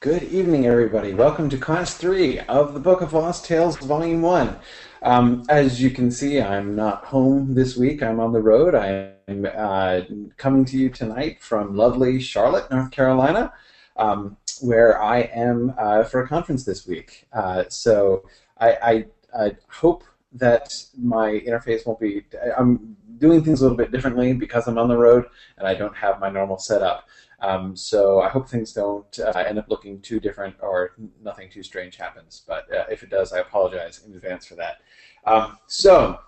[0.00, 1.12] Good evening, everybody.
[1.12, 4.56] Welcome to Class 3 of the Book of Lost Tales, Volume 1.
[5.02, 8.00] Um, as you can see, I'm not home this week.
[8.00, 8.76] I'm on the road.
[8.76, 10.02] I'm uh,
[10.36, 13.52] coming to you tonight from lovely Charlotte, North Carolina,
[13.96, 17.26] um, where I am uh, for a conference this week.
[17.32, 18.22] Uh, so
[18.60, 19.04] I, I,
[19.36, 22.24] I, hope that my interface won't be.
[22.56, 25.96] I'm doing things a little bit differently because I'm on the road and I don't
[25.96, 27.08] have my normal setup.
[27.40, 30.92] Um, so I hope things don't uh, end up looking too different or
[31.22, 32.42] nothing too strange happens.
[32.46, 34.78] But uh, if it does, I apologize in advance for that.
[35.24, 36.18] Um, so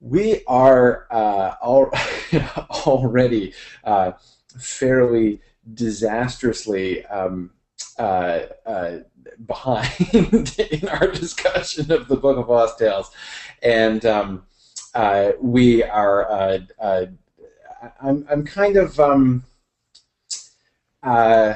[0.00, 1.54] we are uh,
[2.86, 3.54] already
[3.84, 4.12] uh,
[4.58, 5.40] fairly
[5.74, 7.50] disastrously um,
[7.98, 8.98] uh, uh,
[9.46, 13.10] behind in our discussion of the Book of Lost Tales,
[13.62, 14.44] and um,
[15.40, 16.60] we are.
[18.00, 19.44] I'm, I'm kind of um,
[21.02, 21.54] uh,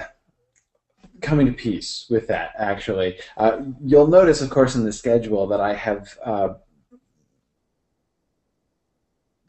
[1.20, 3.18] coming to peace with that, actually.
[3.36, 6.48] Uh, you'll notice, of course, in the schedule that I have uh,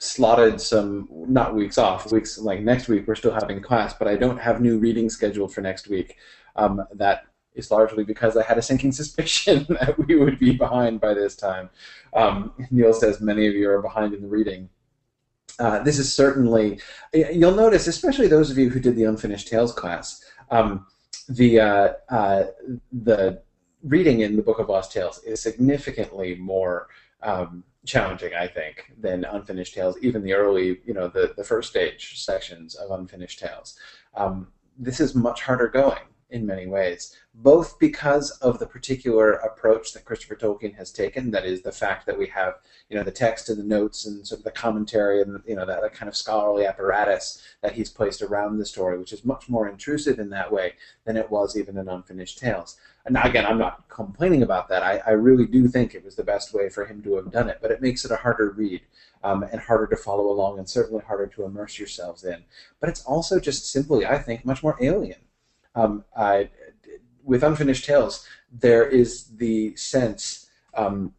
[0.03, 4.15] slotted some, not weeks off, weeks like next week we're still having class, but I
[4.15, 6.17] don't have new reading scheduled for next week.
[6.55, 10.99] Um, that is largely because I had a sinking suspicion that we would be behind
[10.99, 11.69] by this time.
[12.13, 14.69] Um, Neil says many of you are behind in the reading.
[15.59, 16.79] Uh, this is certainly,
[17.13, 20.87] you'll notice, especially those of you who did the Unfinished Tales class, um,
[21.29, 22.43] the, uh, uh,
[22.91, 23.41] the
[23.83, 26.87] reading in the Book of Lost Tales is significantly more
[27.21, 31.69] um, challenging, I think, than Unfinished Tales, even the early, you know, the, the first
[31.69, 33.77] stage sections of Unfinished Tales.
[34.15, 34.47] Um,
[34.77, 36.01] this is much harder going
[36.33, 41.45] in many ways, both because of the particular approach that Christopher Tolkien has taken, that
[41.45, 42.55] is the fact that we have,
[42.89, 45.65] you know, the text and the notes and sort of the commentary and, you know,
[45.65, 49.47] that, that kind of scholarly apparatus that he's placed around the story, which is much
[49.47, 50.73] more intrusive in that way
[51.05, 52.77] than it was even in Unfinished Tales.
[53.05, 54.81] And again, I'm not complaining about that.
[54.81, 57.47] I, I really do think it was the best way for him to have done
[57.47, 58.81] it, but it makes it a harder read.
[59.25, 62.43] Um, and harder to follow along, and certainly harder to immerse yourselves in.
[62.81, 65.19] But it's also just simply, I think, much more alien
[65.75, 66.49] um, I,
[67.23, 71.13] with Unfinished Tales, there is the sense, um,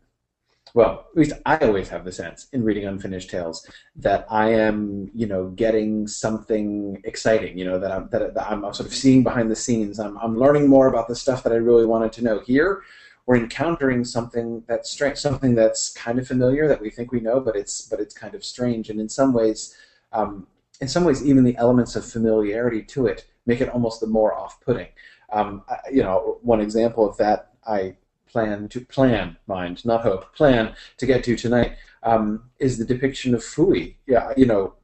[0.75, 5.11] well, at least I always have the sense in reading Unfinished Tales that I am,
[5.15, 7.57] you know, getting something exciting.
[7.57, 10.01] You know, that I'm that, I'm sort of seeing behind the scenes.
[10.01, 12.41] I'm I'm learning more about the stuff that I really wanted to know.
[12.41, 12.83] Here,
[13.27, 17.39] we're encountering something that's strange, something that's kind of familiar that we think we know,
[17.39, 19.75] but it's but it's kind of strange, and in some ways.
[20.13, 20.47] Um,
[20.81, 24.35] in some ways, even the elements of familiarity to it make it almost the more
[24.35, 24.89] off-putting.
[25.33, 27.97] Um, you know, one example of that I
[28.27, 33.35] plan to plan, mind, not hope, plan to get to tonight um, is the depiction
[33.35, 33.97] of Fui.
[34.07, 34.75] Yeah, you know,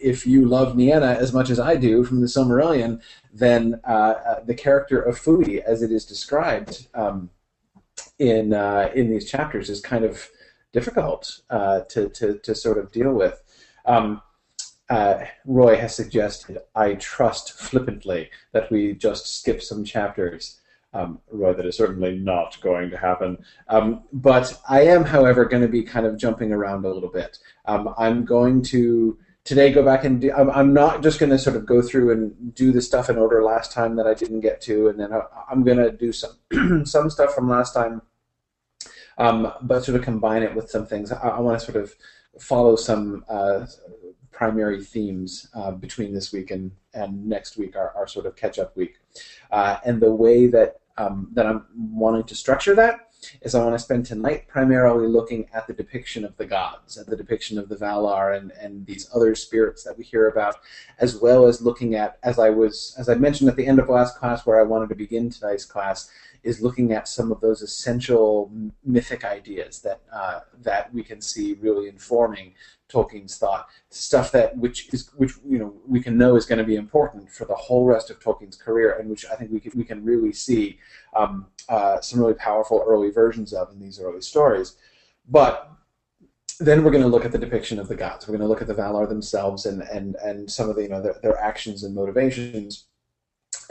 [0.00, 3.00] if you love Nienna as much as I do from the Silmarillion,
[3.32, 7.30] then uh, uh, the character of Fui, as it is described um,
[8.18, 10.28] in uh, in these chapters, is kind of
[10.72, 13.42] difficult uh, to, to to sort of deal with.
[13.86, 14.22] Um,
[14.90, 20.60] uh, Roy has suggested, I trust flippantly that we just skip some chapters.
[20.92, 23.38] Um, Roy, that is certainly not going to happen.
[23.68, 27.38] Um, but I am, however, going to be kind of jumping around a little bit.
[27.64, 31.56] Um, I'm going to today go back and do, I'm, not just going to sort
[31.56, 34.60] of go through and do the stuff in order last time that I didn't get
[34.62, 36.32] to, and then I, am going to do some
[36.86, 38.00] some stuff from last time,
[39.18, 41.12] um, but sort of combine it with some things.
[41.12, 41.94] I, I want to sort of
[42.40, 43.66] follow some uh,
[44.34, 48.58] primary themes uh, between this week and, and next week, our, our sort of catch
[48.58, 48.96] up week.
[49.50, 53.04] Uh, and the way that, um, that I'm wanting to structure that
[53.42, 57.06] is I want to spend tonight primarily looking at the depiction of the gods, at
[57.06, 60.56] the depiction of the Valar and, and these other spirits that we hear about,
[60.98, 63.88] as well as looking at, as I was as I mentioned at the end of
[63.88, 66.10] last class where I wanted to begin tonight's class,
[66.42, 68.50] is looking at some of those essential
[68.84, 72.52] mythic ideas that uh, that we can see really informing
[72.94, 76.64] Tolkien's thought, stuff that which is which you know we can know is going to
[76.64, 79.72] be important for the whole rest of Tolkien's career, and which I think we can,
[79.74, 80.78] we can really see
[81.16, 84.76] um, uh, some really powerful early versions of in these early stories.
[85.28, 85.70] But
[86.60, 88.28] then we're going to look at the depiction of the gods.
[88.28, 90.88] We're going to look at the Valar themselves and and and some of the you
[90.88, 92.86] know their, their actions and motivations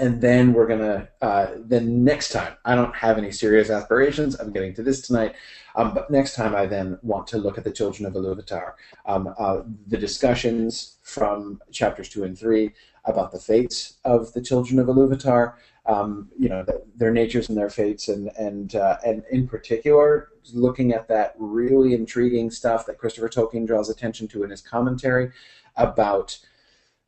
[0.03, 4.51] and then we're gonna uh, then next time i don't have any serious aspirations i'm
[4.51, 5.33] getting to this tonight
[5.75, 8.73] um, but next time i then want to look at the children of iluvatar
[9.05, 12.71] um, uh, the discussions from chapters two and three
[13.05, 15.53] about the fates of the children of iluvatar
[15.85, 20.29] um, you know the, their natures and their fates and and uh, and in particular
[20.53, 25.31] looking at that really intriguing stuff that christopher tolkien draws attention to in his commentary
[25.77, 26.37] about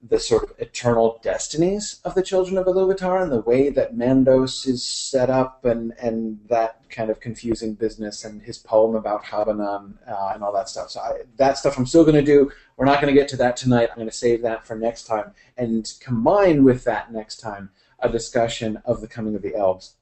[0.08, 4.68] the sort of eternal destinies of the children of Iluvatar and the way that Mandos
[4.68, 9.94] is set up and, and that kind of confusing business and his poem about Habbanan
[10.08, 10.92] uh, and all that stuff.
[10.92, 12.52] So I, that stuff I'm still going to do.
[12.78, 13.90] We're not going to get to that tonight.
[13.90, 18.10] I'm going to save that for next time and combine with that next time a
[18.10, 19.96] discussion of the coming of the elves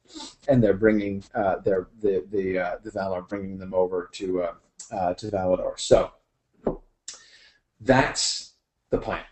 [0.49, 4.53] and they're bringing uh, their the the uh, the Valar bringing them over to uh,
[4.91, 5.79] uh to Valinor.
[5.79, 6.11] So
[7.79, 8.53] that's
[8.89, 9.23] the plan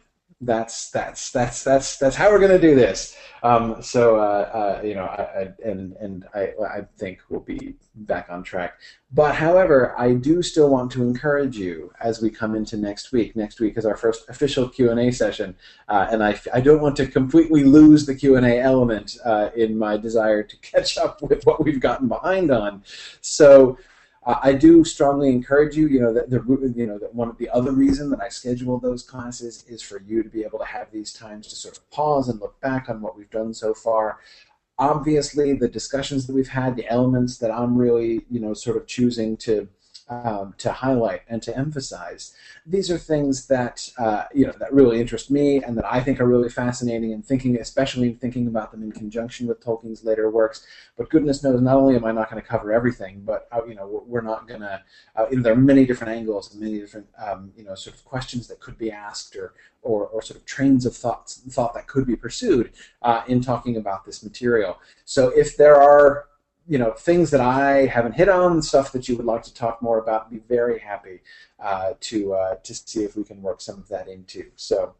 [0.41, 3.15] that's that's that's that's that's how we're going to do this.
[3.43, 7.75] Um, so uh, uh, you know, I, I, and and I I think we'll be
[7.93, 8.79] back on track.
[9.13, 13.35] But however, I do still want to encourage you as we come into next week.
[13.35, 15.55] Next week is our first official Q and A session,
[15.87, 19.49] uh, and I, I don't want to completely lose the Q and A element uh,
[19.55, 22.83] in my desire to catch up with what we've gotten behind on.
[23.21, 23.77] So
[24.23, 25.87] uh, I do strongly encourage you.
[25.87, 28.77] You know, the, the you know that one of the other reason that I schedule
[28.79, 31.89] those classes is for you to be able to have these times to sort of
[31.89, 34.19] pause and look back on what we've done so far.
[34.77, 38.85] Obviously, the discussions that we've had, the elements that I'm really you know sort of
[38.85, 39.67] choosing to
[40.11, 42.35] um, to highlight and to emphasize.
[42.65, 46.19] These are things that uh, you know that really interest me and that I think
[46.19, 47.13] are really fascinating.
[47.13, 50.67] And thinking, especially thinking about them in conjunction with Tolkien's later works.
[50.97, 53.73] But goodness knows, not only am I not going to cover everything, but uh, you
[53.73, 54.83] know we're not going to.
[55.15, 58.47] Uh, there are many different angles and many different um, you know sort of questions
[58.47, 62.05] that could be asked or or, or sort of trains of thoughts thought that could
[62.05, 62.71] be pursued
[63.01, 64.77] uh, in talking about this material.
[65.05, 66.25] So if there are
[66.71, 69.81] you know things that I haven't hit on, stuff that you would like to talk
[69.81, 71.19] more about, be very happy
[71.59, 74.45] uh, to uh, to see if we can work some of that into.
[74.55, 74.95] So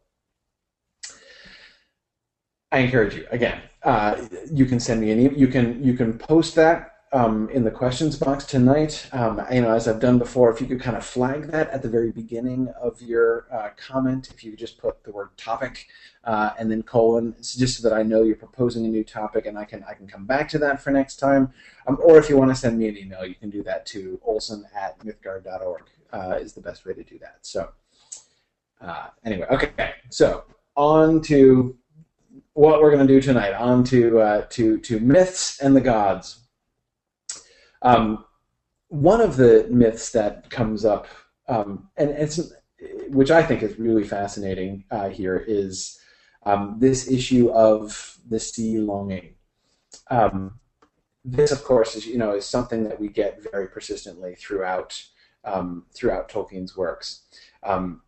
[2.73, 3.61] I encourage you again.
[3.83, 5.39] Uh, you can send me an email.
[5.39, 9.07] You can you can post that um, in the questions box tonight.
[9.11, 11.81] Um, you know, as I've done before, if you could kind of flag that at
[11.81, 15.87] the very beginning of your uh, comment, if you just put the word topic
[16.23, 19.57] uh, and then colon, just so that I know you're proposing a new topic and
[19.57, 21.51] I can I can come back to that for next time.
[21.87, 24.19] Um, or if you want to send me an email, you can do that to
[24.23, 27.39] olsen at mythgard.org uh, is the best way to do that.
[27.41, 27.69] So
[28.79, 31.77] uh, anyway, okay, so on to
[32.53, 33.53] what we're going to do tonight.
[33.53, 36.37] On to uh, to to myths and the gods.
[37.81, 38.25] Um,
[38.89, 41.07] one of the myths that comes up,
[41.47, 42.53] um, and it's
[43.09, 45.99] which I think is really fascinating uh, here, is
[46.43, 49.35] um, this issue of the sea longing.
[50.09, 50.59] Um,
[51.23, 55.01] this, of course, is you know is something that we get very persistently throughout
[55.43, 57.23] um, throughout Tolkien's works.
[57.63, 58.01] Um,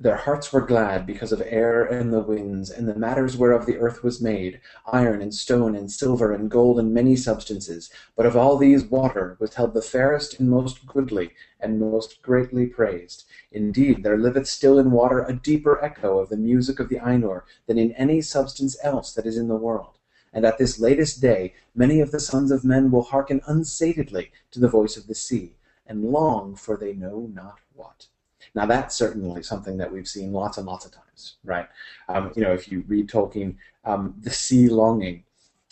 [0.00, 3.78] their hearts were glad because of air and the winds, and the matters whereof the
[3.78, 4.60] earth was made,
[4.92, 7.90] iron and stone and silver and gold and many substances.
[8.16, 11.30] But of all these water was held the fairest and most goodly,
[11.60, 13.24] and most greatly praised.
[13.52, 17.42] Indeed, there liveth still in water a deeper echo of the music of the Ainur
[17.66, 19.98] than in any substance else that is in the world.
[20.32, 24.58] And at this latest day many of the sons of men will hearken unsatedly to
[24.58, 25.54] the voice of the sea,
[25.86, 28.08] and long for they know not what.
[28.54, 31.68] Now that's certainly something that we've seen lots and lots of times, right?
[32.08, 35.24] Um, you know, if you read Tolkien, um, the sea longing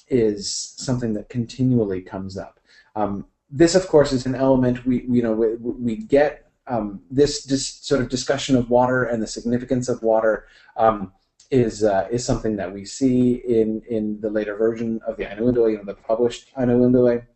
[0.09, 2.61] is something that continually comes up.
[2.97, 7.45] Um, this, of course, is an element we, you know, we, we get um, this,
[7.45, 10.47] this sort of discussion of water and the significance of water
[10.77, 11.13] um,
[11.51, 15.73] is uh, is something that we see in in the later version of the Ainulindalë,
[15.73, 17.27] you know, the published Ainulindalë.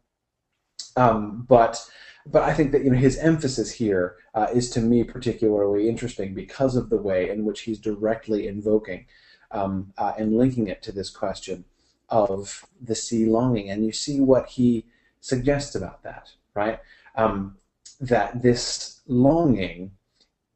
[0.97, 1.79] Um, but
[2.26, 6.35] but I think that you know his emphasis here uh, is to me particularly interesting
[6.35, 9.06] because of the way in which he's directly invoking
[9.50, 11.64] um, uh, and linking it to this question
[12.09, 14.87] of the sea longing, and you see what he
[15.21, 16.78] suggests about that, right?
[17.16, 17.56] Um,
[18.00, 19.92] that this longing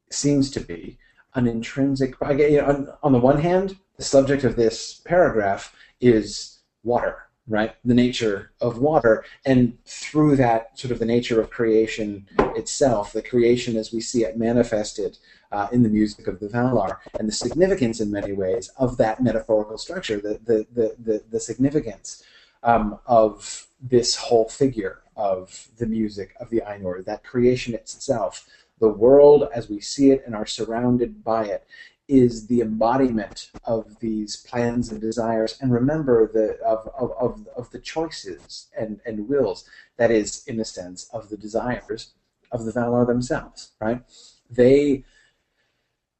[0.09, 0.97] seems to be
[1.35, 2.15] an intrinsic.
[2.29, 7.75] You know, on, on the one hand, the subject of this paragraph is water, right?
[7.83, 13.21] The nature of water, and through that, sort of the nature of creation itself, the
[13.21, 15.17] creation as we see it manifested
[15.51, 19.21] uh, in the music of the Valar, and the significance in many ways of that
[19.21, 22.23] metaphorical structure, the the the the, the significance
[22.63, 28.47] um, of this whole figure of the music of the Ainur, that creation itself,
[28.79, 31.67] the world as we see it and are surrounded by it,
[32.11, 37.71] is the embodiment of these plans and desires and remember the of, of, of, of,
[37.71, 39.63] the choices and, and wills
[39.97, 42.13] that is in a sense of the desires
[42.51, 44.01] of the Valar themselves right?
[44.49, 45.05] They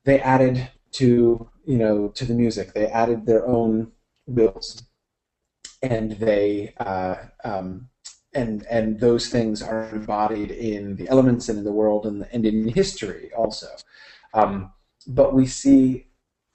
[0.05, 2.73] they added to you know to the music.
[2.73, 3.91] They added their own
[4.25, 4.83] wills
[5.81, 7.89] and they uh, um,
[8.33, 12.45] and and those things are embodied in the elements and in the world and, and
[12.45, 13.67] in history also.
[14.33, 14.71] Um,
[15.07, 16.07] but we see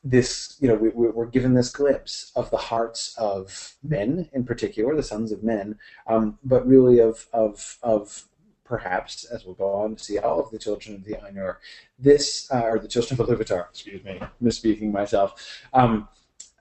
[0.04, 4.94] this, you know, we, we're given this glimpse of the hearts of men, in particular,
[4.94, 8.24] the sons of men, um, but really of of of
[8.64, 11.56] perhaps, as we'll go on to see, all of the children of the Ainur.
[11.98, 15.60] This, uh, or the children of Iluvatar, excuse me, misspeaking myself.
[15.72, 16.08] Um,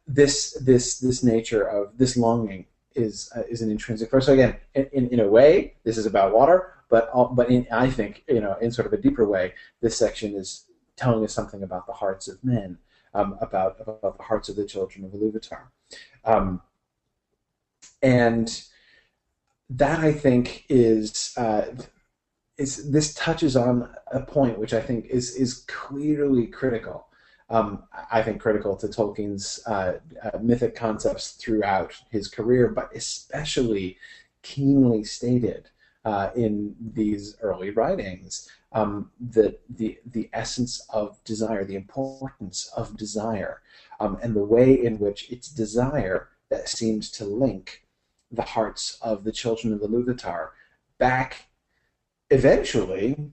[0.08, 2.66] this this this nature of this longing
[2.96, 4.28] is uh, is an intrinsic force.
[4.28, 7.90] So again, in, in, a way, this is about water, but all, but in, I
[7.90, 10.65] think you know in sort of a deeper way, this section is
[10.96, 12.78] telling us something about the hearts of men,
[13.14, 15.68] um, about about the hearts of the children of Iluvatar,
[16.24, 16.62] um,
[18.02, 18.64] and
[19.70, 21.34] that I think is.
[21.38, 21.66] Uh,
[22.58, 27.06] is this touches on a point which I think is is clearly critical
[27.50, 33.98] um, I think critical to Tolkien's uh, uh, mythic concepts throughout his career, but especially
[34.42, 35.70] keenly stated
[36.06, 38.50] uh, in these early writings.
[38.76, 43.62] Um, the, the, the essence of desire, the importance of desire,
[44.00, 47.86] um, and the way in which it's desire that seems to link
[48.30, 50.50] the hearts of the children of Iluvatar
[50.98, 51.48] back
[52.30, 53.32] eventually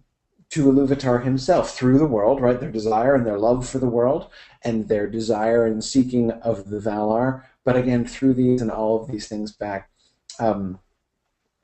[0.51, 2.61] to Iluvatar himself through the world, right?
[2.61, 4.29] Their desire and their love for the world,
[4.63, 7.45] and their desire and seeking of the Valar.
[7.65, 9.91] But again, through these and all of these things back,
[10.39, 10.79] um,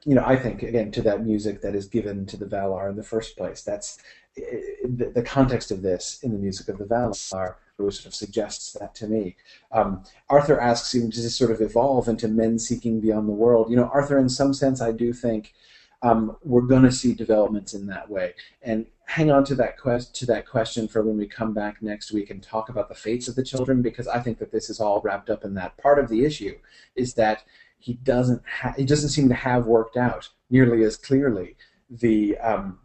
[0.04, 2.96] you know, I think again to that music that is given to the Valar in
[2.96, 3.62] the first place.
[3.62, 3.98] That's
[4.36, 8.94] the, context of this in the music of the Valar really sort of suggests that
[8.96, 9.36] to me.
[9.72, 13.70] Um, Arthur asks, him to sort of evolve into men seeking beyond the world?
[13.70, 15.54] You know, Arthur, in some sense, I do think
[16.02, 18.34] um, we're going to see developments in that way.
[18.62, 22.12] And hang on to that quest to that question for when we come back next
[22.12, 24.80] week and talk about the fates of the children, because I think that this is
[24.80, 25.76] all wrapped up in that.
[25.78, 26.58] Part of the issue
[26.94, 27.44] is that
[27.78, 31.56] he doesn't ha- he doesn't seem to have worked out nearly as clearly
[31.90, 32.78] the um,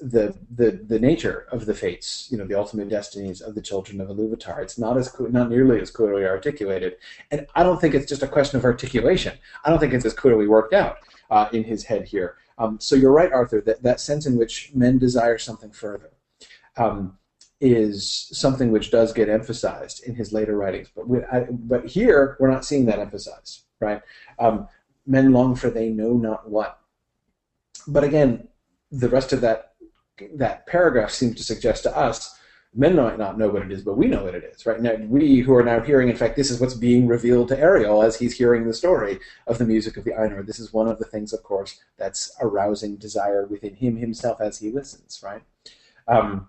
[0.00, 4.00] the the the nature of the fates, you know, the ultimate destinies of the children
[4.00, 4.62] of Iluvatar.
[4.62, 6.96] It's not as not nearly as clearly articulated,
[7.30, 9.38] and I don't think it's just a question of articulation.
[9.64, 10.98] I don't think it's as clearly worked out
[11.30, 12.36] uh, in his head here.
[12.58, 16.10] Um, so you're right, Arthur, that that sense in which men desire something further
[16.76, 17.18] um,
[17.60, 20.88] is something which does get emphasized in his later writings.
[20.94, 24.02] But we, I, but here we're not seeing that emphasized, right?
[24.38, 24.68] Um,
[25.06, 26.80] men long for they know not what.
[27.86, 28.48] But again,
[28.90, 29.72] the rest of that
[30.34, 32.38] that paragraph seems to suggest to us
[32.74, 34.80] men might not know what it is, but we know what it is, right?
[34.80, 38.02] Now, we who are now hearing, in fact, this is what's being revealed to Eriol
[38.02, 40.46] as he's hearing the story of the music of the Ainur.
[40.46, 44.58] This is one of the things, of course, that's arousing desire within him himself as
[44.58, 45.42] he listens, right?
[46.06, 46.48] Um,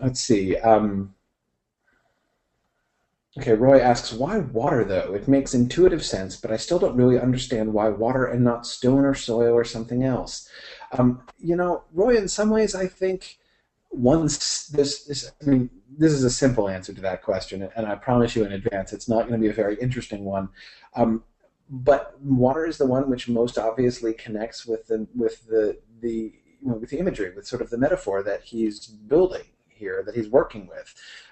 [0.00, 0.56] let's see.
[0.58, 1.14] Um,
[3.38, 5.14] okay, Roy asks, why water, though?
[5.14, 9.04] It makes intuitive sense, but I still don't really understand why water and not stone
[9.04, 10.48] or soil or something else.
[10.92, 13.38] Um, you know, Roy, in some ways, I think
[13.90, 17.94] once this, this, I mean, this is a simple answer to that question, and I
[17.94, 20.48] promise you in advance, it's not going to be a very interesting one.
[20.94, 21.24] Um,
[21.68, 26.90] but water is the one which most obviously connects with the with the the with
[26.90, 29.44] the imagery, with sort of the metaphor that he's building
[29.82, 30.88] here, that he's working with.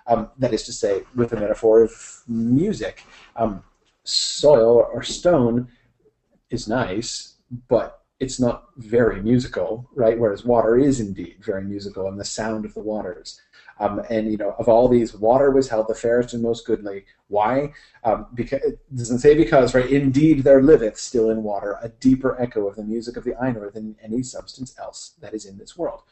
[0.06, 1.92] Um, that is to say, with the metaphor of
[2.26, 3.04] music,
[3.36, 3.62] um,
[4.04, 5.68] soil or stone
[6.50, 7.36] is nice,
[7.68, 10.18] but it's not very musical, right?
[10.18, 13.40] Whereas water is indeed very musical, and the sound of the waters.
[13.80, 17.06] Um, and you know, of all these, water was held the fairest and most goodly.
[17.28, 17.72] Why?
[18.04, 19.90] Um, because it doesn't say because, right?
[19.90, 23.72] Indeed, there liveth still in water a deeper echo of the music of the Ainur
[23.72, 26.02] than any substance else that is in this world.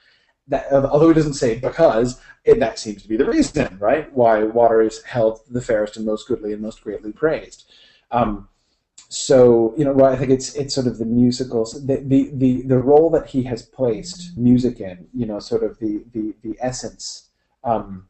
[0.48, 4.10] That, although it doesn't say because, it, that seems to be the reason, right?
[4.14, 7.70] Why water is held the fairest and most goodly and most greatly praised.
[8.10, 8.48] Um,
[9.10, 12.78] so you know, I think it's it's sort of the musicals, the, the the the
[12.78, 15.08] role that he has placed music in.
[15.14, 17.28] You know, sort of the the the essence,
[17.64, 18.08] um,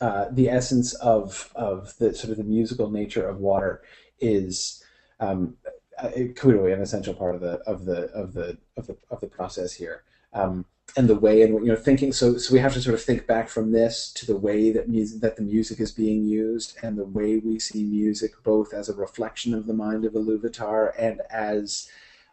[0.00, 3.82] uh, the essence of of the sort of the musical nature of water
[4.20, 4.84] is
[5.18, 5.56] um,
[5.98, 9.26] uh, clearly an essential part of the of the of the of the of the
[9.26, 10.04] process here.
[10.32, 10.64] Um,
[10.96, 12.12] and the way in you know thinking.
[12.12, 14.88] So so we have to sort of think back from this to the way that
[14.88, 18.88] music that the music is being used and the way we see music both as
[18.88, 21.88] a reflection of the mind of Iluvatar and as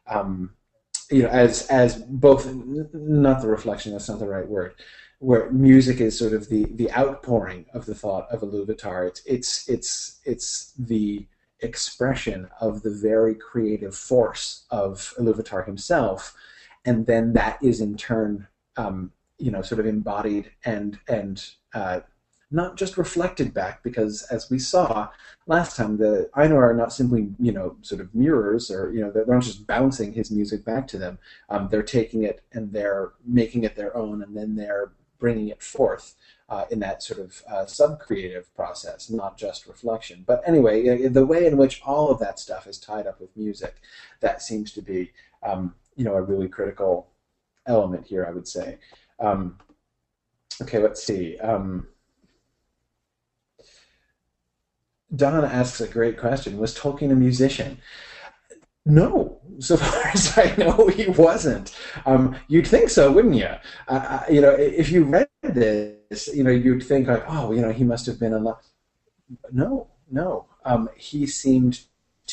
[0.08, 0.52] um,
[1.12, 2.52] you know as as both
[2.94, 4.76] not the reflection that's not the right word
[5.20, 9.68] where music is sort of the the outpouring of the thought of Iluvatar it's it's
[9.68, 11.26] it's it's the
[11.62, 16.36] expression of the very creative force of Iluvatar himself
[16.86, 22.02] and then that is in turn, um, you know, sort of embodied and and uh,
[22.52, 25.10] not just reflected back, because as we saw
[25.48, 29.12] last time, the Ainur are not simply you know sort of mirrors, or you know
[29.12, 31.18] they're not just bouncing his music back to them.
[31.50, 35.64] Um, they're taking it and they're making it their own, and then they're bringing it
[35.64, 36.16] forth
[36.50, 40.24] uh, in that sort of uh, sub-creative process, not just reflection.
[40.28, 43.76] But anyway, the way in which all of that stuff is tied up with music,
[44.20, 47.08] that seems to be, um, you know, a really critical
[47.68, 48.78] element here, I would say.
[49.20, 49.58] Um,
[50.62, 51.38] okay, let's see.
[51.40, 51.88] Um,
[55.16, 56.58] Don asks a great question.
[56.58, 57.78] Was Tolkien a musician?
[58.86, 61.76] No, so far as I know, he wasn't.
[62.06, 63.50] Um, you'd think so, wouldn't you?
[63.88, 67.72] Uh, you know, if you read this, you know, you'd think like, oh, you know,
[67.72, 68.64] he must have been in love.
[69.52, 70.48] No, no.
[70.66, 71.82] Um, he seemed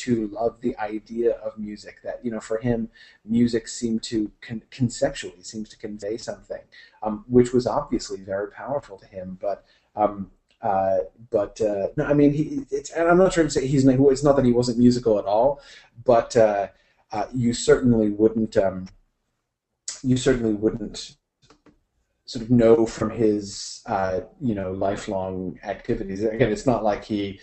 [0.05, 1.97] to love the idea of music.
[2.03, 2.89] That you know, for him,
[3.25, 6.61] music seemed to con- conceptually seems to convey something,
[7.01, 9.37] um, which was obviously very powerful to him.
[9.41, 10.31] But um,
[10.61, 13.85] uh, but uh, no, I mean, he, it's, and I'm not trying to say he's.
[13.85, 15.61] It's not that he wasn't musical at all,
[16.05, 16.67] but uh,
[17.11, 18.55] uh, you certainly wouldn't.
[18.57, 18.87] Um,
[20.03, 21.15] you certainly wouldn't
[22.25, 26.23] sort of know from his, uh, you know, lifelong activities.
[26.23, 27.39] Again, it's not like he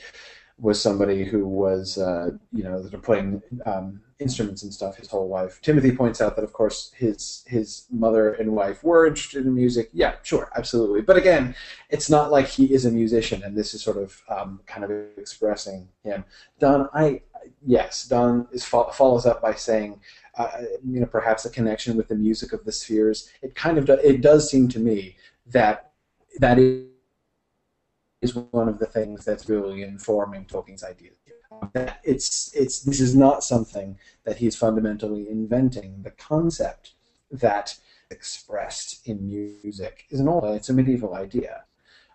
[0.61, 5.61] was somebody who was, uh, you know, playing um, instruments and stuff his whole life.
[5.63, 9.89] Timothy points out that, of course, his his mother and wife were interested in music.
[9.93, 11.01] Yeah, sure, absolutely.
[11.01, 11.55] But again,
[11.89, 14.91] it's not like he is a musician, and this is sort of um, kind of
[15.17, 16.25] expressing him.
[16.59, 17.23] Don, I
[17.67, 20.01] yes, Don is follows up by saying.
[20.39, 23.29] Uh, you know, perhaps a connection with the music of the spheres.
[23.43, 25.17] It kind of do, it does seem to me
[25.49, 25.91] that
[26.39, 26.85] that is
[28.21, 31.15] is one of the things that's really informing Tolkien's ideas.
[31.75, 36.03] That it's it's this is not something that he's fundamentally inventing.
[36.03, 36.93] The concept
[37.31, 37.77] that
[38.11, 41.65] expressed in music is an old it's a medieval idea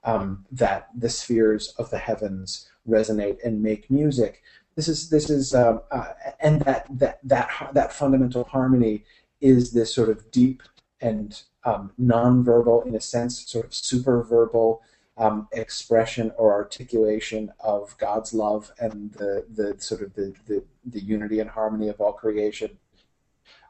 [0.03, 4.41] um, that the spheres of the heavens resonate and make music.
[4.75, 9.03] This is this is um, uh, and that that that that fundamental harmony
[9.41, 10.63] is this sort of deep
[11.01, 14.81] and um, non-verbal, in a sense, sort of super-verbal
[15.17, 20.99] um, expression or articulation of God's love and the, the sort of the, the, the
[20.99, 22.77] unity and harmony of all creation.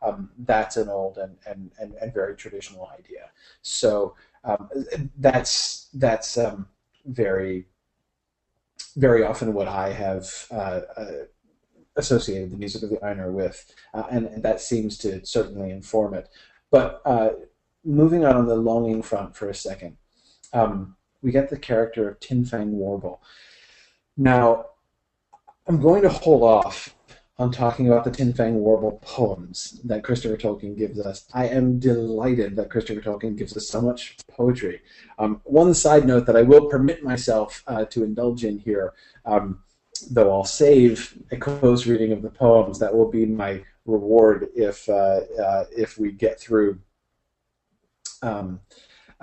[0.01, 3.29] Um, that's an old and, and, and, and, very traditional idea.
[3.62, 4.69] So um,
[5.17, 6.67] that's that's um,
[7.05, 7.65] very
[8.95, 11.12] very often what I have uh, uh,
[11.95, 16.13] associated the music of the Ainur with, uh, and, and, that seems to certainly inform
[16.13, 16.29] it.
[16.71, 17.29] But uh,
[17.84, 19.97] moving on on the longing front for a second.
[20.53, 23.19] Um, we get the character of Tinfang Warble.
[24.15, 24.67] Now,
[25.67, 26.95] I'm going to hold off
[27.39, 31.25] on talking about the Tinfang Warble poems that Christopher Tolkien gives us.
[31.33, 34.81] I am delighted that Christopher Tolkien gives us so much poetry.
[35.17, 38.93] Um, one side note that I will permit myself uh, to indulge in here,
[39.25, 39.63] um,
[40.11, 42.77] though I'll save a close reading of the poems.
[42.77, 46.79] That will be my reward if uh, uh, if we get through.
[48.21, 48.59] Um,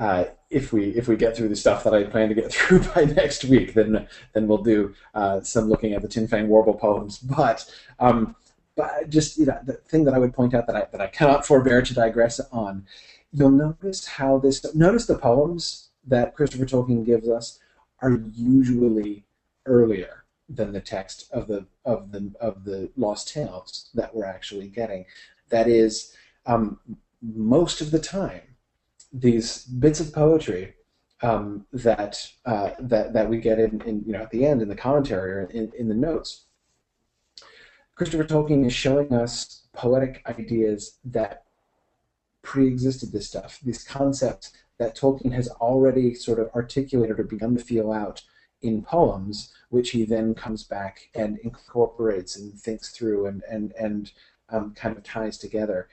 [0.02, 2.80] uh, if we if we get through the stuff that I plan to get through
[2.92, 7.18] by next week, then then we'll do uh, some looking at the Tinfang Warble poems.
[7.36, 8.34] But um,
[8.74, 11.06] but just you know, the thing that I would point out that I that I
[11.06, 12.84] cannot forbear to digress on,
[13.32, 17.60] you'll notice how this notice the poems that Christopher Tolkien gives us
[18.00, 19.24] are usually
[19.66, 24.66] earlier than the text of the of the of the Lost Tales that we're actually
[24.66, 25.04] getting.
[25.50, 26.80] That is, um,
[27.20, 28.51] most of the time
[29.12, 30.74] these bits of poetry
[31.22, 34.68] um, that uh, that that we get in, in, you know at the end in
[34.68, 36.44] the commentary or in, in the notes.
[37.94, 41.44] Christopher Tolkien is showing us poetic ideas that
[42.42, 47.62] pre-existed this stuff, these concepts that Tolkien has already sort of articulated or begun to
[47.62, 48.22] feel out
[48.62, 54.12] in poems, which he then comes back and incorporates and thinks through and and and
[54.48, 55.88] um, kind of ties together.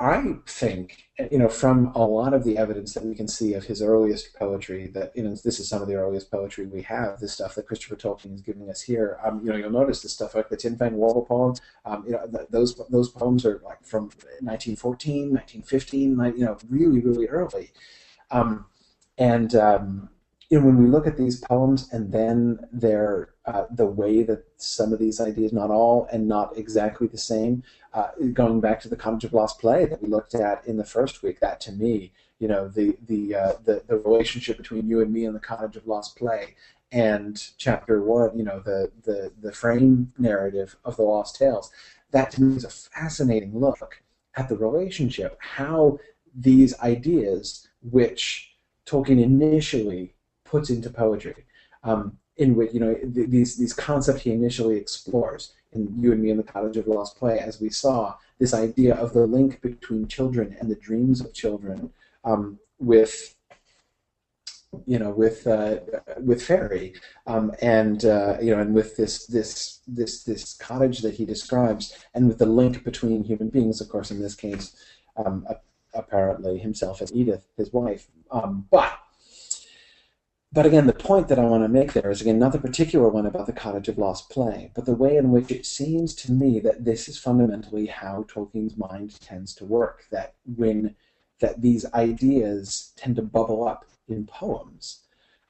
[0.00, 3.64] I think, you know, from a lot of the evidence that we can see of
[3.64, 7.18] his earliest poetry, that you know, this is some of the earliest poetry we have.
[7.18, 9.18] The stuff that Christopher Tolkien is giving us here.
[9.24, 11.56] Um, you know, you'll notice the stuff like the Tinfang Warble poem.
[11.84, 14.04] Um, you know, th- those those poems are like from
[14.40, 16.16] 1914, 1915.
[16.16, 17.72] like, you know, really, really early.
[18.30, 18.66] Um,
[19.16, 20.10] and um,
[20.48, 24.44] you know, when we look at these poems and then they're uh, the way that
[24.56, 28.88] some of these ideas, not all and not exactly the same, uh, going back to
[28.88, 31.72] the Cottage of Lost Play that we looked at in the first week, that to
[31.72, 35.40] me, you know, the the uh, the, the relationship between you and me and the
[35.40, 36.54] Cottage of Lost Play,
[36.92, 41.70] and chapter one, you know, the the the frame narrative of the Lost Tales,
[42.10, 44.02] that to me is a fascinating look
[44.36, 45.98] at the relationship, how
[46.34, 48.54] these ideas, which
[48.86, 51.44] Tolkien initially puts into poetry,
[51.82, 56.22] um, in which you know th- these these concepts he initially explores in You and
[56.22, 59.60] Me in the Cottage of Lost Play, as we saw this idea of the link
[59.60, 61.90] between children and the dreams of children,
[62.24, 63.34] um, with
[64.86, 65.78] you know with uh,
[66.22, 66.94] with Fairy
[67.26, 71.96] um, and uh, you know and with this this this this cottage that he describes
[72.14, 74.76] and with the link between human beings of course in this case
[75.16, 75.46] um,
[75.94, 78.08] apparently himself and Edith his wife.
[78.30, 78.92] Um, but
[80.52, 83.08] but again the point that I want to make there is again not the particular
[83.08, 86.32] one about the cottage of lost play but the way in which it seems to
[86.32, 90.94] me that this is fundamentally how Tolkien's mind tends to work that when
[91.40, 95.02] that these ideas tend to bubble up in poems.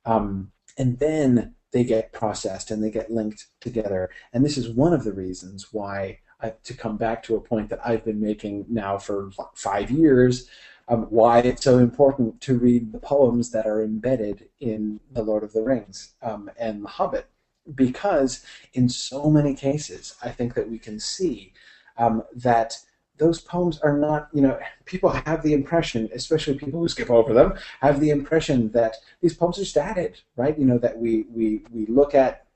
[0.04, 4.11] Um, and then they get processed and they get linked together.
[4.32, 7.68] And this is one of the reasons why, I, to come back to a point
[7.70, 10.48] that I've been making now for five years,
[10.88, 15.42] um, why it's so important to read the poems that are embedded in The Lord
[15.42, 17.27] of the Rings um, and The Hobbit.
[17.74, 21.53] Because in so many cases, I think that we can see
[21.98, 22.79] um, that
[23.18, 27.35] those poems are not, you know, people have the impression, especially people who skip over
[27.35, 30.59] them, have the impression that these poems are stated, right?
[30.59, 32.46] You know, that we, we, we look at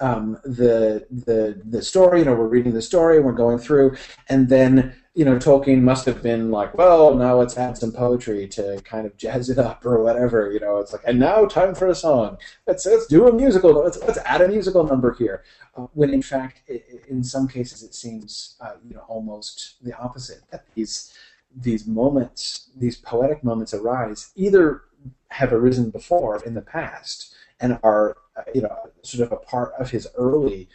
[0.00, 3.96] um, the, the, the story, you know, we're reading the story, we're going through,
[4.28, 8.48] and then you know, Tolkien must have been like, well, now let's add some poetry
[8.48, 10.50] to kind of jazz it up or whatever.
[10.50, 12.36] You know, it's like, and now time for a song.
[12.66, 13.72] Let's let's do a musical.
[13.72, 15.44] Let's let's add a musical number here.
[15.76, 19.96] Uh, when in fact, it, in some cases, it seems uh, you know almost the
[19.96, 20.40] opposite.
[20.50, 21.14] That these
[21.54, 24.82] these moments, these poetic moments, arise either
[25.28, 28.16] have arisen before in the past and are
[28.54, 30.68] you know sort of a part of his early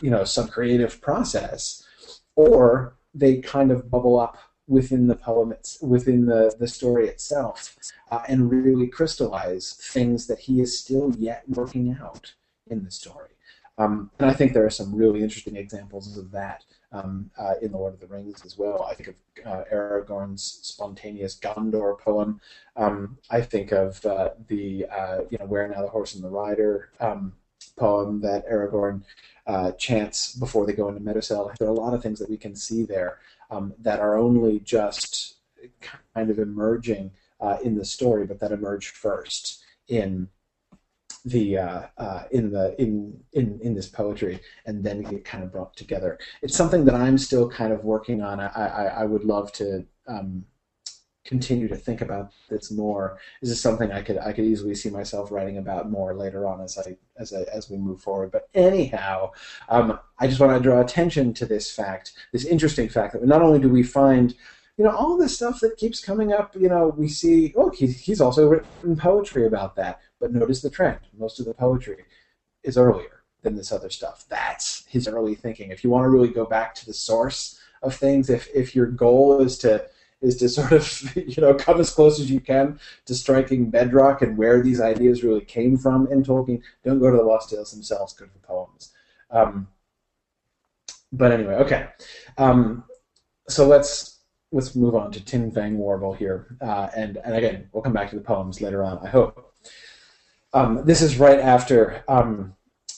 [0.00, 1.86] you know some creative process,
[2.36, 7.76] or they kind of bubble up within the poem, it's, within the, the story itself,
[8.10, 12.34] uh, and really crystallize things that he is still yet working out
[12.68, 13.30] in the story.
[13.76, 17.72] Um, and I think there are some really interesting examples of that um, uh, in
[17.72, 18.86] The Lord of the Rings as well.
[18.88, 22.40] I think of uh, Aragorn's spontaneous Gondor poem.
[22.76, 26.30] Um, I think of uh, the uh, you know Where Now the Horse and the
[26.30, 27.34] Rider um,
[27.76, 29.02] poem that Aragorn
[29.46, 31.56] uh, chants before they go into Meduseld.
[31.58, 33.18] There are a lot of things that we can see there
[33.50, 35.36] um, that are only just
[36.14, 40.28] kind of emerging uh, in the story, but that emerge first in
[41.24, 45.50] the uh, uh, in the in, in in this poetry and then get kind of
[45.50, 46.18] brought together.
[46.42, 48.40] It's something that I'm still kind of working on.
[48.40, 50.44] I I, I would love to um,
[51.24, 53.18] continue to think about this more.
[53.40, 56.60] This is something I could I could easily see myself writing about more later on
[56.60, 58.30] as I as I, as we move forward.
[58.30, 59.32] But anyhow,
[59.68, 63.42] um, I just want to draw attention to this fact, this interesting fact that not
[63.42, 64.34] only do we find
[64.76, 67.86] you know all this stuff that keeps coming up you know we see oh he,
[67.86, 72.04] he's also written poetry about that but notice the trend most of the poetry
[72.62, 76.28] is earlier than this other stuff that's his early thinking if you want to really
[76.28, 79.84] go back to the source of things if if your goal is to
[80.24, 84.22] is to sort of you know come as close as you can to striking bedrock
[84.22, 86.62] and where these ideas really came from in Tolkien.
[86.84, 88.14] Don't go to the Lost Tales themselves.
[88.14, 88.92] Go to the poems.
[89.30, 89.68] Um,
[91.12, 91.88] but anyway, okay.
[92.38, 92.84] Um,
[93.48, 94.20] so let's
[94.52, 98.16] let's move on to Tinfang Warble here, uh, and and again we'll come back to
[98.16, 98.98] the poems later on.
[98.98, 99.52] I hope.
[100.54, 102.54] Um, this is right after um,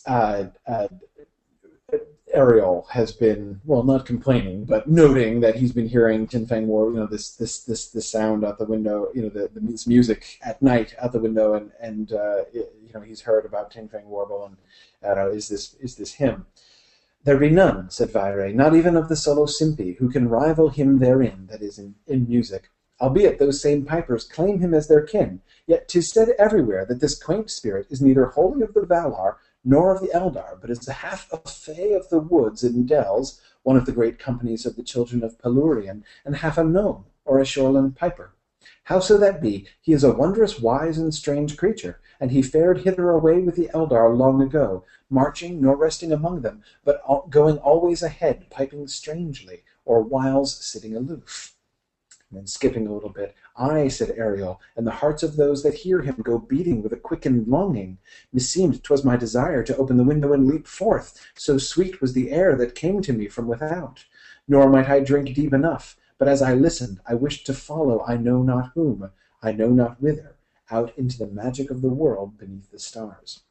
[0.07, 0.89] uh, uh,
[2.35, 6.91] Eriol has been well, not complaining, but noting that he's been hearing Tin Fang War,
[6.91, 9.87] you know, this this this this sound out the window, you know, the, the this
[9.87, 13.73] music at night out the window, and and uh, it, you know he's heard about
[13.73, 14.57] Tinfang Warble, and
[15.19, 16.45] uh, is this is this him?
[17.25, 21.49] There be none, said Vaire, not even of the Solosimpi, who can rival him therein,
[21.51, 22.71] that is, in, in music.
[22.99, 27.23] Albeit those same pipers claim him as their kin, yet 'tis said everywhere that this
[27.23, 30.93] quaint spirit is neither wholly of the Valar nor of the Eldar, but is a
[30.93, 34.83] half a Fey of the woods and dells, one of the great companies of the
[34.83, 38.33] children of Palúrien, and half a gnome, or a shoreland piper.
[38.89, 43.11] Howso that be, he is a wondrous wise and strange creature, and he fared hither
[43.11, 48.49] away with the Eldar long ago, marching nor resting among them, but going always ahead,
[48.49, 51.56] piping strangely, or whiles sitting aloof.
[52.37, 56.03] And skipping a little bit, Ay, said Eriol, and the hearts of those that hear
[56.03, 57.97] him go beating with a quickened longing.
[58.31, 62.31] Meseemed 'twas my desire to open the window and leap forth, so sweet was the
[62.31, 64.05] air that came to me from without.
[64.47, 68.19] Nor might I drink deep enough, but as I listened, I wished to follow I
[68.19, 69.11] know not whom,
[69.43, 70.37] I know not whither,
[70.71, 73.45] out into the magic of the world beneath the stars.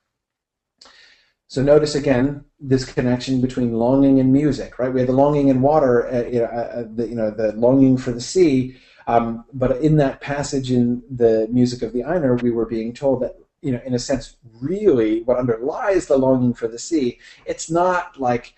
[1.47, 4.91] So notice again this connection between longing and music, right?
[4.91, 7.51] We have the longing in water, uh, you, know, uh, uh the, you know, the
[7.53, 8.77] longing for the sea,
[9.07, 13.21] um, but in that passage in the music of the Ainur, we were being told
[13.21, 17.69] that, you know, in a sense, really what underlies the longing for the sea, it's
[17.69, 18.55] not like,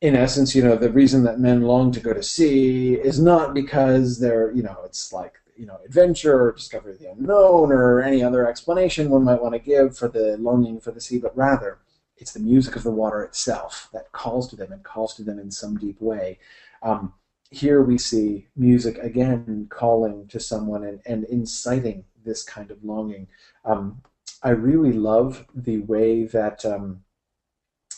[0.00, 3.54] in essence, you know, the reason that men long to go to sea is not
[3.54, 8.00] because they're, you know, it's like you know adventure or discovery of the unknown or
[8.00, 11.36] any other explanation one might want to give for the longing for the sea, but
[11.36, 11.78] rather
[12.16, 15.38] it's the music of the water itself that calls to them and calls to them
[15.38, 16.38] in some deep way.
[16.82, 17.12] Um,
[17.50, 23.28] here we see music again calling to someone and, and inciting this kind of longing.
[23.64, 24.02] Um,
[24.42, 27.02] I really love the way that um,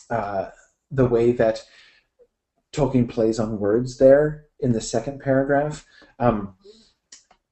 [0.09, 0.49] uh,
[0.89, 1.63] the way that
[2.73, 5.85] Tolkien plays on words there in the second paragraph.
[6.19, 6.55] Um,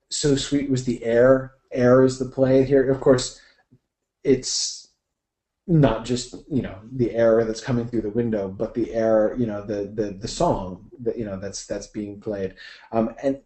[0.09, 1.53] so sweet was the air.
[1.71, 2.89] Air is the play here.
[2.89, 3.39] Of course,
[4.23, 4.87] it's
[5.67, 9.45] not just you know the air that's coming through the window, but the air, you
[9.45, 12.55] know, the the the song that you know that's that's being played.
[12.91, 13.39] Um, and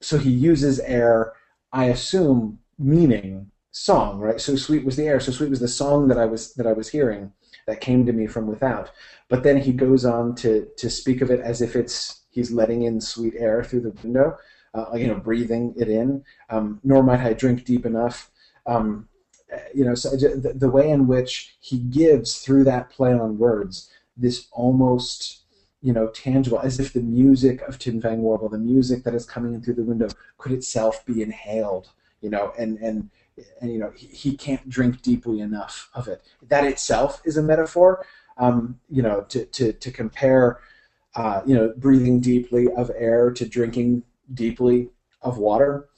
[0.00, 1.32] so he uses air.
[1.72, 4.40] I assume meaning song, right?
[4.40, 5.20] So sweet was the air.
[5.20, 7.32] So sweet was the song that I was that I was hearing
[7.66, 8.90] that came to me from without.
[9.28, 12.82] But then he goes on to to speak of it as if it's he's letting
[12.82, 14.36] in sweet air through the window,
[14.74, 16.24] uh, you know, breathing it in.
[16.48, 18.30] Um, nor might I drink deep enough.
[18.66, 19.08] Um,
[19.74, 23.90] you know, so the, the way in which he gives through that play on words
[24.16, 25.40] this almost
[25.82, 29.54] you know tangible, as if the music of Tinfang Warble, the music that is coming
[29.54, 31.88] in through the window, could itself be inhaled.
[32.20, 33.10] You know, and and
[33.60, 36.22] and you know he, he can't drink deeply enough of it.
[36.48, 38.04] That itself is a metaphor.
[38.36, 40.60] Um, you know, to to to compare,
[41.14, 44.02] uh, you know, breathing deeply of air to drinking
[44.34, 44.90] deeply
[45.22, 45.88] of water.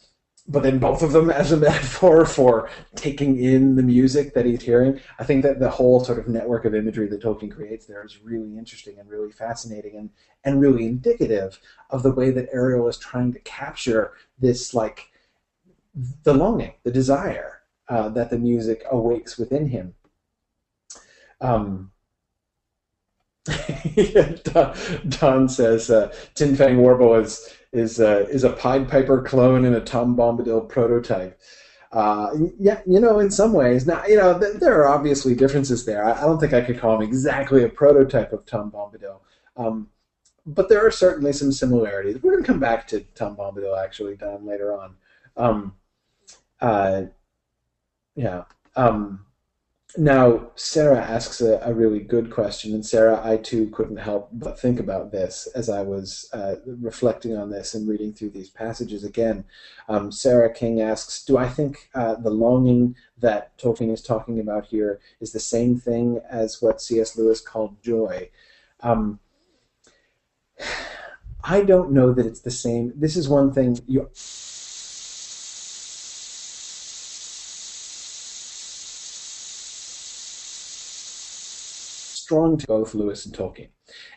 [0.49, 4.63] But then both of them as a metaphor for taking in the music that he's
[4.63, 5.01] hearing.
[5.19, 8.21] I think that the whole sort of network of imagery that Tolkien creates there is
[8.23, 10.11] really interesting and really fascinating and,
[10.45, 15.11] and really indicative of the way that Eriol is trying to capture this like
[16.25, 19.95] the longing, the desire uh, that the music awakes within him.
[21.41, 21.93] Um,
[24.45, 24.77] Don,
[25.09, 29.81] Don, says uh, Tinfang Warble is is uh, is a Pied Piper clone and a
[29.81, 31.41] Tom Bombadil prototype.
[31.91, 33.87] Uh, yeah, you know, in some ways.
[33.87, 36.05] Now, you know, th- there are obviously differences there.
[36.05, 39.21] I, I, don't think I could call him exactly a prototype of Tom Bombadil,
[39.59, 39.89] um,
[40.47, 42.23] but there are certainly some similarities.
[42.23, 44.95] We're going to come back to Tom Bombadil actually, Don, later on.
[45.37, 45.75] Um,
[46.63, 47.03] uh,
[48.15, 48.45] yeah.
[48.75, 49.27] Um,
[49.97, 54.59] now, Sarah asks a, a, really good question, and Sarah, I too couldn't help but
[54.59, 59.05] think about this as I was uh, reflecting on this and reading through these passages
[59.05, 59.45] again.
[59.89, 64.67] Um, Sarah King asks, Do I think uh, the longing that Tolkien is talking about
[64.67, 67.17] here is the same thing as what C.S.
[67.19, 68.31] Lewis called joy?
[68.81, 69.21] Um,
[71.45, 72.93] I don't know that it's the same.
[72.95, 74.09] This is one thing you
[82.23, 83.69] strong to both Lewis and Tolkien.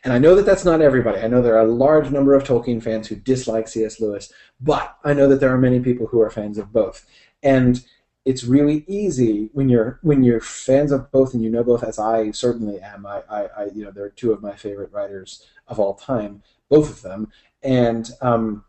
[0.03, 1.19] And I know that that's not everybody.
[1.19, 3.99] I know there are a large number of Tolkien fans who dislike C.S.
[3.99, 7.05] Lewis, but I know that there are many people who are fans of both.
[7.41, 7.83] And
[8.23, 11.99] it's really easy when you're when you're fans of both and you know both, as
[11.99, 13.05] I certainly am.
[13.05, 16.89] I, I, I you know they're two of my favorite writers of all time, both
[16.89, 18.63] of them, and um,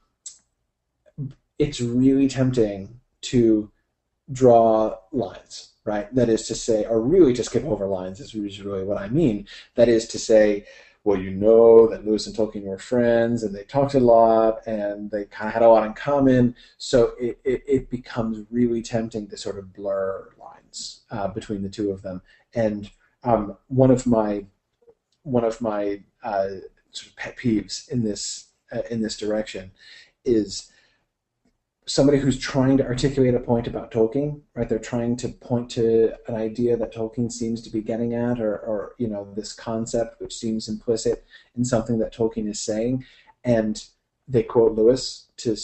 [1.59, 3.71] it's really tempting to
[4.33, 6.13] draw lines right?
[6.15, 9.47] That is to say, or really to skip over lines is really what I mean.
[9.77, 10.67] That is to say,
[11.05, 15.09] well, you know that Lewis and Tolkien were friends and they talked a lot and
[15.13, 16.57] they kind of had a lot in common.
[16.77, 21.69] So it, it, it becomes really tempting to sort of blur lines uh, between the
[21.69, 22.23] two of them.
[22.55, 22.91] And
[23.23, 24.45] um, one of my
[25.23, 26.49] one of my uh,
[26.91, 29.71] sort of pet peeves in this uh, in this direction
[30.25, 30.73] is
[31.87, 34.69] somebody who's trying to articulate a point about Tolkien, right?
[34.69, 38.59] They're trying to point to an idea that Tolkien seems to be getting at, or,
[38.59, 41.25] or you know, this concept which seems implicit
[41.57, 43.05] in something that Tolkien is saying,
[43.45, 43.85] and
[44.27, 45.57] they quote Lewis to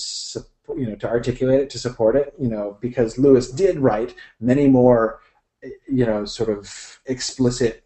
[0.77, 4.69] you know to articulate it to support it, you know, because Lewis did write many
[4.69, 5.21] more,
[5.89, 7.85] you know, sort of explicit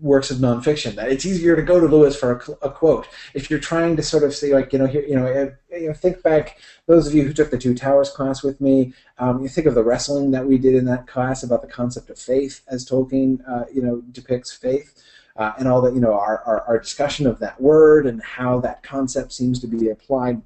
[0.00, 0.94] works of nonfiction.
[0.94, 4.02] That it's easier to go to Lewis for a, a, quote if you're trying to
[4.02, 7.06] sort of say like you know here you know, uh, you know think back those
[7.06, 8.92] of you who took the Two Towers class with me.
[9.18, 12.10] Um, you think of the wrestling that we did in that class about the concept
[12.10, 15.02] of faith as Tolkien uh, you know depicts faith.
[15.36, 18.58] Uh, and all that you know our, our, our discussion of that word and how
[18.58, 20.42] that concept seems to be applied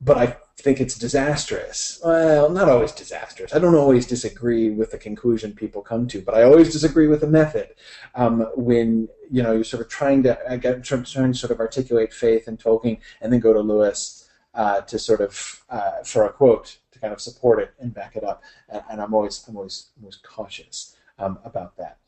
[0.00, 2.00] but I think it's disastrous.
[2.04, 3.54] Well, not always disastrous.
[3.54, 7.20] I don't always disagree with the conclusion people come to, but I always disagree with
[7.20, 7.68] the method.
[8.14, 11.60] Um, when you know you're sort of trying to uh, get trying to sort of
[11.60, 16.24] articulate faith and Tolkien, and then go to Lewis uh, to sort of uh, for
[16.24, 18.42] a quote to kind of support it and back it up.
[18.68, 21.98] And, and I'm always I'm always I'm always cautious um, about that.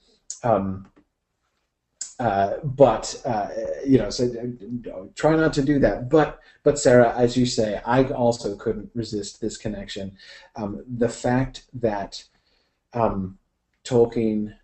[0.43, 0.91] Um,
[2.19, 3.49] uh, but uh,
[3.87, 6.09] you know, so uh, try not to do that.
[6.09, 10.17] But but Sarah, as you say, I also couldn't resist this connection.
[10.57, 12.25] Um, the fact that
[12.93, 13.39] um,
[13.85, 14.55] Tolkien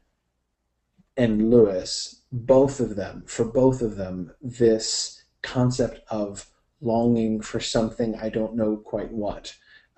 [1.17, 6.47] and Lewis, both of them, for both of them, this concept of
[6.81, 9.55] longing for something I don't know quite what.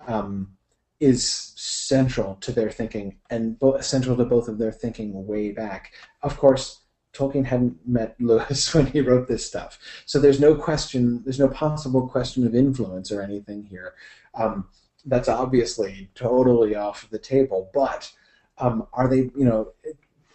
[0.07, 0.57] Um,
[0.99, 5.93] is central to their thinking and bo- central to both of their thinking way back.
[6.21, 6.81] Of course,
[7.13, 11.49] Tolkien hadn't met Lewis when he wrote this stuff, so there's no question, there's no
[11.49, 13.93] possible question of influence or anything here.
[14.33, 14.67] Um,
[15.05, 17.69] that's obviously totally off the table.
[17.73, 18.11] But
[18.57, 19.73] um, are they, you know,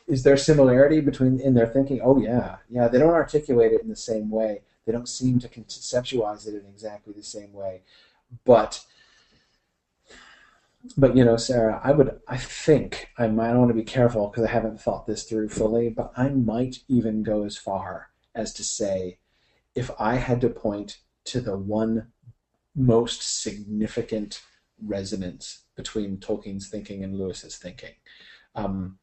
[0.09, 2.01] is there similarity between in their thinking?
[2.03, 2.89] Oh yeah, yeah.
[2.89, 4.63] They don't articulate it in the same way.
[4.85, 7.83] They don't seem to conceptualize it in exactly the same way,
[8.45, 8.85] but
[10.97, 14.45] but you know, Sarah, I would, I think I might want to be careful because
[14.45, 18.65] I haven't thought this through fully, but I might even go as far as to
[18.65, 19.19] say,
[19.75, 22.09] if I had to point to the one
[22.75, 24.43] most significant
[24.83, 27.95] resonance between Tolkien's thinking and Lewis's thinking,
[28.55, 28.99] um,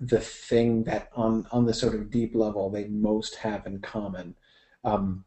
[0.00, 4.36] the thing that on on the sort of deep level they most have in common,
[4.84, 5.24] um,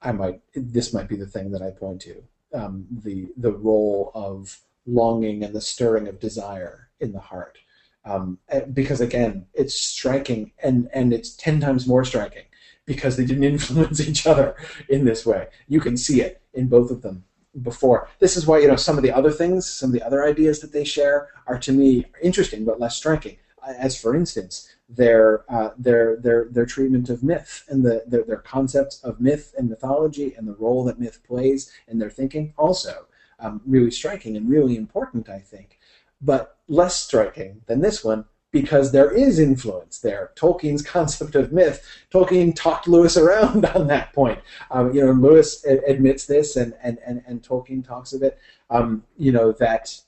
[0.00, 2.22] I might this might be the thing that I point to
[2.54, 7.58] um, the the role of longing and the stirring of desire in the heart.
[8.04, 8.38] Um,
[8.72, 12.44] because again, it's striking and, and it's 10 times more striking
[12.86, 14.56] because they didn't influence each other
[14.88, 15.48] in this way.
[15.68, 17.24] You can see it in both of them
[17.62, 18.08] before.
[18.18, 20.60] This is why, you know, some of the other things, some of the other ideas
[20.60, 23.36] that they share are to me interesting but less striking.
[23.66, 28.36] As for instance, their uh, their their their treatment of myth and the their, their
[28.36, 33.06] concepts of myth and mythology and the role that myth plays in their thinking also
[33.38, 35.78] um, really striking and really important, I think,
[36.20, 40.30] but less striking than this one because there is influence there.
[40.36, 44.38] Tolkien's concept of myth, Tolkien talked Lewis around on that point.
[44.70, 48.38] Um, you know, Lewis admits this, and, and, and, and Tolkien talks of it.
[48.70, 50.00] Um, you know that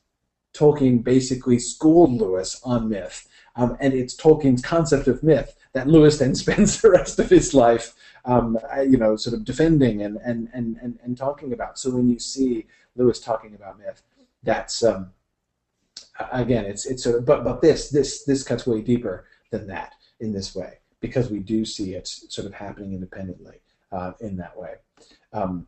[0.55, 6.19] Tolkien basically schooled Lewis on myth, um, and it's Tolkien's concept of myth that Lewis
[6.19, 10.49] then spends the rest of his life, um, you know, sort of defending and, and,
[10.53, 11.79] and, and, and talking about.
[11.79, 12.67] So when you see
[12.97, 14.03] Lewis talking about myth.
[14.43, 15.11] That's um,
[16.33, 19.95] again, it's it's sort of, but but this this this cuts way deeper than that
[20.21, 23.61] in this way because we do see it sort of happening independently
[23.93, 24.75] uh, in that way.
[25.33, 25.67] Um,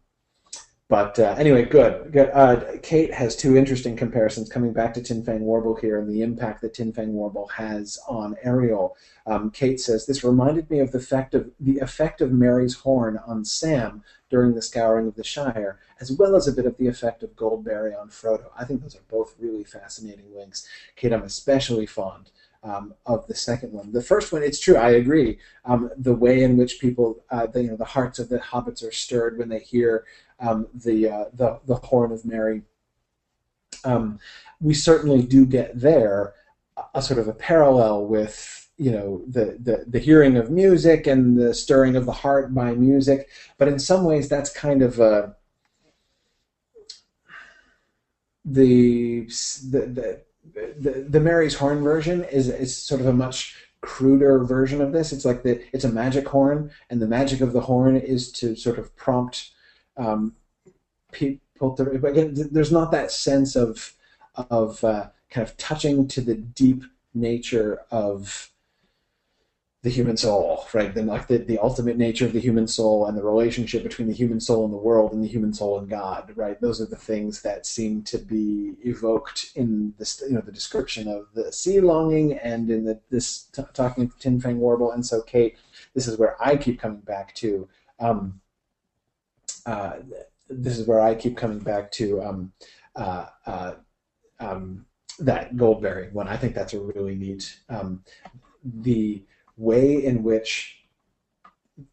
[0.89, 2.17] but uh, anyway, good.
[2.17, 6.63] Uh, Kate has two interesting comparisons coming back to Tinfang Warble here and the impact
[6.63, 8.97] that Tinfang Warble has on Eriol.
[9.27, 13.19] Um, Kate says this reminded me of the effect of the effect of Merry's horn
[13.27, 16.87] on Sam during the scouring of the Shire, as well as a bit of the
[16.87, 18.47] effect of Goldberry on Frodo.
[18.59, 20.67] I think those are both really fascinating links.
[20.97, 22.31] Kate, I'm especially fond
[22.63, 23.93] um, of the second one.
[23.93, 24.77] The first one, it's true.
[24.77, 25.39] I agree.
[25.65, 28.87] Um, the way in which people, uh, the, you know, the hearts of the hobbits
[28.87, 30.05] are stirred when they hear
[30.41, 32.63] um, the, uh, the the horn of Merry.
[33.85, 34.19] Um,
[34.61, 36.35] we certainly do get there
[36.77, 41.07] a, a sort of a parallel with you know the, the the hearing of music
[41.07, 45.01] and the stirring of the heart by music, but in some ways that's kind of
[45.01, 45.37] a
[48.45, 49.29] the
[49.71, 50.23] the the,
[50.55, 55.13] the, the Merry's horn version is is sort of a much cruder version of this.
[55.13, 58.57] It's like the it's a magic horn, and the magic of the horn is to
[58.57, 59.51] sort of prompt
[59.97, 60.35] um,
[61.13, 61.99] people to.
[61.99, 63.95] But again, there's not that sense of
[64.51, 66.85] of uh, kind of touching to the deep
[67.15, 68.51] nature of
[69.83, 70.93] the human soul, right?
[70.93, 74.15] Then like the, the ultimate nature of the human soul and the relationship between the
[74.15, 76.61] human soul and the world and the human soul and God, right?
[76.61, 81.07] Those are the things that seem to be evoked in this, you know, the description
[81.07, 84.91] of the sea longing and in the, this t- talking Tinfang Warble.
[84.91, 85.57] And so, Kate,
[85.95, 87.69] this is where I keep coming back to.
[88.01, 88.41] Um,
[89.65, 89.99] uh,
[90.51, 92.53] this is where I keep coming back to um,
[92.97, 93.75] uh, uh,
[94.41, 94.87] um,
[95.21, 96.27] that Goldberry one.
[96.27, 97.61] I think that's a really neat.
[97.69, 98.03] Um,
[98.65, 99.23] the
[99.59, 100.79] way in which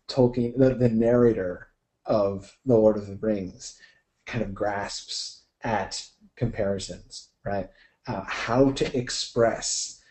[0.08, 1.68] Tolkien, the, the narrator
[2.06, 3.80] of The Lord of the Rings,
[4.26, 7.70] kind of grasps at comparisons, right?
[8.08, 10.02] Uh, how to express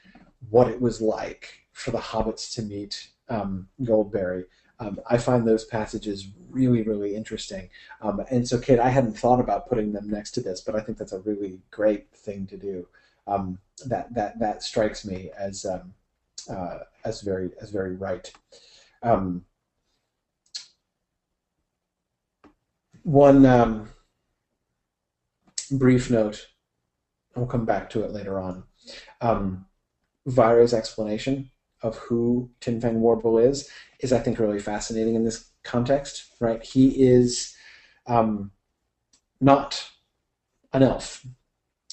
[0.51, 4.45] what it was like for the hobbits to meet um, Goldberry.
[4.81, 7.71] Um, I find those passages really, really interesting.
[8.01, 10.81] Um, and so, Kate, I hadn't thought about putting them next to this, but I
[10.81, 12.89] think that's a really great thing to do.
[13.27, 15.95] Um, that that that strikes me as um,
[16.49, 18.32] uh, as very as very right.
[19.03, 19.45] Um,
[23.03, 23.89] one um,
[25.70, 26.47] brief note.
[27.37, 28.64] I'll come back to it later on.
[29.20, 29.66] Um,
[30.28, 31.51] Vairë's explanation
[31.82, 33.68] of who Tinfang Warble is
[34.01, 36.24] is I think really fascinating in this context.
[36.41, 37.55] Right, he is
[38.07, 38.53] um,
[39.41, 39.91] not
[40.72, 41.26] an elf.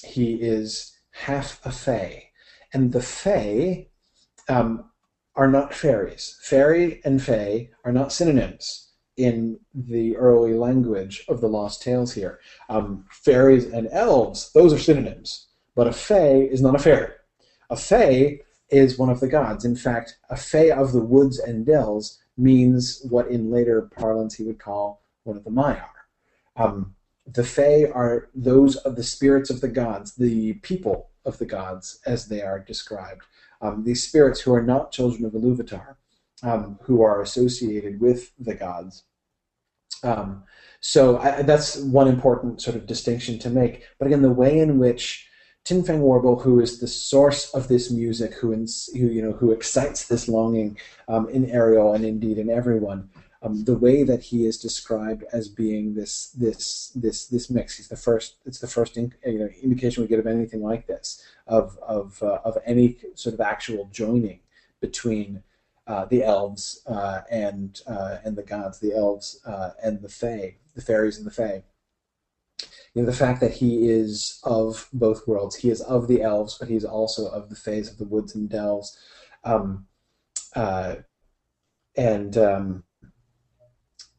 [0.04, 2.30] He is half a fae,
[2.72, 3.88] and the fae
[4.48, 4.90] um,
[5.34, 6.38] are not fairies.
[6.42, 12.40] Fairy and fae are not synonyms in the early language of the Lost Tales here.
[12.68, 17.12] Um, fairies and elves, those are synonyms, but a fae is not a fairy.
[17.70, 18.40] A fae
[18.70, 19.64] is one of the gods.
[19.64, 24.44] In fact, a fae of the woods and dells means what in later parlance he
[24.44, 25.88] would call one of the Maiar.
[26.56, 26.94] Um,
[27.26, 32.00] the fae are those of the spirits of the gods, the people of the gods,
[32.06, 33.22] as they are described.
[33.62, 35.94] Um, these spirits who are not children of Iluvatar,
[36.42, 39.04] um, who are associated with the gods.
[40.02, 40.42] Um,
[40.80, 43.84] so I, that's one important sort of distinction to make.
[43.98, 45.28] But again, the way in which
[45.64, 49.52] Tinfang Warble, who is the source of this music, who, ins, who you know who
[49.52, 53.10] excites this longing um, in Eriol and indeed in everyone,
[53.42, 57.76] um, the way that he is described as being this this this this mix.
[57.76, 58.36] He's the first.
[58.46, 62.22] It's the first in, you know, indication we get of anything like this of of
[62.22, 64.40] uh, of any sort of actual joining
[64.80, 65.42] between
[65.86, 70.56] uh, the elves uh, and uh, and the gods, the elves uh, and the fae,
[70.74, 71.64] the fairies and the fae.
[72.94, 75.56] You know, the fact that he is of both worlds.
[75.56, 78.48] He is of the elves, but he's also of the fays of the woods and
[78.48, 78.96] dells.
[79.44, 79.86] Um,
[80.54, 80.96] uh,
[81.96, 82.84] and um,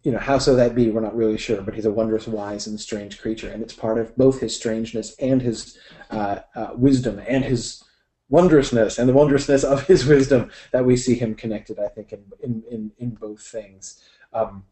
[0.04, 2.68] you know, how so that be, we're not really sure, but he's a wondrous, wise,
[2.68, 5.78] and strange creature, and it's part of both his strangeness and his
[6.12, 7.84] uh, uh, wisdom and his
[8.30, 12.24] wondrousness and the wondrousness of his wisdom that we see him connected, I think, in
[12.42, 14.04] in in, in both things.
[14.34, 14.66] Um,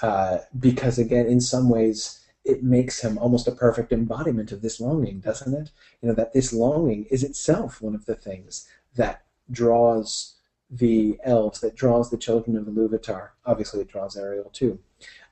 [0.00, 4.80] uh, because again, in some ways, it makes him almost a perfect embodiment of this
[4.80, 5.70] longing, doesn't it?
[6.00, 8.66] You know that this longing is itself one of the things
[8.96, 10.37] that draws
[10.70, 13.30] the elves, that draws the children of Iluvatar.
[13.46, 14.78] Obviously, it draws Eriol too,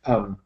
[0.04, 0.38] um,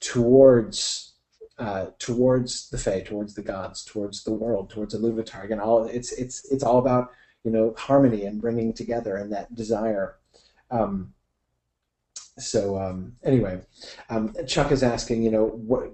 [0.00, 1.12] towards
[1.58, 5.44] uh, towards the Fae, towards the gods, towards the world, towards Iluvatar.
[5.44, 7.10] Again, all it's it's it's all about
[7.44, 10.16] you know harmony and bringing together and that desire.
[10.70, 11.14] Um,
[12.38, 13.60] so um, anyway,
[14.10, 15.90] um, Chuck is asking, you know, what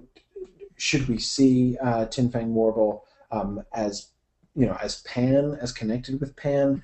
[0.75, 4.09] should we see uh, Tinfang Warble um, as
[4.55, 6.83] you know as Pan, as connected with Pan?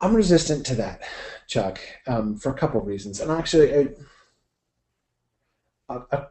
[0.00, 1.02] I'm resistant to that,
[1.48, 3.70] Chuck, um, for a couple of reasons, and actually.
[5.90, 6.28] A, a,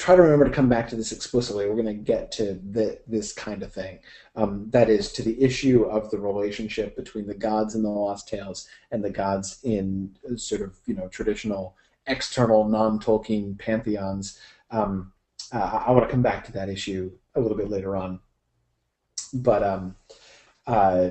[0.00, 1.68] try to remember to come back to this explicitly.
[1.68, 3.98] We're going to get to the, this kind of thing.
[4.34, 8.26] Um, that is, to the issue of the relationship between the gods in the Lost
[8.26, 14.38] Tales and the gods in sort of you know traditional external non-Tolkien pantheons.
[14.70, 15.12] Um,
[15.52, 18.20] uh, I want to come back to that issue a little bit later on.
[19.34, 19.96] But um,
[20.66, 21.10] uh,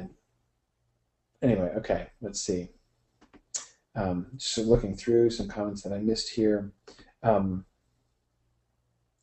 [1.42, 2.70] anyway, okay, let's see.
[3.96, 4.28] Um,
[4.58, 6.72] looking through some comments that I missed here.
[7.24, 7.66] Um,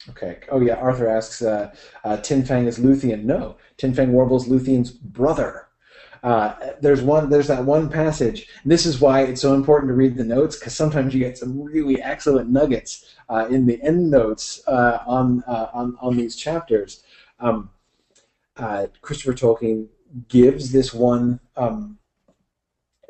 [0.08, 0.38] Okay.
[0.50, 0.74] Oh yeah.
[0.74, 3.24] Arthur asks, uh, uh, Tinfang is Luthien.
[3.24, 5.68] No, Tinfang Warble's Luthien's brother.
[6.22, 7.28] Uh, there's one.
[7.28, 8.48] There's that one passage.
[8.64, 11.60] this is why it's so important to read the notes because sometimes you get some
[11.60, 17.04] really excellent nuggets uh, in the end notes uh, on, uh, on on these chapters.
[17.38, 17.70] Um,
[19.02, 19.88] Christopher Tolkien
[20.28, 21.98] gives this one um,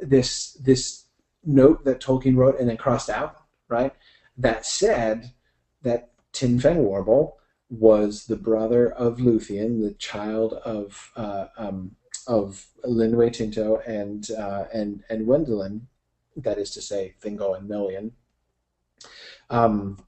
[0.00, 1.04] this this
[1.44, 3.36] note that Tolkien wrote and then crossed out.
[3.68, 3.92] Right.
[4.38, 5.32] That said,
[5.82, 7.38] that Tinfang Warble
[7.70, 14.64] was the brother of Luthien, the child of uh, um, of Lin Tinto and uh,
[14.72, 15.82] and and Gwendeling,
[16.36, 18.12] that is to say, Thingol and Melian.
[19.48, 19.98] Um,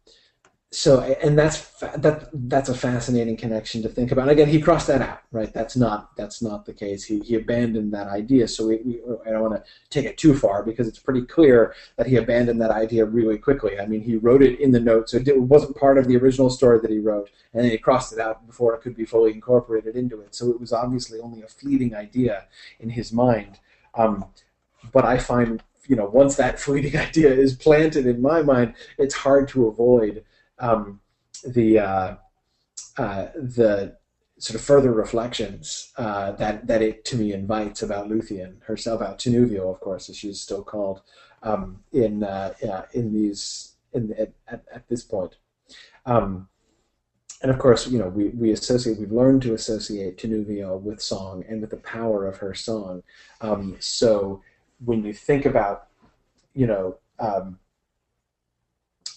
[0.70, 4.22] so and that's that that's a fascinating connection to think about.
[4.22, 5.52] And again, he crossed that out, right?
[5.52, 7.04] That's not that's not the case.
[7.04, 8.46] He, he abandoned that idea.
[8.48, 11.74] So we, we, I don't want to take it too far because it's pretty clear
[11.96, 13.80] that he abandoned that idea really quickly.
[13.80, 16.50] I mean, he wrote it in the notes, so it wasn't part of the original
[16.50, 19.32] story that he wrote, and then he crossed it out before it could be fully
[19.32, 20.34] incorporated into it.
[20.34, 22.46] So it was obviously only a fleeting idea
[22.78, 23.58] in his mind.
[23.94, 24.26] Um,
[24.92, 29.14] but I find, you know, once that fleeting idea is planted in my mind, it's
[29.14, 30.24] hard to avoid
[30.61, 31.00] um,
[31.46, 32.16] the uh,
[32.96, 33.96] uh, the
[34.38, 39.18] sort of further reflections uh, that that it to me invites about Luthien herself, about
[39.18, 41.02] Tinuviel, of course, as she's still called
[41.42, 42.54] um, in uh,
[42.92, 44.12] in these in
[44.48, 45.36] at, at, this point.
[46.06, 46.48] Um,
[47.42, 51.44] and of course, you know, we, we associate, we've learned to associate Tinuviel with song
[51.48, 53.02] and with the power of her song.
[53.40, 54.42] Um, so
[54.84, 55.86] when you think about,
[56.54, 57.59] you know, um,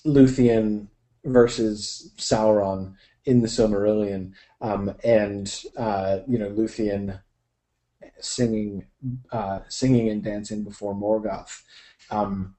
[0.05, 0.87] Luthien
[1.23, 2.95] versus Sauron
[3.25, 7.21] in the Silmarillion, um, and uh, you know Luthien
[8.19, 8.85] singing,
[9.31, 11.61] uh, singing and dancing before Morgoth,
[12.09, 12.55] um,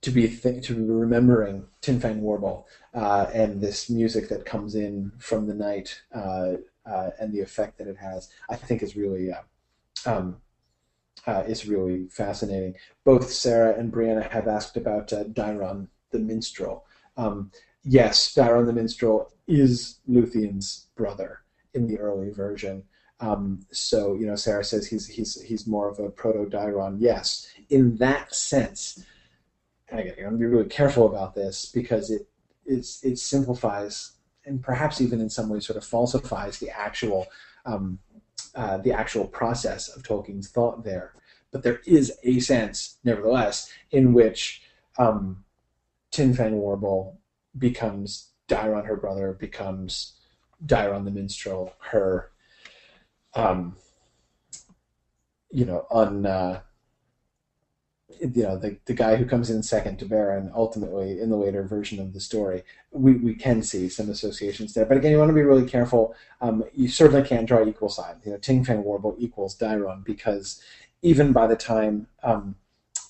[0.00, 5.12] to be th- to be remembering Tinfang Warble uh, and this music that comes in
[5.18, 6.54] from the night uh,
[6.86, 9.42] uh, and the effect that it has, I think is really uh,
[10.06, 10.36] um,
[11.26, 12.74] is really fascinating.
[13.04, 16.84] Both Sarah and Brianna have asked about Dairon the minstrel.
[17.16, 17.50] Um,
[17.84, 21.40] yes, Dairon the minstrel is Luthien's brother
[21.74, 22.84] in the early version.
[23.20, 26.96] Um, so you know, Sarah says he's he's he's more of a proto Dairon.
[26.98, 29.04] Yes, in that sense.
[29.88, 32.28] And again, I'm to be really careful about this because it
[32.64, 34.12] it's, it simplifies
[34.44, 37.26] and perhaps even in some ways sort of falsifies the actual
[37.64, 37.98] um,
[38.54, 41.14] uh, the actual process of Tolkien's thought there.
[41.52, 44.62] But there is a sense, nevertheless, in which
[44.98, 45.44] um,
[46.10, 47.18] Tin Warble
[47.56, 50.18] becomes Dairon, her brother, becomes
[50.64, 52.30] Dairon the minstrel, her,
[53.34, 53.76] um,
[55.50, 56.60] you know, un, uh,
[58.20, 61.64] you know, the, the guy who comes in second to Beren, ultimately in the later
[61.64, 64.84] version of the story, we, we can see some associations there.
[64.84, 66.14] But again, you want to be really careful.
[66.40, 68.24] Um, you certainly can't draw equal sides.
[68.24, 70.62] You know, Tinfang Warble equals Dairon because
[71.02, 72.54] even by the time um,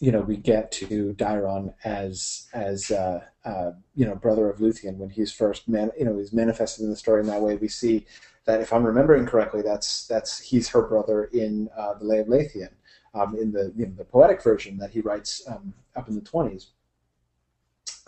[0.02, 4.96] you know we get to Dairon as as uh, uh, you know brother of Luthien
[4.96, 7.68] when he's first man you know he's manifested in the story in that way we
[7.68, 8.04] see
[8.44, 12.26] that if I'm remembering correctly that's that's he's her brother in uh, the Lay of
[12.26, 12.70] Leithian
[13.14, 16.20] um, in the you know, the poetic version that he writes um, up in the
[16.20, 16.66] 20s.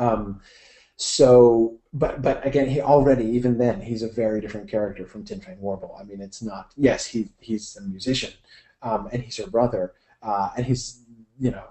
[0.01, 0.41] Um,
[0.97, 5.59] so, but but again, he already even then he's a very different character from Tinfang
[5.59, 5.97] Warble.
[6.01, 6.73] I mean, it's not.
[6.77, 8.33] Yes, he he's a musician,
[8.83, 9.93] um, and he's her brother,
[10.23, 11.01] uh, and he's
[11.39, 11.65] you know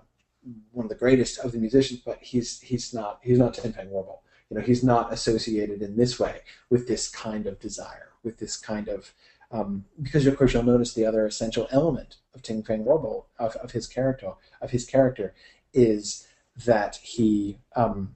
[0.72, 2.02] one of the greatest of the musicians.
[2.06, 4.24] But he's he's not he's not Tinfang Warble.
[4.50, 8.58] You know, he's not associated in this way with this kind of desire, with this
[8.58, 9.14] kind of
[9.52, 13.72] um, because of course you'll notice the other essential element of Tinfang Warble of, of
[13.72, 15.34] his character of his character
[15.74, 16.28] is
[16.66, 18.16] that he um,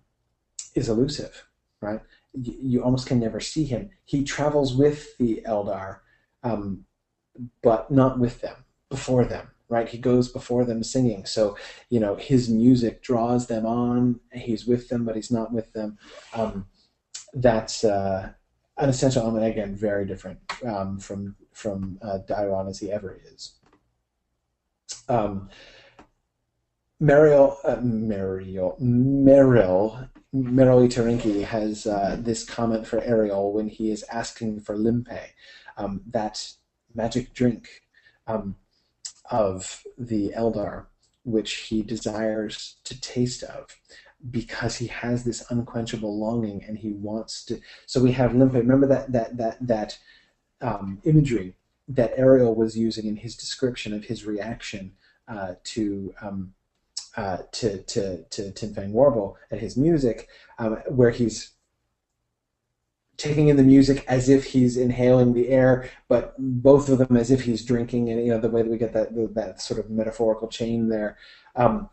[0.76, 1.46] is elusive,
[1.82, 2.02] right?
[2.34, 3.90] You, you, almost can never see him.
[4.06, 6.00] He travels with the Eldar,
[6.44, 6.86] um,
[7.64, 9.90] but not with them, before them, right?
[9.90, 11.26] He goes before them singing.
[11.26, 11.58] So,
[11.90, 14.20] you know, his music draws them on.
[14.34, 15.98] He's with them, but he's not with them.
[16.34, 16.68] Um,
[17.34, 18.32] that's uh,
[18.78, 22.20] an essential element again, very different um, from from uh,
[22.68, 23.56] as he ever is.
[25.10, 25.50] Um,
[27.00, 28.76] Mariel, uh, Merrill,
[30.34, 35.20] Merrill Terinki has uh, this comment for Eriol when he is asking for limpe,
[35.78, 36.54] um, that
[36.96, 37.70] magic drink
[38.26, 38.56] um,
[39.30, 40.86] of the Eldar,
[41.24, 43.76] which he desires to taste of
[44.32, 47.60] because he has this unquenchable longing and he wants to.
[47.86, 48.54] So we have limpe.
[48.54, 50.00] Remember that that that that
[50.62, 51.56] um, imagery
[51.88, 54.94] that Eriol was using in his description of his reaction
[55.28, 56.14] uh, to.
[56.22, 56.54] Um,
[57.16, 60.28] uh, to, to, to Tinfang Warble and his music,
[60.60, 61.54] um, where he's
[63.18, 67.32] taking in the music as if he's inhaling the air, but both of them as
[67.32, 69.90] if he's drinking, and you know the way that we get that that sort of
[69.90, 71.18] metaphorical chain there.
[71.56, 71.90] Um,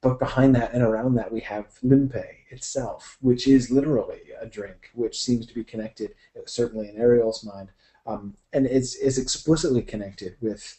[0.00, 4.90] but behind that and around that, we have limpe itself, which is literally a drink,
[4.94, 7.70] which seems to be connected, certainly in Eriol's mind,
[8.06, 10.78] um, and it's is explicitly connected with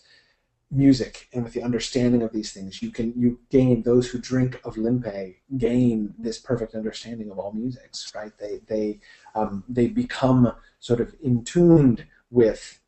[0.70, 2.82] music and with the understanding of these things.
[2.82, 7.54] You can you gain those who drink of limpe gain this perfect understanding of all
[7.54, 8.34] musics, right?
[8.38, 9.00] They they
[9.36, 12.80] um, they become sort of in tuned with.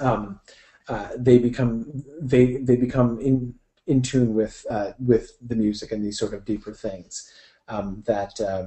[0.00, 0.40] Um,
[0.88, 3.54] uh, they become they they become in
[3.86, 7.30] in tune with uh, with the music and these sort of deeper things
[7.68, 8.66] um, that uh,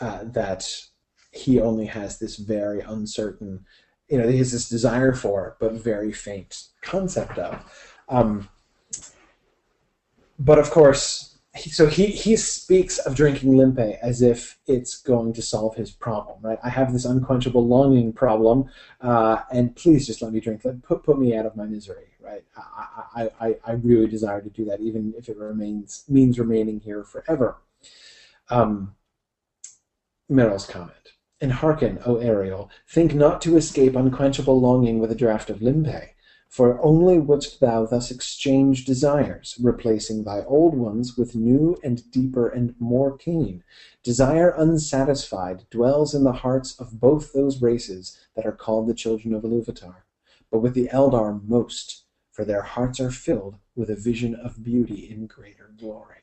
[0.00, 0.68] uh, that
[1.32, 3.64] he only has this very uncertain,
[4.08, 7.64] you know, has this desire for, but very faint concept of.
[8.08, 8.48] Um,
[10.38, 15.32] but of course, he, so he, he speaks of drinking limpe as if it's going
[15.34, 16.58] to solve his problem, right?
[16.64, 18.68] I have this unquenchable longing problem,
[19.00, 20.64] uh, and please just let me drink.
[20.64, 22.44] Let, Put put me out of my misery right?
[22.56, 26.80] I, I, I I really desire to do that, even if it remains means remaining
[26.80, 27.58] here forever.
[28.48, 28.96] Um,
[30.30, 31.13] Meryl's comment.
[31.44, 36.14] And hearken, O Eriol, think not to escape unquenchable longing with a draught of limpe,
[36.48, 42.48] for only wouldst thou thus exchange desires, replacing thy old ones with new and deeper
[42.48, 43.62] and more keen.
[44.02, 49.34] Desire unsatisfied dwells in the hearts of both those races that are called the children
[49.34, 49.96] of Iluvatar,
[50.50, 55.10] but with the Eldar most, for their hearts are filled with a vision of beauty
[55.10, 56.22] in greater glory.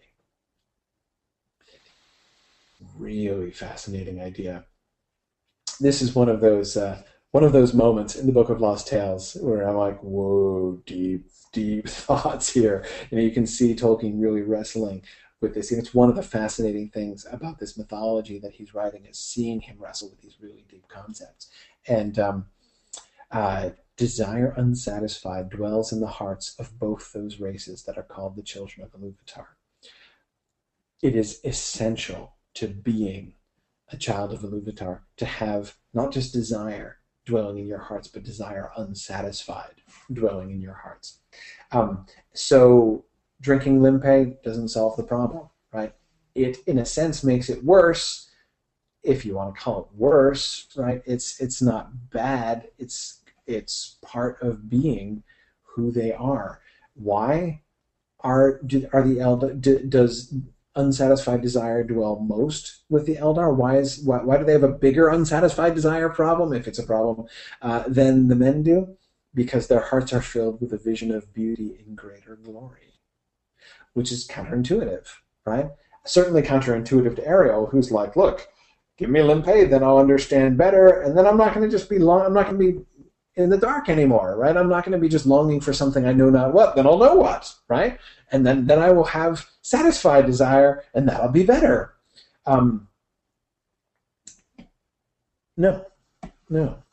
[2.98, 4.66] Really fascinating idea.
[5.82, 7.02] This is one of those uh,
[7.32, 11.28] one of those moments in the Book of Lost Tales where I'm like, whoa, deep,
[11.54, 12.86] deep thoughts here.
[13.10, 15.02] You know, you can see Tolkien really wrestling
[15.40, 15.72] with this.
[15.72, 19.62] And it's one of the fascinating things about this mythology that he's writing is seeing
[19.62, 21.50] him wrestle with these really deep concepts.
[21.88, 22.46] And um,
[23.32, 28.44] uh, desire unsatisfied dwells in the hearts of both those races that are called the
[28.44, 29.48] children of Iluvatar.
[31.02, 33.34] It is essential to being
[33.92, 38.72] a child of Iluvatar to have not just desire dwelling in your hearts, but desire
[38.78, 39.76] unsatisfied
[40.12, 41.20] dwelling in your hearts.
[41.72, 43.06] Um, so
[43.42, 45.94] drinking limpe doesn't solve the problem, right?
[46.36, 48.30] It, in a sense, makes it worse,
[49.04, 51.02] if you want to call it worse, right?
[51.06, 52.70] It's it's not bad.
[52.78, 55.24] It's it's part of being
[55.64, 56.62] who they are.
[56.94, 57.62] Why
[58.22, 59.60] are do, are the Eldar?
[59.60, 60.34] Do, does
[60.76, 63.56] unsatisfied desire dwell most with the Eldar?
[63.56, 66.84] Why is why, why do they have a bigger unsatisfied desire problem, if it's a
[66.84, 67.28] problem,
[67.62, 68.96] uh, than the men do?
[69.34, 72.92] Because their hearts are filled with a vision of beauty in greater glory
[73.94, 75.08] which is counterintuitive,
[75.46, 75.70] right?
[76.06, 78.48] Certainly counterintuitive to Eriol, who's like, look,
[78.98, 82.00] give me limpe, then I'll understand better, and then I'm not going to just be
[82.00, 82.26] long.
[82.26, 82.86] I'm not going to be
[83.42, 84.56] in the dark anymore, right?
[84.56, 86.76] I'm not going to be just longing for something I know not what.
[86.76, 88.00] Then I'll know what, right?
[88.32, 91.94] And then then I will have satisfied desire, and that'll be better.
[92.46, 92.88] Um,
[95.58, 95.86] no,
[96.50, 96.84] no.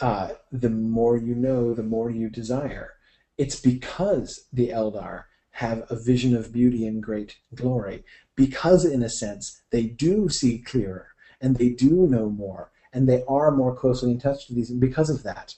[0.00, 2.94] Uh, the more you know, the more you desire.
[3.38, 8.04] It's because the Eldar have a vision of beauty and great glory
[8.36, 11.08] because, in a sense, they do see clearer
[11.40, 14.70] and they do know more and they are more closely in touch with these.
[14.70, 15.54] And because of that,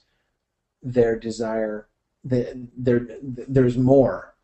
[0.85, 1.89] their desire,
[2.23, 4.35] they, there's more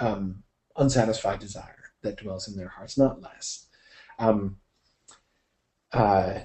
[0.00, 0.42] um,
[0.76, 3.66] unsatisfied desire that dwells in their hearts, not less.
[4.18, 4.56] Um,
[5.92, 6.40] uh,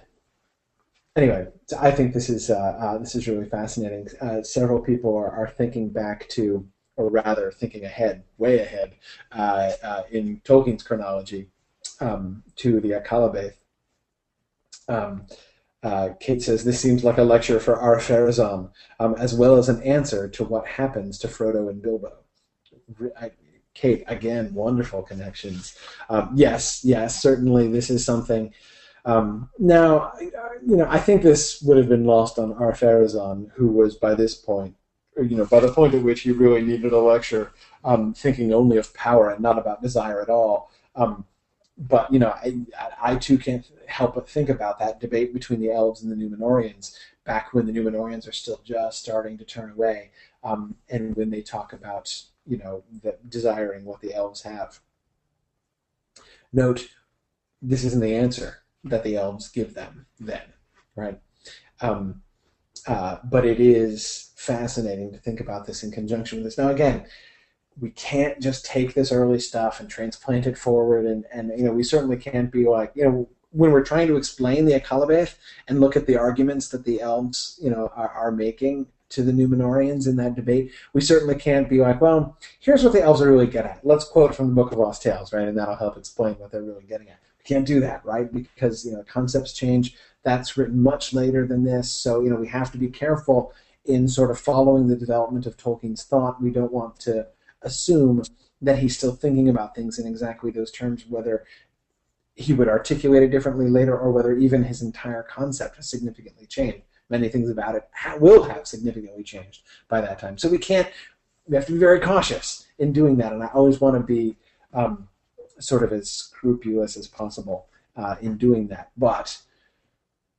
[1.16, 1.48] anyway,
[1.80, 4.08] I think this is uh, uh, this is really fascinating.
[4.22, 6.68] Uh, several people are, are thinking back to
[6.98, 8.96] or rather thinking ahead, way ahead,
[9.32, 11.50] uh, uh, in Tolkien's chronology
[12.00, 13.56] um, to the Akallabêth.
[14.88, 15.26] Um,
[15.84, 19.82] uh, Kate says this seems like a lecture for Ar-Pharazôn, um, as well as an
[19.84, 22.14] answer to what happens to Frodo and Bilbo.
[23.20, 23.32] I,
[23.74, 25.78] Kate, again, wonderful connections.
[26.10, 28.54] Um, yes, yes, certainly this is something.
[29.06, 33.96] Um, now, you know, I think this would have been lost on Ar-Pharazôn, who was
[33.96, 34.76] by this point
[35.18, 37.52] you know, by the point at which he really needed a lecture,
[37.84, 40.72] um, thinking only of power and not about desire at all.
[40.96, 41.26] Um,
[41.82, 42.66] but you know, I,
[43.02, 46.96] I too can't help but think about that debate between the elves and the Numenoreans
[47.26, 50.12] back when the Numenoreans are still just starting to turn away,
[50.44, 54.80] um, and when they talk about you know the, desiring what the elves have.
[56.54, 56.90] Note,
[57.62, 60.54] this isn't the answer that the elves give them then,
[60.96, 61.20] right?
[61.82, 62.22] Um,
[62.88, 66.58] uh, but it is fascinating to think about this in conjunction with this.
[66.58, 67.06] Now, again,
[67.80, 71.72] we can't just take this early stuff and transplant it forward, and, and you know
[71.72, 75.36] we certainly can't be like you know when we're trying to explain the Akallabêth
[75.68, 79.32] and look at the arguments that the elves you know are, are making to the
[79.32, 83.30] Numenoreans in that debate, we certainly can't be like, well, here's what the elves are
[83.30, 83.86] really good at.
[83.86, 86.64] Let's quote from the Book of Lost Tales, right, and that'll help explain what they're
[86.64, 87.20] really getting at.
[87.38, 91.64] We can't do that, right, because you know concepts change, that's written much later than
[91.64, 93.54] this, so you know we have to be careful
[93.86, 96.42] in sort of following the development of Tolkien's thought.
[96.42, 97.28] We don't want to
[97.62, 98.24] assume
[98.62, 101.46] that he's still thinking about things in exactly those terms, whether
[102.36, 106.84] he would articulate it differently later or whether even his entire concept has significantly changed.
[107.10, 107.90] Many things about it
[108.20, 110.38] will have significantly changed by that time.
[110.38, 110.88] So we can't,
[111.48, 114.38] we have to be very cautious in doing that, and I always want to be
[114.74, 115.10] um,
[115.60, 118.92] sort of as scrupulous as possible uh, in doing that.
[118.96, 119.38] But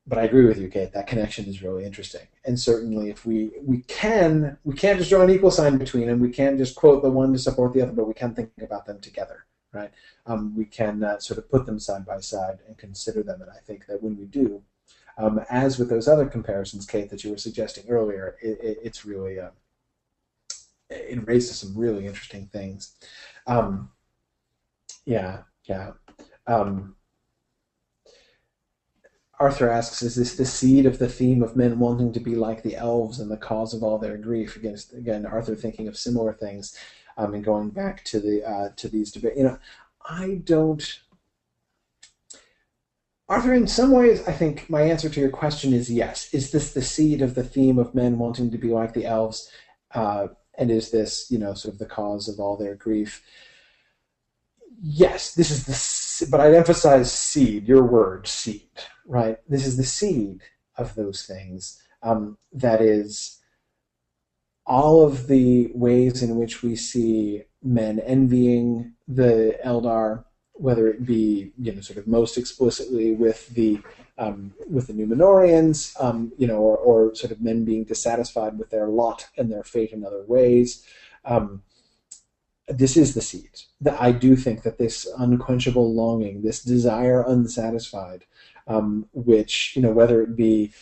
[0.07, 0.93] but I agree with you, Kate.
[0.93, 5.23] That connection is really interesting, and certainly, if we we can, we can't just draw
[5.23, 6.21] an equal sign between them.
[6.21, 8.87] We can't just quote the one to support the other, but we can think about
[8.87, 9.91] them together, right?
[10.27, 13.51] Um, we can uh, sort of put them side by side and consider them, and
[13.51, 14.63] I think that when we do,
[15.19, 19.05] um, as with those other comparisons, Kate, that you were suggesting earlier, it, it, it's
[19.05, 19.51] really uh,
[20.91, 22.97] it raises some really interesting things.
[23.47, 23.91] Um,
[25.05, 25.93] yeah, yeah.
[26.47, 26.97] Um,
[29.43, 32.63] Arthur asks, is this the seed of the theme of men wanting to be like
[32.63, 34.55] the elves and the cause of all their grief?
[34.55, 36.79] Again, again Arthur thinking of similar things
[37.17, 39.37] um, and going back to the uh, to these debates.
[39.37, 39.59] You know,
[40.09, 41.01] I don't.
[43.29, 46.33] Arthur, in some ways, I think my answer to your question is yes.
[46.33, 49.51] Is this the seed of the theme of men wanting to be like the elves?
[49.93, 53.25] Uh, and is this, you know, sort of the cause of all their grief?
[54.83, 58.69] Yes, this is the, but I'd emphasize seed, your word, seed
[59.07, 59.39] right?
[59.49, 60.41] This is the seed
[60.77, 61.83] of those things.
[62.03, 63.39] um, that is
[64.67, 70.25] all of the ways in which we see men envying the Eldar,
[70.55, 73.81] whether it be you know sort of most explicitly with the
[74.19, 78.71] um, with the Numenoreans, um, you know, or, or, sort of men being dissatisfied with
[78.71, 80.87] their lot and their fate in other ways.
[81.25, 81.63] Um,
[82.69, 83.51] this is the seed.
[83.81, 88.25] That I do think that this unquenchable longing, this desire unsatisfied,
[88.67, 90.73] um, which you know, whether it be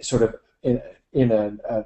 [0.00, 1.84] sort of in in a, a,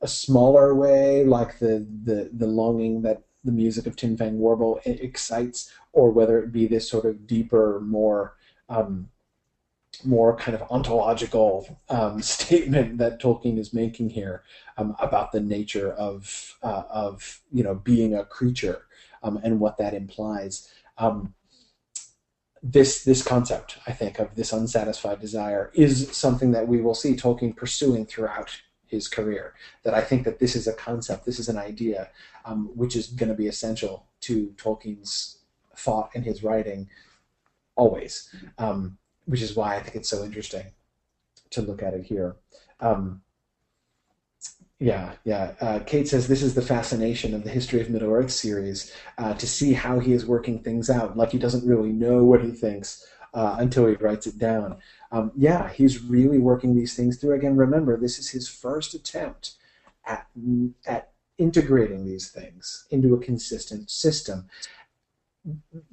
[0.00, 5.72] a smaller way, like the, the the longing that the music of Tinfang Warble excites,
[5.92, 8.36] or whether it be this sort of deeper, more
[8.68, 9.08] um,
[10.04, 14.42] more kind of ontological um, statement that Tolkien is making here
[14.76, 18.82] um, about the nature of uh, of you know being a creature
[19.22, 20.72] um, and what that implies.
[20.98, 21.34] Um,
[22.62, 27.14] this this concept, I think, of this unsatisfied desire is something that we will see
[27.14, 29.54] Tolkien pursuing throughout his career.
[29.82, 32.10] That I think that this is a concept, this is an idea,
[32.44, 35.38] um, which is going to be essential to Tolkien's
[35.76, 36.88] thought and his writing
[37.74, 38.32] always.
[38.58, 40.66] Um, which is why I think it's so interesting
[41.50, 42.36] to look at it here.
[42.80, 43.22] Um,
[44.78, 45.54] yeah, yeah.
[45.60, 49.32] Uh, Kate says this is the fascination of the History of Middle Earth series uh,
[49.34, 51.16] to see how he is working things out.
[51.16, 54.78] Like he doesn't really know what he thinks uh, until he writes it down.
[55.12, 57.34] Um, yeah, he's really working these things through.
[57.34, 59.52] Again, remember, this is his first attempt
[60.04, 60.26] at,
[60.84, 64.48] at integrating these things into a consistent system.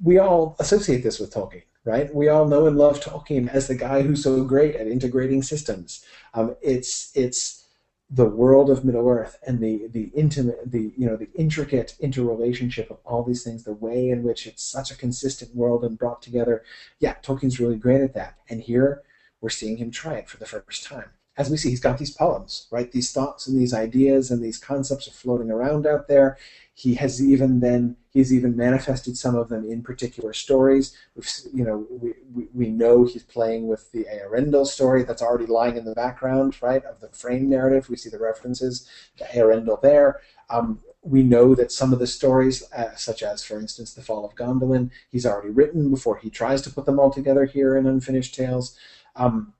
[0.02, 2.14] We all associate this with Tolkien right?
[2.14, 6.04] We all know and love Tolkien as the guy who's so great at integrating systems.
[6.34, 7.66] Um, it's it's
[8.10, 12.90] the world of Middle Earth and the the intimate the you know the intricate interrelationship
[12.90, 16.20] of all these things, the way in which it's such a consistent world and brought
[16.20, 16.64] together.
[16.98, 18.36] Yeah, Tolkien's really great at that.
[18.48, 19.02] And here
[19.40, 21.10] we're seeing him try it for the first time.
[21.40, 22.92] As we see, he's got these poems, right?
[22.92, 26.36] These thoughts and these ideas and these concepts are floating around out there.
[26.74, 30.94] He has even then he's even manifested some of them in particular stories.
[31.14, 35.46] We've, you know, we, we, we know he's playing with the Eärendil story that's already
[35.46, 37.88] lying in the background, right, of the frame narrative.
[37.88, 38.86] We see the references
[39.16, 40.20] to Eärendil there.
[40.50, 44.26] Um, we know that some of the stories, uh, such as, for instance, the Fall
[44.26, 47.86] of Gondolin, he's already written before he tries to put them all together here in
[47.86, 48.76] Unfinished Tales.
[49.16, 49.54] Um,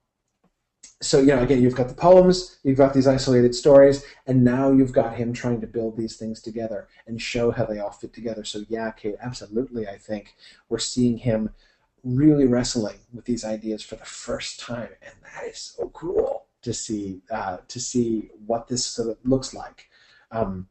[1.01, 4.71] so you know again you've got the poems you've got these isolated stories and now
[4.71, 8.13] you've got him trying to build these things together and show how they all fit
[8.13, 8.43] together.
[8.43, 10.35] So yeah kate absolutely i think
[10.69, 11.49] we're seeing him
[12.03, 16.73] really wrestling with these ideas for the first time and that is so cool to
[16.73, 19.89] see uh, to see what this sort of looks like.
[20.31, 20.67] Um,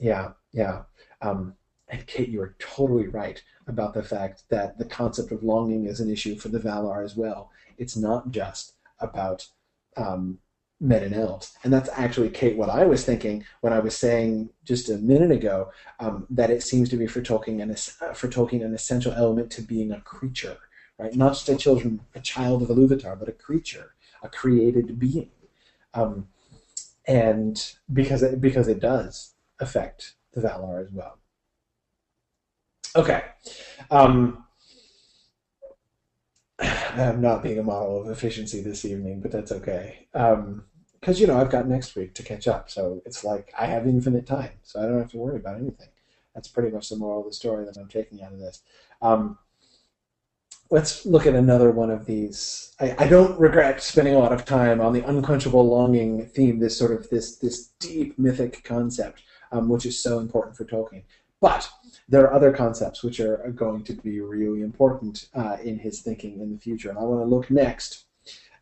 [0.00, 0.82] yeah yeah
[1.22, 1.54] um,
[1.88, 6.00] and kate you are totally right about the fact that the concept of longing is
[6.00, 7.50] an issue for the valar as well.
[7.76, 9.46] It's not just about
[9.98, 10.38] um,
[10.80, 11.56] and elves.
[11.64, 15.30] And that's actually, Kate, what I was thinking when I was saying just a minute
[15.30, 19.12] ago um, that it seems to be for Tolkien, an, uh, for Tolkien an essential
[19.12, 20.56] element to being a creature,
[20.98, 21.14] right?
[21.14, 25.30] Not just a children, a child of Iluvatar, but a creature, a created being.
[25.94, 26.28] Um,
[27.06, 31.18] and because it, because it does affect the Valar as well.
[32.94, 33.24] Okay.
[33.90, 34.44] Um,
[36.60, 40.08] I'm not being a model of efficiency this evening, but that's okay.
[40.12, 40.64] Because, um,
[41.14, 42.70] you know, I've got next week to catch up.
[42.70, 44.52] So it's like I have infinite time.
[44.62, 45.88] So I don't have to worry about anything.
[46.34, 48.62] That's pretty much the moral of the story that I'm taking out of this.
[49.02, 49.38] Um,
[50.70, 52.74] let's look at another one of these.
[52.80, 56.76] I, I, don't regret spending a lot of time on the unquenchable longing theme, this
[56.76, 61.04] sort of this this deep mythic concept, um, which is so important for Tolkien.
[61.40, 61.70] But
[62.08, 66.40] there are other concepts which are going to be really important uh, in his thinking
[66.40, 66.88] in the future.
[66.88, 68.04] And I want to look next.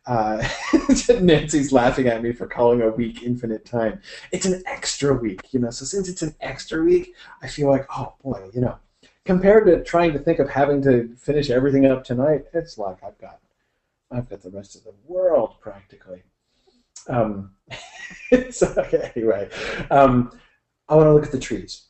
[0.05, 0.47] Uh,
[1.21, 4.01] Nancy's laughing at me for calling a week infinite time.
[4.31, 5.69] It's an extra week, you know.
[5.69, 8.77] So since it's an extra week, I feel like, oh boy, you know,
[9.25, 13.17] compared to trying to think of having to finish everything up tonight, it's like I've
[13.17, 13.39] got,
[14.11, 16.23] I've got the rest of the world practically.
[17.09, 17.51] Um,
[18.51, 19.49] so okay, anyway,
[19.91, 20.37] um,
[20.87, 21.86] I want to look at the trees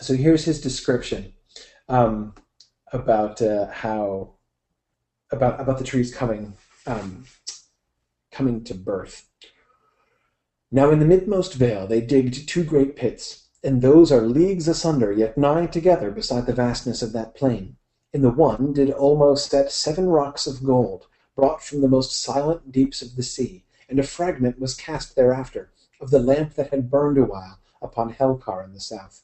[0.00, 1.32] so here's his description
[1.88, 2.34] um,
[2.92, 4.34] about uh, how
[5.30, 6.54] about about the trees coming
[6.86, 7.24] um,
[8.32, 9.28] coming to birth.
[10.72, 15.12] Now in the midmost vale they digged two great pits, and those are leagues asunder,
[15.12, 17.76] yet nigh together beside the vastness of that plain.
[18.12, 22.72] In the one did Ulmo set seven rocks of gold, brought from the most silent
[22.72, 25.70] deeps of the sea, and a fragment was cast thereafter
[26.00, 29.22] of the lamp that had burned awhile upon Helcar in the south.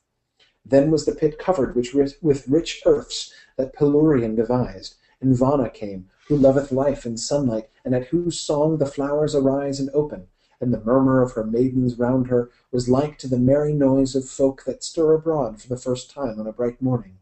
[0.69, 6.09] Then was the pit covered which with rich earths that Palúrien devised, and Vana came,
[6.27, 10.27] who loveth life and sunlight, and at whose song the flowers arise and open,
[10.61, 14.29] and the murmur of her maidens round her was like to the merry noise of
[14.29, 17.19] folk that stir abroad for the first time on a bright morning.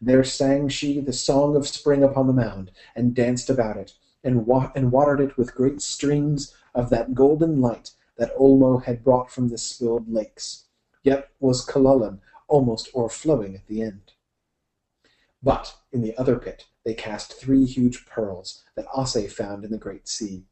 [0.00, 3.92] There sang she the song of spring upon the mound, and danced about it,
[4.24, 9.04] and, wa- and watered it with great streams of that golden light that Ulmo had
[9.04, 10.64] brought from the spilled lakes.
[11.02, 12.20] Yet was Kulullin
[12.50, 14.12] almost o'erflowing at the end.
[15.42, 19.78] But in the other pit they cast three huge pearls that Ossé found in the
[19.78, 20.44] great sea.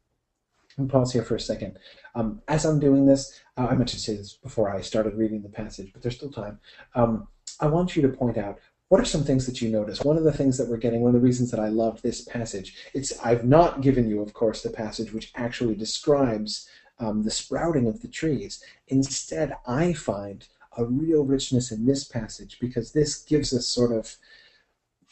[0.77, 1.77] Me pause here for a second.
[2.15, 5.41] Um, as I'm doing this, uh, I meant to say this before I started reading
[5.41, 6.59] the passage, but there's still time.
[6.95, 7.27] Um,
[7.59, 10.01] I want you to point out what are some things that you notice?
[10.01, 12.21] One of the things that we're getting, one of the reasons that I love this
[12.21, 17.31] passage, it's I've not given you, of course, the passage which actually describes um, the
[17.31, 18.63] sprouting of the trees.
[18.87, 20.47] Instead, I find
[20.77, 24.15] a real richness in this passage because this gives us sort of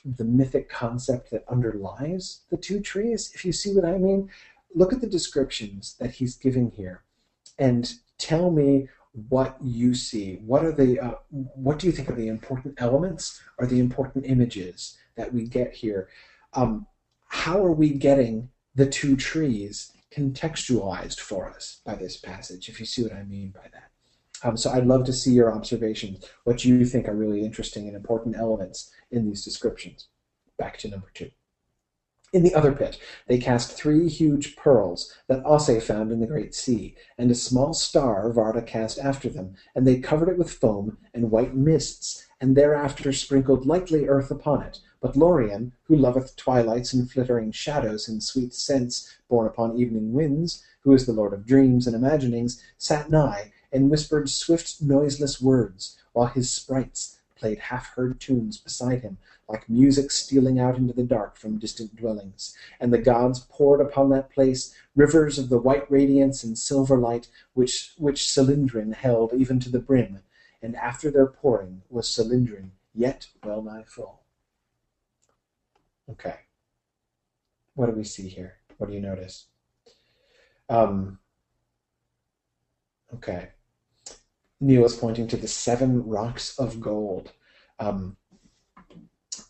[0.05, 4.29] the mythic concept that underlies the two trees, if you see what I mean.
[4.75, 7.03] Look at the descriptions that he's giving here
[7.57, 8.87] and tell me
[9.29, 10.35] what you see.
[10.45, 14.25] What are the uh, what do you think are the important elements or the important
[14.25, 16.09] images that we get here?
[16.53, 16.85] Um,
[17.27, 22.85] how are we getting the two trees contextualized for us by this passage, if you
[22.85, 23.86] see what I mean by that?
[24.43, 27.95] Um, so I'd love to see your observations, what you think are really interesting and
[27.95, 30.07] important elements in these descriptions.
[30.57, 31.31] Back to number two.
[32.33, 36.53] In the other pit, they cast three huge pearls that Ossé found in the great
[36.53, 40.97] sea, and a small star Varda cast after them, and they covered it with foam
[41.13, 44.79] and white mists, and thereafter sprinkled lightly earth upon it.
[44.99, 50.65] But Lorien, who loveth twilights and flittering shadows and sweet scents borne upon evening winds,
[50.81, 55.97] who is the lord of dreams and imaginings, sat nigh, and whispered swift noiseless words,
[56.13, 61.03] while his sprites played half heard tunes beside him, like music stealing out into the
[61.03, 62.55] dark from distant dwellings.
[62.79, 67.27] And the gods poured upon that place rivers of the white radiance and silver light
[67.53, 70.19] which which Silindrin held even to the brim,
[70.61, 74.21] and after their pouring was Silindrin yet well nigh full.
[76.09, 76.35] Okay.
[77.75, 78.55] What do we see here?
[78.77, 79.45] What do you notice?
[80.69, 81.19] Um,
[83.13, 83.49] okay.
[84.59, 87.31] Neil is pointing to the seven rocks of gold.
[87.79, 88.17] Um,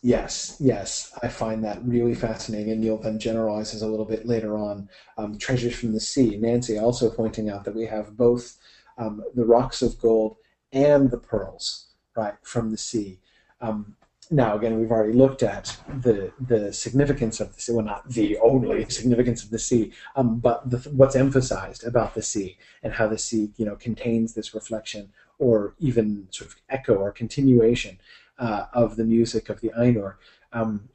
[0.02, 2.72] yes, yes, I find that really fascinating.
[2.72, 6.36] And Neil then generalizes a little bit later on um, treasures from the sea.
[6.36, 8.56] Nancy also pointing out that we have both
[8.98, 10.36] um, the rocks of gold
[10.72, 13.20] and the pearls, right, from the sea.
[13.60, 13.96] Um,
[14.30, 17.72] now, again, we've already looked at the the significance of the sea.
[17.72, 22.22] Well, not the only significance of the sea, um, but the, what's emphasized about the
[22.22, 26.94] sea and how the sea, you know, contains this reflection or even sort of echo
[26.96, 27.98] or continuation
[28.38, 30.14] uh, of the music of the Ainur.
[30.52, 30.88] Um,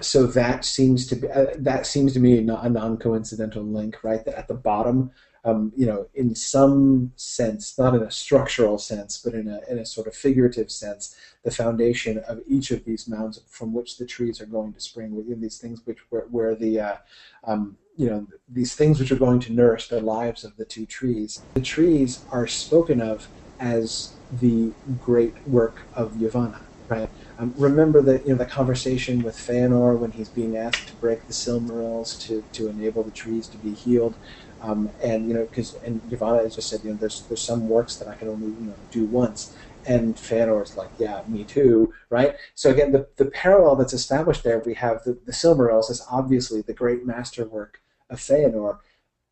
[0.00, 4.24] so that seems to be uh, that seems to me a non-coincidental link, right?
[4.24, 5.10] That at the bottom
[5.44, 9.78] um, you know, in some sense, not in a structural sense, but in a, in
[9.78, 14.06] a sort of figurative sense, the foundation of each of these mounds from which the
[14.06, 16.96] trees are going to spring, within these things which where, where the uh,
[17.44, 20.86] um, you know these things which are going to nourish the lives of the two
[20.86, 21.44] trees.
[21.54, 27.10] The trees are spoken of as the great work of Yavanna, right?
[27.38, 31.26] Um, remember the you know the conversation with Feanor when he's being asked to break
[31.26, 34.18] the Silmarils to, to enable the trees to be healed.
[34.62, 37.96] Um, and you know, because and Yavanna just said, you know, there's there's some works
[37.96, 39.56] that I can only you know do once,
[39.86, 42.34] and Feanor's like, yeah, me too, right?
[42.54, 46.60] So again, the the parallel that's established there, we have the the Silmarils is obviously
[46.60, 47.80] the great masterwork
[48.10, 48.78] of Feanor,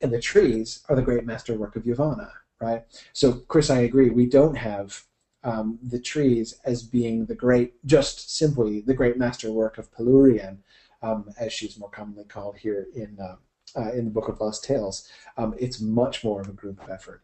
[0.01, 2.85] and the trees are the great masterwork of Yavanna, right?
[3.13, 4.09] So Chris, I agree.
[4.09, 5.05] We don't have
[5.45, 10.59] um, the trees as being the great, just simply the great masterwork of Palúrien,
[11.03, 13.19] um, as she's more commonly called here in.
[13.21, 13.37] Uh,
[13.77, 15.09] uh, in the Book of Lost Tales.
[15.37, 17.23] Um, it's much more of a group effort.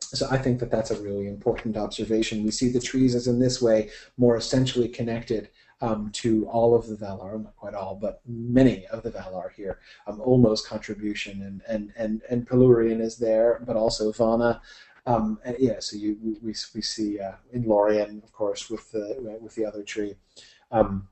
[0.00, 2.44] So I think that that's a really important observation.
[2.44, 5.50] We see the trees as in this way more essentially connected
[5.80, 9.80] um, to all of the Valar, not quite all, but many of the Valar here.
[10.06, 14.62] Um, Ulmo's contribution and and and and Palúrien is there, but also Vana.
[15.06, 19.38] Um, and yeah, so you we, we see uh, in Lorien, of course, with the
[19.40, 20.14] with the other tree.
[20.70, 21.08] Um,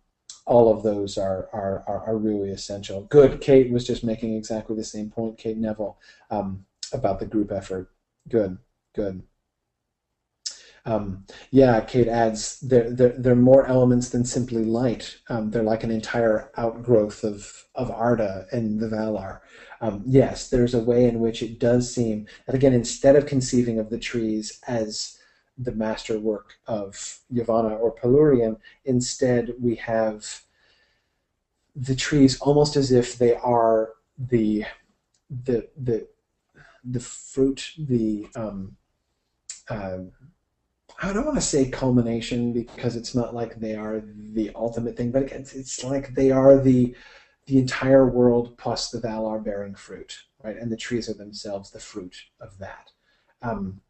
[0.47, 3.03] all of those are, are, are, are, really essential.
[3.05, 3.41] Good.
[3.41, 5.99] Kate was just making exactly the same point, Kate Neville,
[6.31, 7.91] um, about the group effort.
[8.29, 8.59] Good,
[8.95, 9.23] good.
[10.87, 15.19] Um, yeah, Kate adds they're, they're, they're more elements than simply light.
[15.31, 19.41] Um, they're like an entire outgrowth of, of Arda and the Valar.
[19.81, 23.79] Um, yes, there's a way in which it does seem that, again, instead of conceiving
[23.79, 25.19] of the trees as
[25.57, 28.59] the masterwork of Yavanna or Palúrien.
[28.85, 30.43] Instead, we have
[31.77, 34.65] the trees almost as if they are the
[35.45, 36.07] the the
[36.85, 38.77] the fruit the um,
[39.69, 39.99] uh,
[41.03, 44.03] I don't want to say culmination because it's not like they are
[44.33, 46.95] the ultimate thing, but it's, it's like they are the
[47.47, 50.57] the entire world plus the Valar bearing fruit, right?
[50.57, 52.91] And the trees are themselves the fruit of that.
[53.43, 53.83] Um,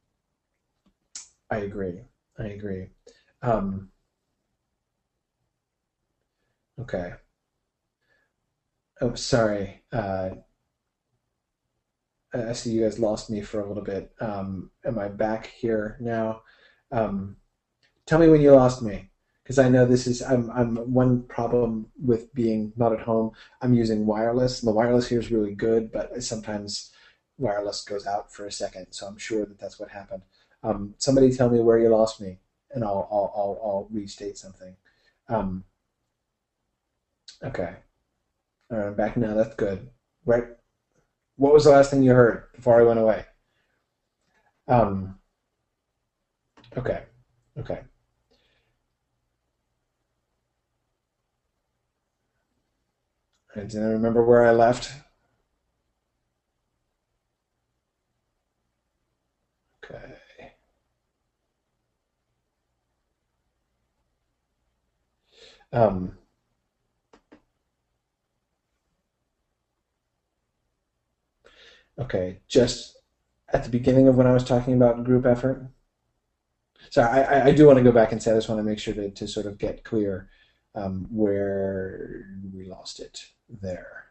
[1.50, 2.04] I agree.
[2.38, 2.90] I agree.
[3.42, 3.90] Um,
[6.78, 7.14] okay.
[9.00, 9.82] Oh, sorry.
[9.92, 10.30] Uh,
[12.32, 14.12] I see you guys lost me for a little bit.
[14.20, 16.42] Um, am I back here now?
[16.90, 17.36] Um,
[18.06, 19.10] tell me when you lost me,
[19.42, 23.32] because I know this is I'm I'm one problem with being not at home.
[23.62, 24.60] I'm using wireless.
[24.60, 26.92] The wireless here is really good, but sometimes
[27.38, 28.88] wireless goes out for a second.
[28.92, 30.22] So I'm sure that that's what happened.
[30.64, 32.38] Um, somebody tell me where you lost me,
[32.72, 34.76] and I'll I'll I'll, I'll restate something.
[35.28, 35.64] Um,
[37.42, 37.76] okay.
[38.70, 39.34] All right, I'm back now.
[39.34, 39.90] That's good.
[40.26, 40.44] Right.
[41.36, 43.24] What was the last thing you heard before I went away?
[44.68, 45.18] Um,
[46.76, 47.04] okay.
[47.58, 47.80] Okay.
[53.56, 54.92] I remember where I left?
[59.84, 60.14] Okay.
[65.74, 66.16] Um,
[71.98, 72.98] okay, just
[73.52, 75.70] at the beginning of when I was talking about group effort.
[76.90, 78.78] So I, I do want to go back and say I just want to make
[78.78, 80.28] sure to, to sort of get clear
[80.74, 84.06] um, where we lost it there.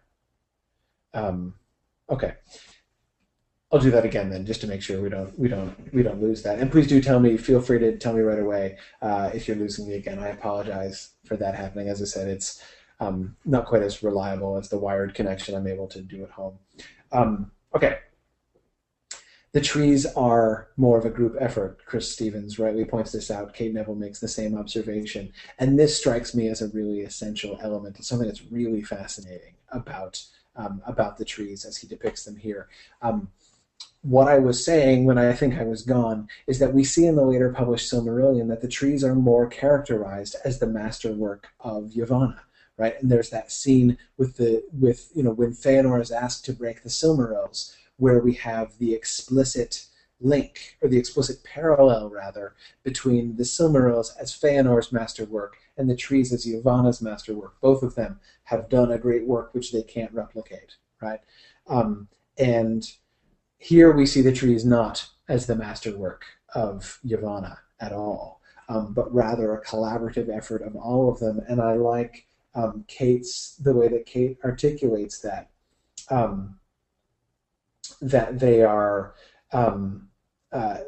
[1.14, 1.55] Um,
[2.09, 2.34] okay.
[3.74, 6.21] I'll do that again then, just to make sure we don't we don't we don't
[6.21, 6.59] lose that.
[6.59, 7.38] And please do tell me.
[7.38, 10.19] Feel free to tell me right away uh, if you're losing me again.
[10.19, 11.89] I apologize for that happening.
[11.89, 12.63] As I said, it's
[12.99, 16.59] um, not quite as reliable as the wired connection I'm able to do at home.
[17.11, 17.97] Um, okay.
[19.53, 21.80] The trees are more of a group effort.
[21.86, 23.55] Chris Stevens rightly points this out.
[23.55, 25.32] Kate Neville makes the same observation.
[25.57, 27.97] And this strikes me as a really essential element.
[27.97, 30.24] It's something that's really fascinating about,
[30.55, 32.67] um, about the trees as he depicts them here.
[33.03, 33.30] Um,
[34.04, 37.16] what I was saying when I think I was gone is that we see in
[37.16, 42.40] the later published Silmarillion that the trees are more characterized as the masterwork of Yavanna,
[42.78, 43.02] right?
[43.02, 46.84] And there's that scene with the with you know when Feanor is asked to break
[46.84, 49.86] the Silmarils, where we have the explicit
[50.20, 56.32] link or the explicit parallel rather between the Silmarils as Feanor's masterwork and the trees
[56.34, 57.60] as Yavanna's masterwork.
[57.62, 61.22] Both of them have done a great work which they can't replicate, right?
[61.68, 62.08] Um,
[62.38, 62.90] and
[63.64, 69.14] here we see the trees not as the masterwork of Yavanna at all, um, but
[69.14, 71.39] rather a collaborative effort of all of them.
[71.47, 75.49] And I like um, Kate's the way that Kate articulates that
[76.09, 76.59] um,
[78.01, 79.16] that they are
[79.53, 80.09] um,
[80.51, 80.80] uh,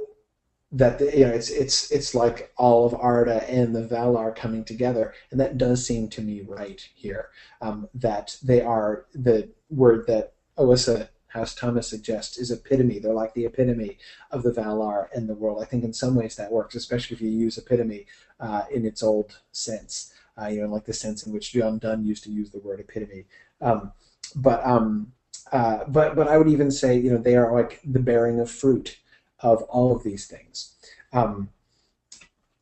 [0.73, 4.65] that the, you know it's it's it's like all of Arda and the Valar coming
[4.65, 7.29] together, and that does seem to me right here.
[7.61, 12.99] Um, that they are the word that Oissa as Thomas suggests, is epitome.
[12.99, 13.97] They're like the epitome
[14.31, 15.61] of the Valar in the world.
[15.61, 18.05] I think in some ways that works, especially if you use epitome
[18.39, 20.13] uh, in its old sense.
[20.41, 22.79] Uh, you know, like the sense in which John Donne used to use the word
[22.79, 23.25] epitome.
[23.61, 23.91] Um,
[24.35, 25.13] but um,
[25.51, 28.49] uh, but but I would even say you know they are like the bearing of
[28.49, 28.97] fruit
[29.39, 30.75] of all of these things.
[31.13, 31.49] Um,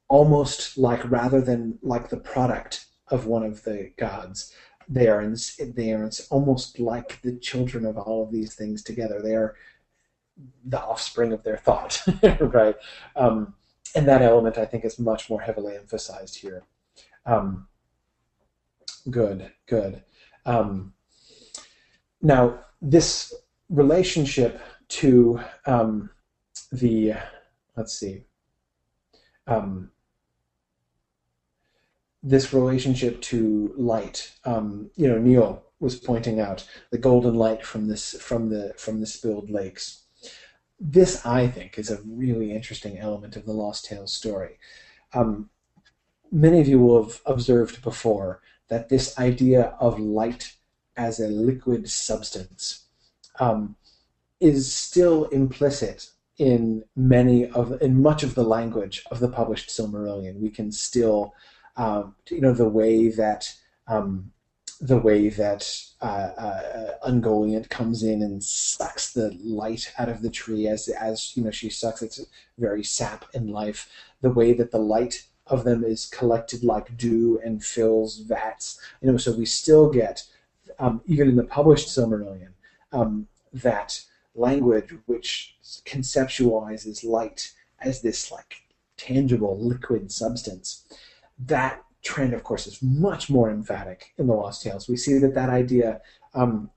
[0.08, 4.54] almost like rather than like the product of one of the gods,
[4.88, 5.36] they are in,
[5.76, 9.22] they are almost like the children of all of these things together.
[9.22, 9.56] They are
[10.66, 12.02] the offspring of their thought,
[12.40, 12.76] right?
[13.16, 13.54] Um,
[13.96, 16.64] and that element, I think, is much more heavily emphasized here.
[17.26, 17.68] Um,
[19.10, 20.04] good, good.
[20.46, 20.94] Um,
[22.22, 23.34] now, this
[23.70, 26.10] relationship to um,
[26.72, 27.14] the,
[27.76, 28.26] let's see,
[29.48, 29.92] um,
[32.24, 34.32] this relationship to light.
[34.46, 39.02] Um, you know, Neil was pointing out the golden light from this from the from
[39.02, 40.04] the spilled lakes.
[40.80, 44.58] This, I think, is a really interesting element of the Lost Tales story.
[45.14, 45.50] Um,
[46.32, 50.54] many of you will have observed before that this idea of light
[50.98, 52.88] as a liquid substance
[53.40, 53.76] um,
[54.40, 60.40] is still implicit in many of in much of the language of the published Silmarillion.
[60.40, 61.34] We can still
[61.76, 63.54] um, you know the way that
[63.88, 64.32] um,
[64.80, 70.30] the way that uh, uh, Ungoliant comes in and sucks the light out of the
[70.30, 72.26] tree as as you know she sucks its
[72.58, 73.90] very sap in life.
[74.22, 78.80] The way that the light of them is collected like dew and fills vats.
[79.02, 80.24] You know, so we still get,
[80.80, 82.54] um, even in the published Silmarillion,
[82.92, 84.02] um, that
[84.36, 85.56] language which
[85.86, 88.64] conceptualizes light as this like
[88.98, 90.86] tangible liquid substance.
[91.40, 94.88] That trend, of course, is much more emphatic in the Lost Tales.
[94.88, 96.02] We see that that idea
[96.34, 96.70] um,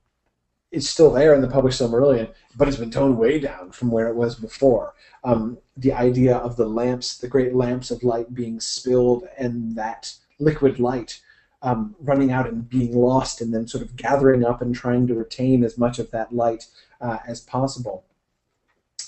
[0.71, 4.07] is still there in the published Silmarillion, but it's been toned way down from where
[4.07, 4.93] it was before.
[5.23, 10.13] Um, the idea of the lamps, the great lamps of light being spilled, and that
[10.39, 11.21] liquid light
[11.61, 15.13] um, running out and being lost, and then sort of gathering up and trying to
[15.13, 16.65] retain as much of that light
[17.01, 18.03] uh, as possible.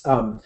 [0.05, 0.41] Um,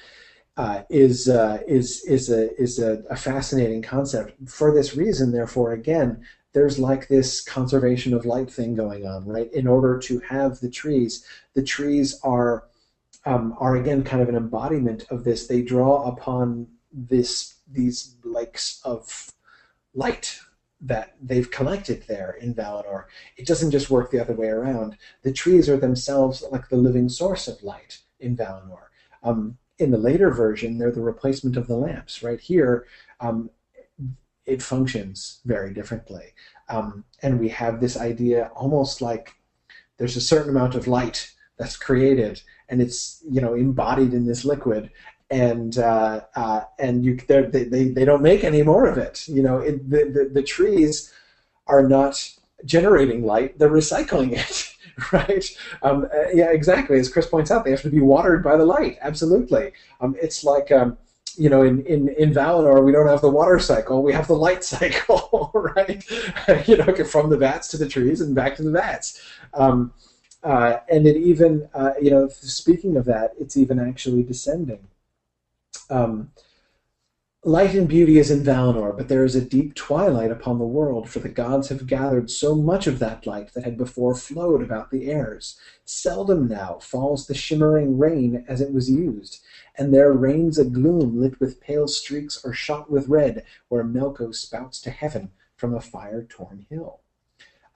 [0.56, 4.36] uh, is uh, is is a is a, a, fascinating concept.
[4.47, 6.24] For this reason, therefore, again,
[6.54, 9.51] there's like this conservation of light thing going on, right?
[9.51, 11.26] In order to have the trees,
[11.56, 12.66] the trees are
[13.26, 15.47] um, are again kind of an embodiment of this.
[15.47, 19.32] They draw upon this these lakes of
[19.95, 20.39] light
[20.82, 23.06] that they've collected there in Valinor.
[23.38, 24.97] It doesn't just work the other way around.
[25.24, 28.89] The trees are themselves like the living source of light in Valinor.
[29.24, 32.23] Um, in the later version, they're the replacement of the lamps.
[32.23, 32.88] Right here,
[33.19, 33.49] um,
[34.45, 36.34] it functions very differently.
[36.69, 39.36] Um, and we have this idea almost like
[39.97, 44.43] there's a certain amount of light that's created and it's you know embodied in this
[44.43, 44.89] liquid
[45.29, 49.43] and uh, uh, and you they, they they don't make any more of it you
[49.43, 51.13] know it, the, the, the trees
[51.67, 52.31] are not
[52.65, 54.72] generating light they're recycling it
[55.11, 58.57] right um, uh, yeah exactly as chris points out they have to be watered by
[58.57, 59.71] the light absolutely
[60.01, 60.97] um, it's like um,
[61.38, 64.36] you know, in, in, in Valinor, we don't have the water cycle, we have the
[64.36, 66.03] light cycle, right?
[66.67, 69.21] you know, from the vats to the trees and back to the vats.
[69.53, 69.93] Um,
[70.43, 74.88] uh, and it even, uh, you know, speaking of that, it's even actually descending.
[75.89, 76.31] Um,
[77.45, 81.09] Light and beauty is in Valinor, but there is a deep twilight upon the world,
[81.09, 84.91] for the gods have gathered so much of that light that had before flowed about
[84.91, 85.59] the airs.
[85.83, 89.43] Seldom now falls the shimmering rain as it was used,
[89.75, 94.33] and there reigns a gloom lit with pale streaks or shot with red, where Melko
[94.33, 97.01] spouts to heaven from a fire-torn hill.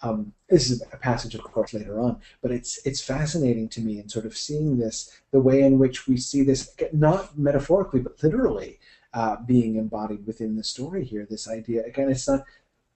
[0.02, 4.00] Um, this is a passage, of course, later on, but it's it's fascinating to me
[4.00, 8.24] in sort of seeing this, the way in which we see this, not metaphorically but
[8.24, 8.80] literally,
[9.14, 11.28] uh, being embodied within the story here.
[11.30, 12.44] This idea again, it's not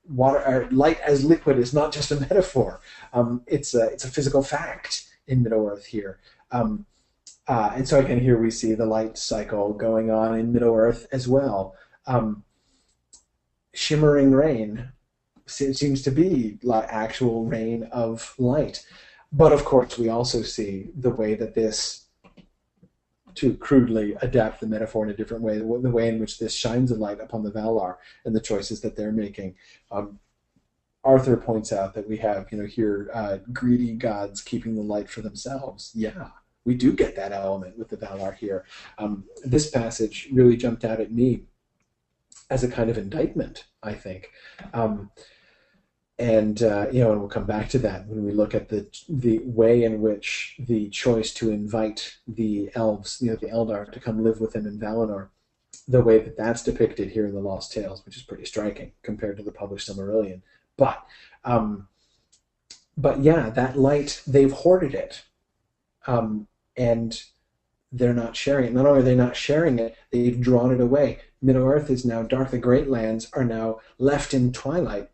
[0.07, 2.81] water light as liquid is not just a metaphor.
[3.13, 6.19] Um, it's a it's a physical fact in Middle Earth here.
[6.51, 6.85] Um,
[7.47, 11.07] uh, and so again, here we see the light cycle going on in Middle Earth
[11.11, 11.75] as well.
[12.05, 12.43] Um,
[13.73, 14.91] shimmering rain
[15.45, 18.85] seems to be like actual rain of light.
[19.31, 22.05] But of course, we also see the way that this
[23.35, 26.91] to crudely adapt the metaphor in a different way, the way in which this shines
[26.91, 29.55] a light upon the Valar and the choices that they're making.
[29.91, 30.19] Um,
[31.03, 35.09] Arthur points out that we have, you know, here uh, greedy gods keeping the light
[35.09, 35.91] for themselves.
[35.95, 36.29] Yeah,
[36.63, 38.65] we do get that element with the Valar here.
[38.97, 41.45] Um, this passage really jumped out at me
[42.49, 44.29] as a kind of indictment, I think.
[44.73, 45.09] Um,
[46.21, 48.85] and uh, you know, and we'll come back to that when we look at the
[49.09, 53.99] the way in which the choice to invite the elves, you know, the Eldar, to
[53.99, 55.29] come live with them in Valinor,
[55.87, 59.35] the way that that's depicted here in the Lost Tales, which is pretty striking compared
[59.37, 60.41] to the published Silmarillion.
[60.77, 61.03] But,
[61.43, 61.87] um,
[62.95, 65.23] but yeah, that light they've hoarded it,
[66.05, 67.19] um, and
[67.91, 68.73] they're not sharing it.
[68.73, 71.21] Not only are they not sharing it, they've drawn it away.
[71.41, 72.51] Middle Earth is now dark.
[72.51, 75.09] The Great Lands are now left in twilight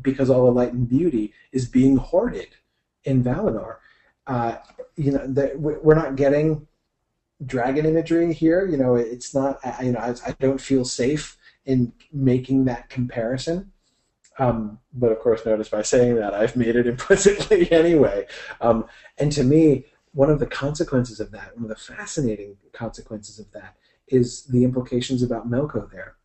[0.00, 2.48] because all the light and beauty is being hoarded
[3.04, 3.76] in Valinor.
[4.26, 4.56] Uh,
[4.96, 6.66] you know, the, we're not getting
[7.44, 8.66] dragon imagery here.
[8.66, 9.58] You know, it's not.
[9.64, 13.72] I, you know, I, I don't feel safe in making that comparison.
[14.38, 18.26] Um, but of course, notice by saying that I've made it implicitly anyway.
[18.60, 18.86] Um,
[19.18, 23.50] and to me, one of the consequences of that, one of the fascinating consequences of
[23.52, 23.76] that,
[24.08, 26.16] is the implications about Melko there.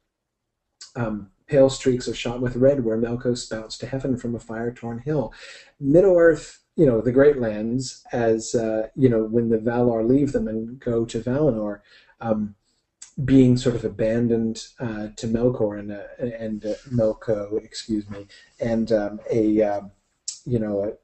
[0.96, 5.00] Um, Pale streaks are shot with red where Melko spouts to heaven from a fire-torn
[5.00, 5.34] hill.
[5.80, 10.48] Middle-earth, you know, the Great Lands, as, uh, you know, when the Valar leave them
[10.48, 11.80] and go to Valinor,
[12.22, 12.56] um,
[13.24, 18.28] being sort of abandoned uh, to Melkor and, uh, and uh, Melko, excuse me,
[18.60, 19.92] and um, a um,
[20.46, 20.98] you know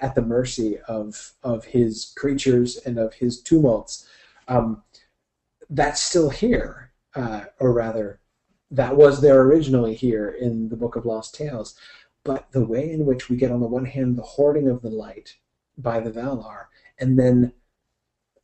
[0.00, 4.08] at the mercy of of his creatures and of his tumults.
[4.48, 4.82] Um,
[5.68, 8.19] that's still here, uh, or rather,
[8.70, 11.74] that was there originally here in the Book of Lost Tales.
[12.24, 14.90] But the way in which we get, on the one hand, the hoarding of the
[14.90, 15.36] light
[15.78, 16.66] by the Valar,
[16.98, 17.52] and then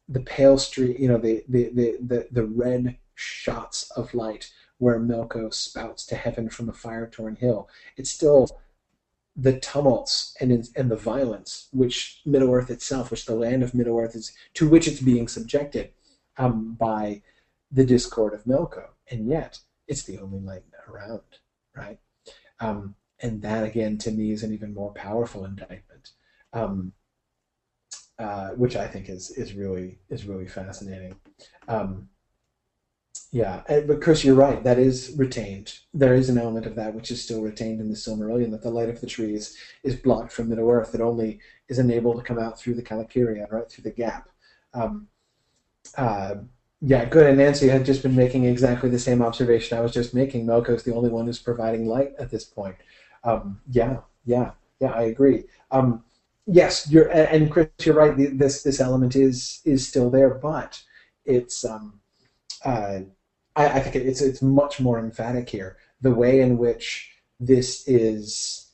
[0.08, 5.00] the pale streak, you know, the, the, the, the, the red shots of light where
[5.00, 7.68] Melko spouts to heaven from a fire torn hill.
[7.96, 8.48] It's still
[9.34, 13.98] the tumults and and the violence which Middle Earth itself, which the land of Middle
[13.98, 15.90] Earth is to which it's being subjected
[16.38, 17.22] um, by
[17.70, 21.22] the discord of Melko, and yet it's the only light around,
[21.74, 21.98] right?
[22.60, 26.10] Um, and that again, to me, is an even more powerful indictment,
[26.52, 26.92] um,
[28.18, 31.16] uh, which I think is is really is really fascinating.
[31.68, 32.08] Um,
[33.32, 34.62] yeah, but Chris, you're right.
[34.62, 35.78] That is retained.
[35.92, 38.50] There is an element of that which is still retained in the Silmarillion.
[38.50, 40.94] That the light of the trees is blocked from Middle Earth.
[40.94, 44.28] It only is enabled to come out through the Calacirian, right through the gap.
[44.72, 45.08] Um,
[45.96, 46.36] uh,
[46.80, 47.26] yeah, good.
[47.26, 50.46] And Nancy had just been making exactly the same observation I was just making.
[50.46, 52.76] Melko's the only one who's providing light at this point.
[53.24, 54.92] Um, yeah, yeah, yeah.
[54.92, 55.44] I agree.
[55.70, 56.04] Um,
[56.46, 58.14] yes, you're and Chris, you're right.
[58.16, 60.82] This this element is is still there, but
[61.24, 62.00] it's um,
[62.64, 63.00] uh,
[63.56, 65.78] I, I think it's it's much more emphatic here.
[66.02, 68.70] The way in which this is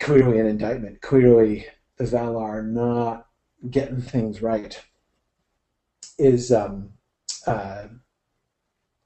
[0.00, 1.66] clearly an indictment, clearly
[1.96, 3.26] the Valar not
[3.70, 4.82] getting things right,
[6.18, 6.90] is um,
[7.46, 7.84] uh,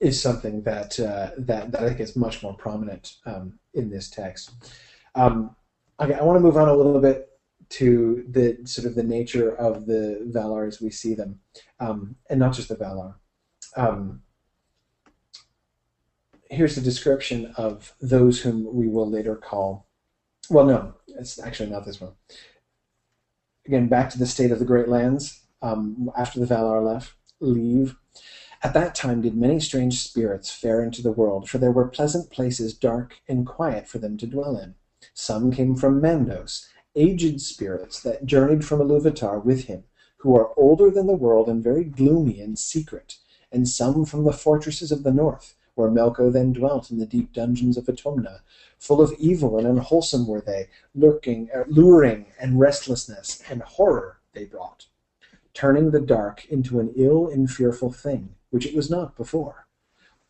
[0.01, 4.09] is something that, uh, that that I think is much more prominent um, in this
[4.09, 4.53] text.
[5.15, 5.57] Um,
[6.01, 7.29] okay, I want to move on a little bit
[7.71, 11.41] to the sort of the nature of the Valar as we see them,
[11.81, 13.15] um, and not just the Valar.
[13.77, 14.23] Um,
[16.51, 19.87] here's the description of those whom we will later call.
[20.49, 22.13] Well, no, it's actually not this one.
[23.67, 27.97] Again, back to the state of the Great Lands um, after the Valar left, leave.
[28.63, 32.31] At that time did many strange spirits fare into the world, for there were pleasant
[32.31, 34.75] places dark and quiet for them to dwell in.
[35.15, 36.67] Some came from Mandos,
[36.97, 39.85] aged spirits that journeyed from Iluvatar with him,
[40.19, 43.19] who are older than the world and very gloomy and secret,
[43.53, 47.33] and some from the fortresses of the north, where Melko then dwelt in the deep
[47.33, 48.41] dungeons of Utumno.
[48.79, 54.87] Full of evil and unwholesome were they, lurking, luring, and restlessness, and horror they brought,
[55.59, 59.67] turning the dark into an ill and fearful thing, which it was not before.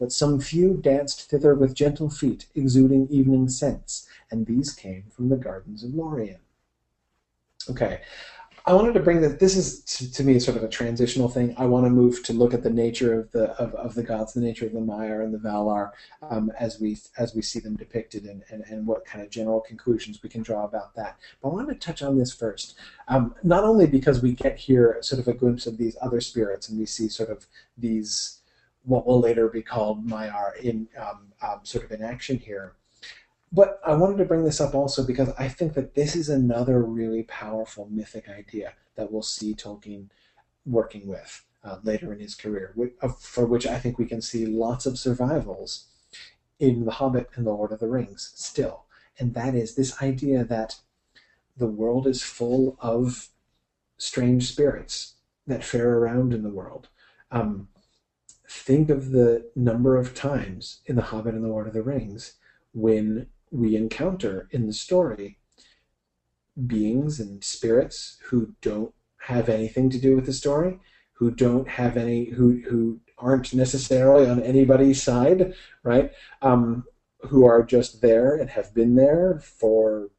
[0.00, 5.28] But some few danced thither with gentle feet, exuding evening scents, and these came from
[5.28, 6.40] the gardens of Lorien.
[7.68, 8.00] Okay,
[8.68, 9.40] I wanted to bring that.
[9.40, 9.80] This is
[10.10, 11.54] to, me sort of a transitional thing.
[11.56, 14.34] I want to move to look at the nature of the of, of the gods,
[14.34, 17.76] the nature of the Maiar and the Valar, um, as we as we see them
[17.76, 21.16] depicted, and, and and what kind of general conclusions we can draw about that.
[21.40, 22.76] But I want to touch on this first,
[23.08, 26.68] um, not only because we get here sort of a glimpse of these other spirits,
[26.68, 27.46] and we see sort of
[27.78, 28.40] these
[28.84, 32.74] what will later be called Maiar in um, um sort of in action here,
[33.52, 36.82] but I wanted to bring this up also because I think that this is another
[36.82, 40.10] really powerful mythic idea that we'll see Tolkien
[40.66, 42.74] working with uh, later in his career,
[43.18, 45.86] for which I think we can see lots of survivals
[46.58, 48.84] in The Hobbit and The Lord of the Rings still.
[49.18, 50.76] And that is this idea that
[51.56, 53.28] the world is full of
[53.96, 55.14] strange spirits
[55.46, 56.88] that fare around in the world.
[57.30, 57.68] Um,
[58.48, 62.34] think of the number of times in The Hobbit and The Lord of the Rings
[62.72, 65.38] when we encounter in the story
[66.66, 70.78] beings and spirits who don't have anything to do with the story,
[71.12, 76.12] who don't have any, who who aren't necessarily on anybody's side, right?
[76.42, 76.84] Um,
[77.22, 80.10] who are just there and have been there for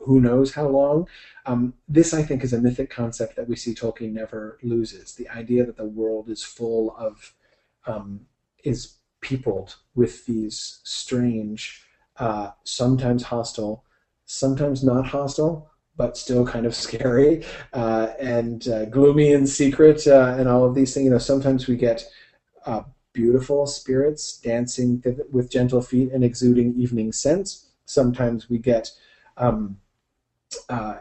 [0.00, 1.06] who knows how long.
[1.44, 5.14] Um, this, I think, is a mythic concept that we see Tolkien never loses.
[5.14, 7.34] The idea that the world is full of,
[7.86, 8.20] um,
[8.64, 11.84] is peopled with these strange
[12.18, 13.84] uh, sometimes hostile,
[14.24, 20.36] sometimes not hostile, but still kind of scary uh, and uh, gloomy and secret uh,
[20.38, 21.04] and all of these things.
[21.04, 22.04] You know, sometimes we get
[22.66, 22.82] uh,
[23.12, 27.66] beautiful spirits dancing with gentle feet and exuding evening scents.
[27.86, 28.90] Sometimes we get
[29.36, 29.78] um,
[30.68, 30.98] uh,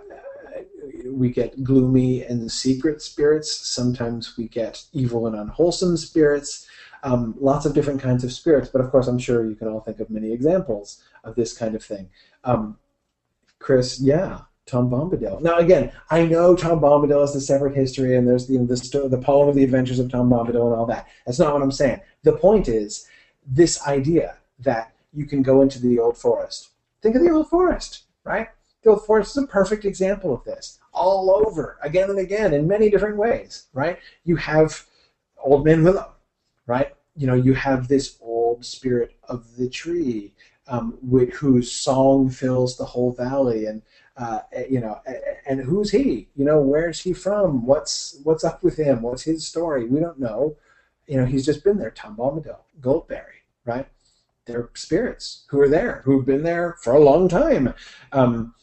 [1.06, 3.68] we get gloomy and secret spirits.
[3.68, 6.68] Sometimes we get evil and unwholesome spirits
[7.04, 9.82] um, lots of different kinds of spirits, but of course, I'm sure you can all
[9.82, 12.10] think of many examples of this kind of thing.
[12.44, 12.78] Um,
[13.60, 15.42] Chris, yeah, Tom Bombadil.
[15.42, 19.22] Now, again, I know Tom Bombadil is a separate history, and there's the the, the
[19.22, 21.08] poem of the adventures of Tom Bombadil and all that.
[21.26, 22.02] That's not what I'm saying.
[22.24, 23.08] The point is
[23.46, 26.70] this idea that you can go into the old forest.
[27.02, 28.50] Think of the old forest, right?
[28.84, 30.80] The old forest is a perfect example of this.
[30.94, 34.00] All over, again and again, in many different ways, right?
[34.26, 34.86] You have
[35.38, 36.14] Old Man Willow,
[36.68, 36.94] right?
[37.16, 40.34] You know, you have this old spirit of the tree,
[40.68, 43.82] um, which, whose song fills the whole valley, and
[44.18, 45.00] uh, eh, you know,
[45.48, 46.30] and who's he?
[46.36, 47.66] You know, where's he from?
[47.66, 49.02] What's what's up with him?
[49.02, 49.86] What's his story?
[49.86, 50.58] We don't know.
[51.08, 51.92] You know, he's just been there.
[51.92, 53.88] Tom Bombadil, Goldberry, right?
[54.46, 57.74] They're spirits who are there, who've been there for a long time.
[58.12, 58.54] Um,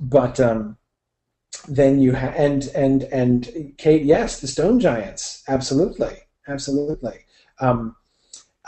[0.00, 0.76] but um,
[1.68, 7.24] then you have and and and Kate, yes, the stone giants, absolutely, absolutely.
[7.60, 7.96] Um,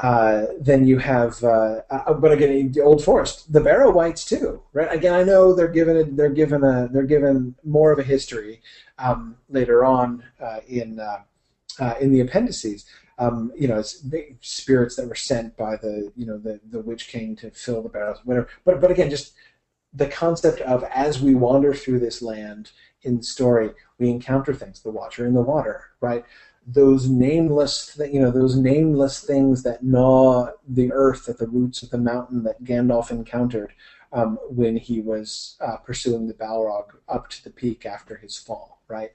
[0.03, 4.63] uh, then you have, uh, uh, but again, the Old Forest, the Barrow Wights too,
[4.73, 4.91] right?
[4.91, 8.63] Again, I know they're given a, they're given a they're given more of a history
[8.99, 11.19] um, later on uh, in uh,
[11.79, 12.87] uh, in the appendices.
[13.19, 13.83] Um, you know,
[14.41, 17.91] spirits that were sent by the you know the the Witch King to fill the
[17.91, 18.49] barrows, whatever.
[18.65, 19.35] But but again, just
[19.93, 22.71] the concept of as we wander through this land
[23.03, 24.81] in story, we encounter things.
[24.81, 26.25] The Watcher in the water, right?
[26.73, 31.83] Those nameless, th- you know, those nameless things that gnaw the earth at the roots
[31.83, 33.73] of the mountain that Gandalf encountered
[34.13, 38.81] um, when he was uh, pursuing the Balrog up to the peak after his fall,
[38.89, 39.13] right?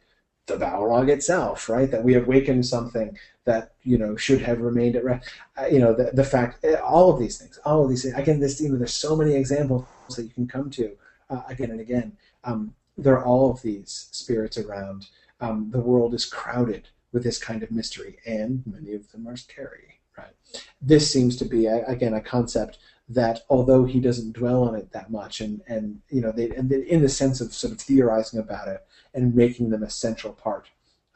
[0.48, 1.90] The Balrog itself, right?
[1.90, 5.30] That we awakened something that you know should have remained at rest.
[5.60, 8.16] Uh, you know, the the fact, eh, all of these things, all of these things.
[8.16, 10.96] Again, this you know, there's so many examples that you can come to
[11.30, 12.16] uh, again and again.
[12.44, 15.08] Um, there are all of these spirits around.
[15.42, 19.38] Um, the world is crowded with this kind of mystery, and many of them are
[19.38, 20.02] scary.
[20.18, 20.36] Right.
[20.82, 22.78] This seems to be again a concept
[23.08, 26.70] that although he doesn't dwell on it that much, and and you know, they, and
[26.72, 30.68] in the sense of sort of theorizing about it and making them a central part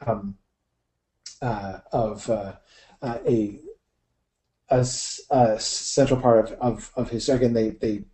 [0.06, 0.36] um,
[1.42, 2.54] uh, of uh,
[3.02, 3.60] uh, a,
[4.70, 4.86] a,
[5.30, 8.04] a central part of, of, of his again they they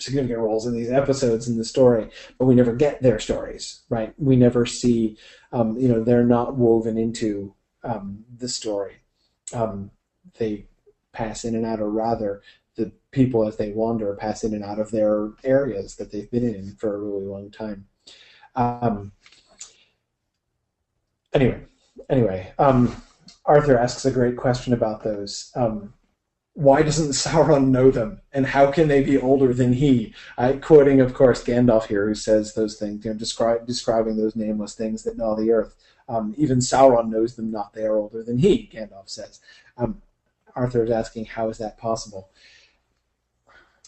[0.00, 4.14] significant roles in these episodes in the story, but we never get their stories, right?
[4.18, 5.16] We never see
[5.52, 8.96] um, you know, they're not woven into um, the story.
[9.52, 9.90] Um,
[10.38, 10.66] they
[11.12, 12.42] pass in and out, or rather,
[12.76, 16.44] the people as they wander pass in and out of their areas that they've been
[16.44, 17.86] in for a really long time.
[18.54, 19.12] Um,
[21.32, 21.60] anyway,
[22.08, 22.94] anyway, um,
[23.44, 25.50] Arthur asks a great question about those.
[25.56, 25.92] Um,
[26.60, 30.14] why doesn't Sauron know them, and how can they be older than he?
[30.36, 34.36] I, quoting, of course, Gandalf here, who says those things, you know, describe, describing those
[34.36, 35.74] nameless things that gnaw the earth.
[36.08, 38.70] Um, even Sauron knows them not; they are older than he.
[38.72, 39.40] Gandalf says.
[39.78, 40.02] Um,
[40.54, 42.28] Arthur is asking, how is that possible?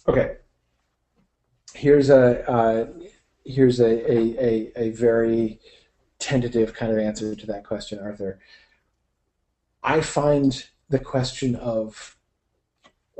[0.09, 0.37] Okay,
[1.75, 2.87] here's a uh,
[3.45, 5.61] here's a, a, a, a very
[6.19, 8.39] tentative kind of answer to that question, Arthur.
[9.83, 12.17] I find the question of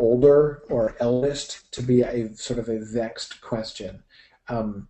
[0.03, 4.03] older or eldest to be a sort of a vexed question.
[4.49, 4.89] Um,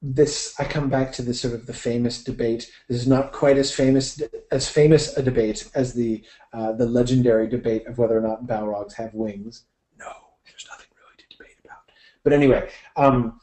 [0.00, 2.70] this I come back to the sort of the famous debate.
[2.86, 7.48] This is not quite as famous as famous a debate as the uh, the legendary
[7.48, 9.64] debate of whether or not Balrogs have wings.
[9.98, 10.12] No,
[10.46, 11.90] there's nothing really to debate about.
[12.22, 13.40] But anyway, um,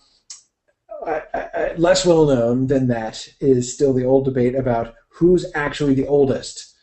[1.05, 5.95] I, I, less well known than that is still the old debate about who's actually
[5.95, 6.75] the oldest,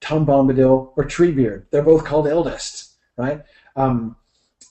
[0.00, 1.64] Tom Bombadil or Treebeard.
[1.70, 2.89] They're both called eldest
[3.20, 3.42] right?
[3.76, 4.16] Um,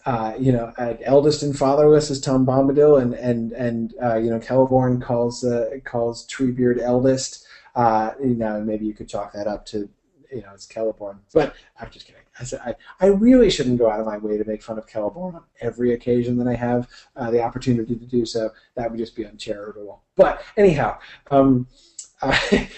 [0.05, 4.29] uh, you know, uh, eldest and fatherless is Tom Bombadil, and and and uh, you
[4.29, 7.45] know, Celeborn calls uh, calls Treebeard eldest.
[7.75, 9.89] Uh, you know, maybe you could chalk that up to
[10.31, 11.17] you know, it's Celeborn.
[11.33, 12.21] But I'm just kidding.
[12.39, 14.87] I, said, I, I really shouldn't go out of my way to make fun of
[14.87, 18.51] Celeborn on every occasion that I have uh, the opportunity to do so.
[18.75, 20.03] That would just be uncharitable.
[20.15, 20.99] But anyhow,
[21.31, 21.67] um,
[22.21, 22.69] but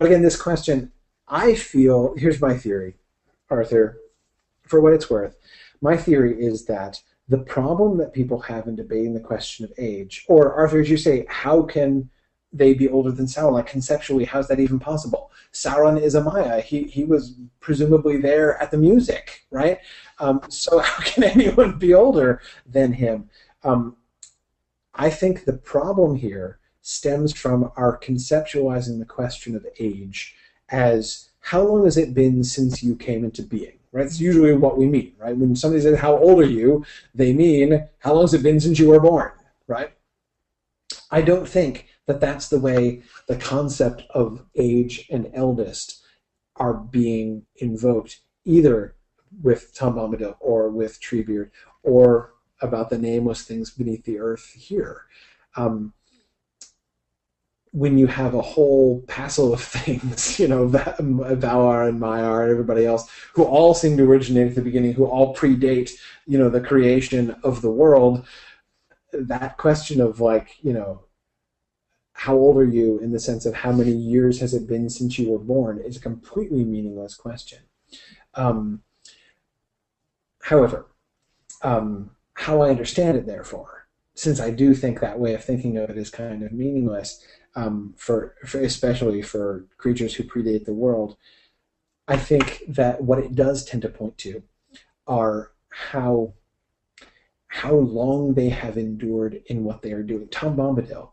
[0.00, 0.92] again, this question,
[1.28, 2.96] I feel, here's my theory,
[3.50, 3.98] Arthur,
[4.66, 5.36] for what it's worth,
[5.80, 10.24] my theory is that the problem that people have in debating the question of age,
[10.28, 12.08] or Arthur, as you say, how can
[12.52, 13.54] they be older than Sauron?
[13.54, 15.32] Like conceptually, how's that even possible?
[15.52, 16.60] Sauron is a Maia.
[16.60, 19.78] He he was presumably there at the music, right?
[20.18, 23.28] Um, so how can anyone be older than him?
[23.64, 23.96] Um,
[24.94, 30.36] I think the problem here stems from our conceptualizing the question of age
[30.68, 33.75] as how long has it been since you came into being?
[33.96, 34.02] Right?
[34.02, 35.34] That's usually what we mean, right?
[35.34, 36.84] When somebody says, how old are you?
[37.14, 39.32] They mean, how long has it been since you were born,
[39.66, 39.92] right?
[41.10, 46.04] I don't think that that's the way the concept of age and eldest
[46.56, 48.96] are being invoked, either
[49.42, 51.50] with Tom Bombadil or with Treebeard
[51.82, 55.06] or about the nameless things beneath the earth here.
[55.56, 55.94] Um,
[57.72, 62.86] when you have a whole passel of things, you know, Valar and Maiar and everybody
[62.86, 65.92] else, who all seem to originate at the beginning, who all predate,
[66.26, 68.26] you know, the creation of the world,
[69.12, 71.02] that question of like, you know,
[72.12, 75.18] how old are you in the sense of how many years has it been since
[75.18, 77.58] you were born is a completely meaningless question.
[78.34, 78.80] Um,
[80.40, 80.86] however,
[81.60, 85.90] um, how I understand it, therefore, since I do think that way of thinking of
[85.90, 87.22] it is kind of meaningless,
[87.56, 91.16] um, for, for especially for creatures who predate the world,
[92.06, 94.42] I think that what it does tend to point to
[95.06, 96.34] are how
[97.48, 100.28] how long they have endured in what they are doing.
[100.28, 101.10] Tom Bombadil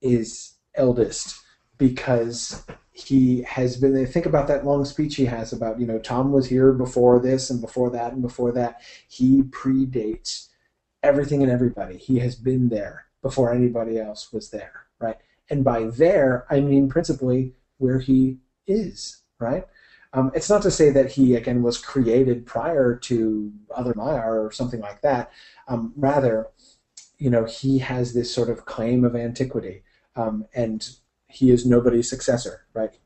[0.00, 1.40] is eldest
[1.78, 5.98] because he has been they think about that long speech he has about you know
[5.98, 8.80] tom was here before this and before that and before that.
[9.06, 10.48] He predates
[11.02, 11.96] everything and everybody.
[11.96, 15.16] He has been there before anybody else was there right
[15.50, 19.66] and by there i mean principally where he is right
[20.12, 24.50] um, it's not to say that he again was created prior to other Maiar or
[24.50, 25.30] something like that
[25.68, 26.48] um, rather
[27.18, 29.82] you know he has this sort of claim of antiquity
[30.16, 30.96] um, and
[31.28, 32.98] he is nobody's successor, right?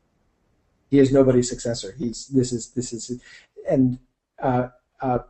[0.89, 1.95] He is nobody's successor.
[1.99, 3.21] He's this is this is,
[3.69, 3.99] and
[4.41, 4.69] uh,
[5.01, 5.21] uh,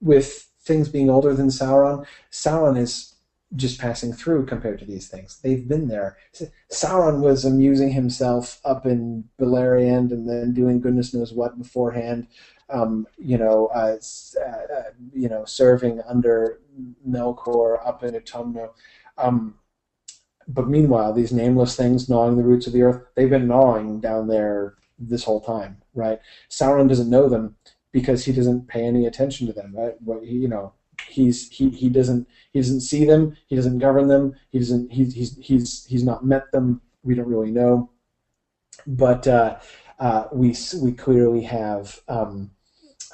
[0.00, 3.11] with things being older than Sauron, Sauron is
[3.54, 5.38] just passing through compared to these things.
[5.42, 6.16] They've been there.
[6.70, 12.28] Sauron was amusing himself up in Beleriand and then doing goodness knows what beforehand.
[12.70, 13.98] Um, you know, uh,
[14.40, 16.60] uh, you know, serving under
[17.06, 18.70] Melkor up in Utumno.
[19.18, 19.56] Um,
[20.48, 24.28] but meanwhile, these nameless things gnawing the roots of the earth, they've been gnawing down
[24.28, 26.20] there this whole time, right?
[26.50, 27.56] Sauron doesn't know them
[27.92, 30.00] because he doesn't pay any attention to them, right?
[30.00, 30.72] What you know,
[31.08, 35.14] he's he he doesn't he doesn't see them, he doesn't govern them, he doesn't he's
[35.14, 36.80] he's he's he's not met them.
[37.02, 37.90] We don't really know,
[38.86, 39.58] but uh,
[39.98, 42.00] uh, we we clearly have.
[42.08, 42.50] Um,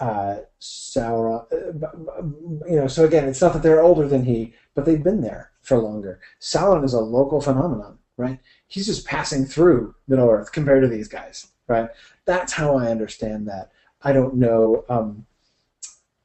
[0.01, 4.85] uh, Sauron, uh, you know, so again, it's not that they're older than he, but
[4.85, 6.21] they've been there for longer.
[6.41, 8.39] Sauron is a local phenomenon, right?
[8.69, 11.89] He's just passing through Middle Earth compared to these guys, right?
[12.27, 13.73] That's how I understand that.
[14.03, 14.85] I don't know.
[14.89, 15.27] Um,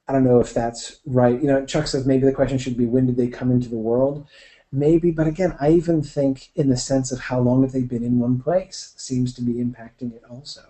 [0.08, 1.40] I don't know if that's right.
[1.42, 3.78] You know, Chuck says maybe the question should be when did they come into the
[3.78, 4.28] world?
[4.72, 8.04] Maybe, but again, I even think in the sense of how long have they been
[8.04, 10.62] in one place seems to be impacting it also.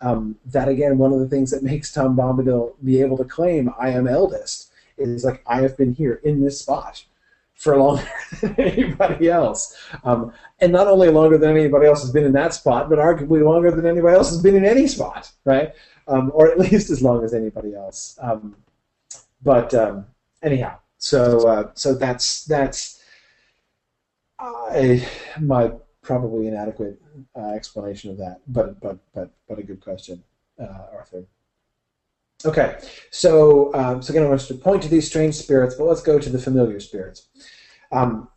[0.00, 3.70] Um, that again, one of the things that makes Tom Bombadil be able to claim
[3.78, 7.04] I am eldest is like I have been here in this spot
[7.54, 8.08] for longer
[8.40, 9.76] than anybody else.
[10.04, 13.44] Um, and not only longer than anybody else has been in that spot, but arguably
[13.44, 15.72] longer than anybody else has been in any spot, right?
[16.08, 18.18] Um, or at least as long as anybody else.
[18.22, 18.56] Um,
[19.42, 20.06] but um,
[20.42, 23.02] anyhow, so uh, so that's that's
[24.38, 24.96] uh,
[25.40, 25.72] my
[26.02, 27.00] probably inadequate
[27.36, 30.22] uh, explanation of that, but but but but a good question,
[30.60, 31.24] uh, Arthur.
[32.44, 32.78] Okay,
[33.10, 36.18] so um, so again, I want to point to these strange spirits, but let's go
[36.18, 37.28] to the familiar spirits.
[37.92, 38.28] Um,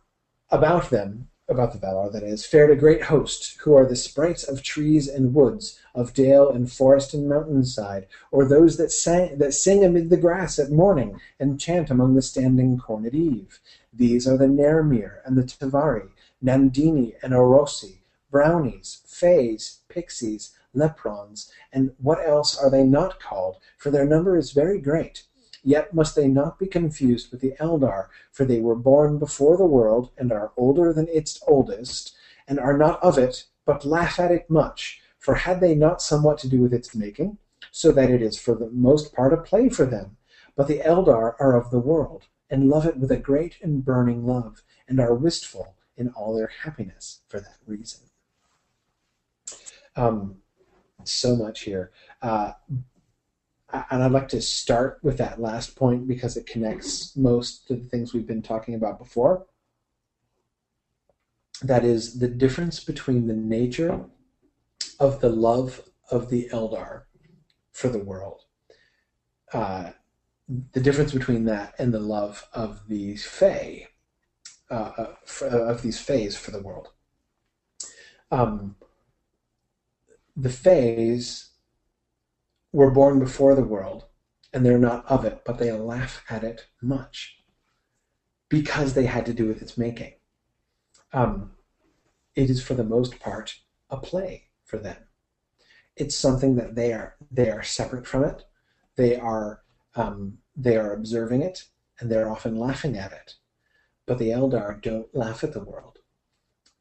[0.50, 4.44] about them, about the Valar, that is, fared a great host, who are the sprites
[4.44, 9.52] of trees and woods, of dale and forest and mountainside, or those that, sang, that
[9.52, 13.60] sing amid the grass at morning, and chant among the standing corn at eve.
[13.92, 16.10] These are the Nermir and the Tavari,
[16.42, 17.98] Nandini and Orossi,
[18.30, 23.58] Brownies, Fays, Pixies, Leprawns, and what else are they not called?
[23.76, 25.24] For their number is very great.
[25.66, 29.64] Yet must they not be confused with the Eldar, for they were born before the
[29.64, 32.14] world, and are older than its oldest,
[32.46, 35.00] and are not of it, but laugh at it much.
[35.18, 37.38] For had they not somewhat to do with its making,
[37.70, 40.18] so that it is for the most part a play for them?
[40.54, 44.26] But the Eldar are of the world, and love it with a great and burning
[44.26, 48.00] love, and are wistful in all their happiness for that reason.
[49.96, 50.42] Um,
[51.04, 51.90] so much here.
[52.20, 52.52] Uh,
[53.90, 57.84] and I'd like to start with that last point because it connects most to the
[57.84, 59.46] things we've been talking about before.
[61.62, 64.04] That is the difference between the nature
[65.00, 67.02] of the love of the Eldar
[67.72, 68.42] for the world.
[69.52, 69.90] Uh,
[70.72, 73.88] the difference between that and the love of these Fae,
[74.70, 76.90] uh, uh for, of these Fays for the world.
[78.30, 78.76] Um,
[80.36, 81.53] the Fays
[82.74, 84.04] were born before the world,
[84.52, 87.38] and they're not of it, but they laugh at it much
[88.48, 90.14] because they had to do with its making.
[91.12, 91.52] Um,
[92.34, 93.54] it is for the most part
[93.90, 94.96] a play for them.
[95.94, 98.42] It's something that they are they are separate from it.
[98.96, 99.60] They are
[99.94, 101.66] um, they are observing it,
[102.00, 103.34] and they're often laughing at it.
[104.04, 105.98] But the Eldar don't laugh at the world.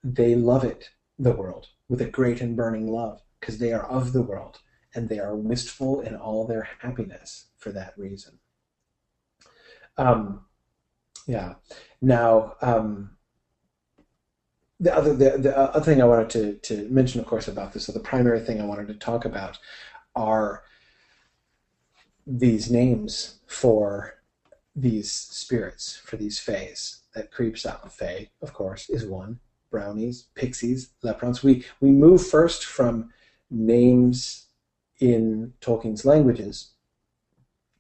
[0.04, 0.90] They love it,
[1.20, 4.58] the world, with a great and burning love, because they are of the world
[4.96, 8.40] and they are wistful in all their happiness for that reason.
[9.98, 10.46] Um,
[11.28, 11.56] yeah.
[12.02, 13.12] Now, um,
[14.80, 17.86] the other the, the other thing I wanted to, to mention, of course, about this,
[17.86, 19.58] so the primary thing I wanted to talk about
[20.16, 20.64] are
[22.26, 24.16] these names for
[24.76, 27.92] these spirits, for these fays that creeps out.
[27.94, 29.40] Fay, of course, is one.
[29.72, 31.44] Brownies, pixies, leprawns.
[31.44, 33.10] We we move first from
[33.50, 34.48] names
[35.00, 36.74] in Tolkien's languages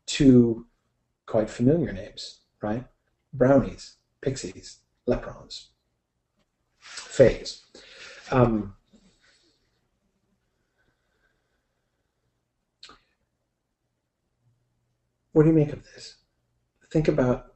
[0.06, 0.66] to
[1.26, 2.86] quite familiar names, right?
[3.34, 5.68] Brownies, pixies, leprawns,
[6.80, 7.64] fays.
[8.32, 8.76] Um,
[15.32, 16.18] what do you make of this?
[16.92, 17.56] Think about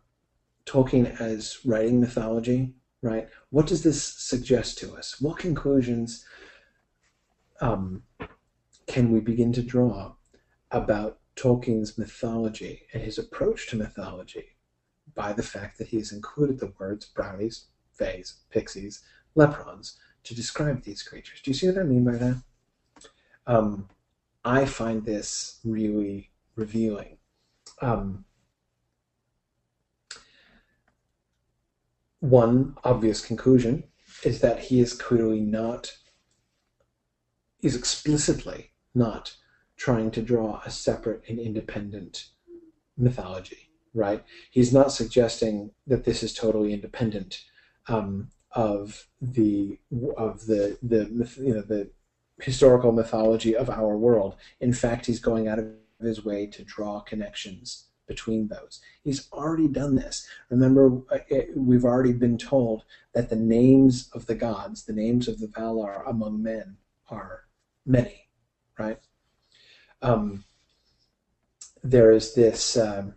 [0.65, 3.27] Tolkien as writing mythology, right?
[3.49, 5.21] What does this suggest to us?
[5.21, 6.25] What conclusions
[7.61, 8.03] um,
[8.87, 10.13] can we begin to draw
[10.71, 14.57] about Tolkien's mythology and his approach to mythology
[15.13, 19.03] by the fact that he has included the words brownies, fays, pixies,
[19.35, 21.41] leprawns to describe these creatures?
[21.41, 22.41] Do you see what I mean by that?
[23.45, 23.87] Um,
[24.43, 27.17] I find this really revealing.
[27.81, 28.25] Um,
[32.19, 33.83] one obvious conclusion
[34.23, 35.93] is that he is clearly not,
[37.61, 39.35] is explicitly not
[39.77, 42.29] trying to draw a separate and independent
[42.97, 44.23] mythology, right?
[44.49, 47.43] He's not suggesting that this is totally independent
[47.87, 49.79] um, of the
[50.17, 51.89] of the the you know the
[52.41, 54.35] historical mythology of our world.
[54.59, 55.67] In fact, he's going out of
[56.01, 58.79] his way to draw connections between those.
[59.03, 60.27] He's already done this.
[60.49, 61.19] Remember, uh,
[61.55, 62.83] we've already been told
[63.13, 66.77] that the names of the gods, the names of the Valar among men,
[67.09, 67.43] are
[67.85, 68.26] many,
[68.77, 68.99] right?
[70.01, 70.43] Um,
[71.83, 72.77] there is this.
[72.77, 73.15] Um,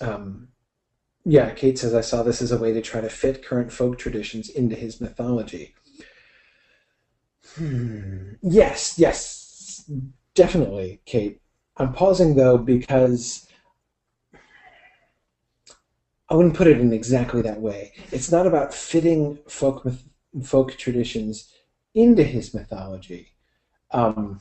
[0.00, 0.48] um,
[1.24, 3.98] yeah, Kate says, I saw this as a way to try to fit current folk
[3.98, 5.74] traditions into his mythology.
[7.56, 8.32] Hmm.
[8.42, 9.90] Yes, yes,
[10.34, 11.40] definitely, Kate.
[11.76, 13.46] I'm pausing though because
[16.28, 17.92] I wouldn't put it in exactly that way.
[18.12, 20.08] It's not about fitting folk myth-
[20.44, 21.52] folk traditions
[21.94, 23.34] into his mythology.
[23.92, 24.40] Um,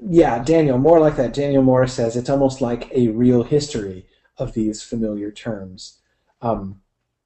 [0.00, 1.34] yeah, Daniel, more like that.
[1.34, 4.06] Daniel Morris says it's almost like a real history
[4.38, 5.98] of these familiar terms.
[6.40, 6.80] Um,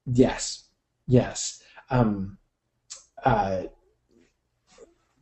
[0.07, 0.65] yes,
[1.07, 1.63] yes.
[1.91, 2.39] Um,
[3.25, 3.65] uh,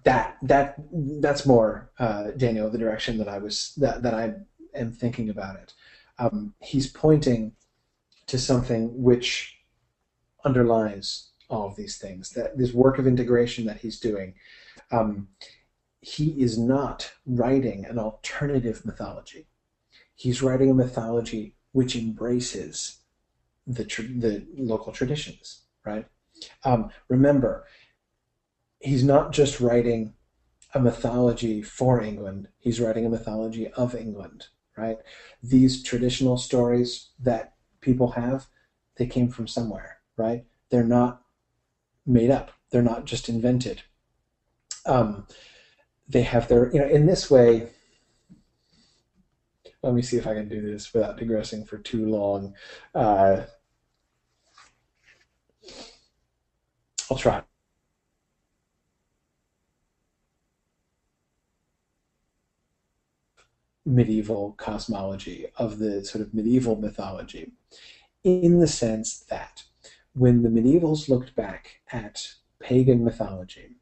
[0.04, 0.74] that that
[1.20, 4.34] that's more uh, Daniel the direction that I was that that I
[4.74, 5.74] am thinking about it.
[6.18, 7.52] Um, he's pointing
[8.26, 9.58] to something which
[10.44, 12.30] underlies all of these things.
[12.30, 14.34] That this work of integration that he's doing,
[14.90, 15.28] um,
[16.02, 19.46] he is not writing an alternative mythology.
[20.14, 22.98] He's writing a mythology which embraces
[23.66, 25.62] the the local traditions.
[25.86, 26.06] Right.
[26.64, 27.64] Um, remember,
[28.80, 30.14] he's not just writing
[30.74, 32.48] a mythology for England.
[32.58, 34.46] He's writing a mythology of England.
[34.76, 34.98] Right.
[35.42, 38.46] These traditional stories that people have,
[38.96, 40.46] they came from somewhere, right?
[40.70, 41.22] They're not
[42.04, 42.50] made up.
[42.70, 43.82] They're not just invented.
[44.84, 45.26] Um,
[46.08, 47.68] they have their, you know, in this way.
[49.82, 52.54] Let me see if I can do this without digressing for too long.
[52.94, 53.42] Uh,
[57.10, 57.42] I'll try.
[63.84, 67.52] medieval cosmology, of the sort of medieval mythology,
[68.24, 69.64] in the sense that
[70.14, 73.76] when the medievals looked back at pagan mythology,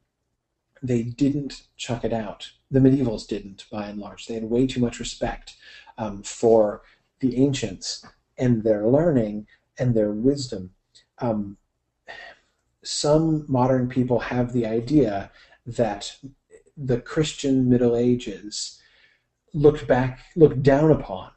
[0.81, 2.51] they didn't chuck it out.
[2.69, 4.27] The medievals didn't, by and large.
[4.27, 5.55] They had way too much respect
[5.97, 6.81] um, for
[7.19, 8.05] the ancients
[8.37, 9.47] and their learning
[9.77, 10.71] and their wisdom.
[11.19, 11.57] Um,
[12.83, 15.31] some modern people have the idea
[15.65, 16.17] that
[16.75, 18.81] the Christian Middle Ages
[19.53, 21.31] looked back, looked down upon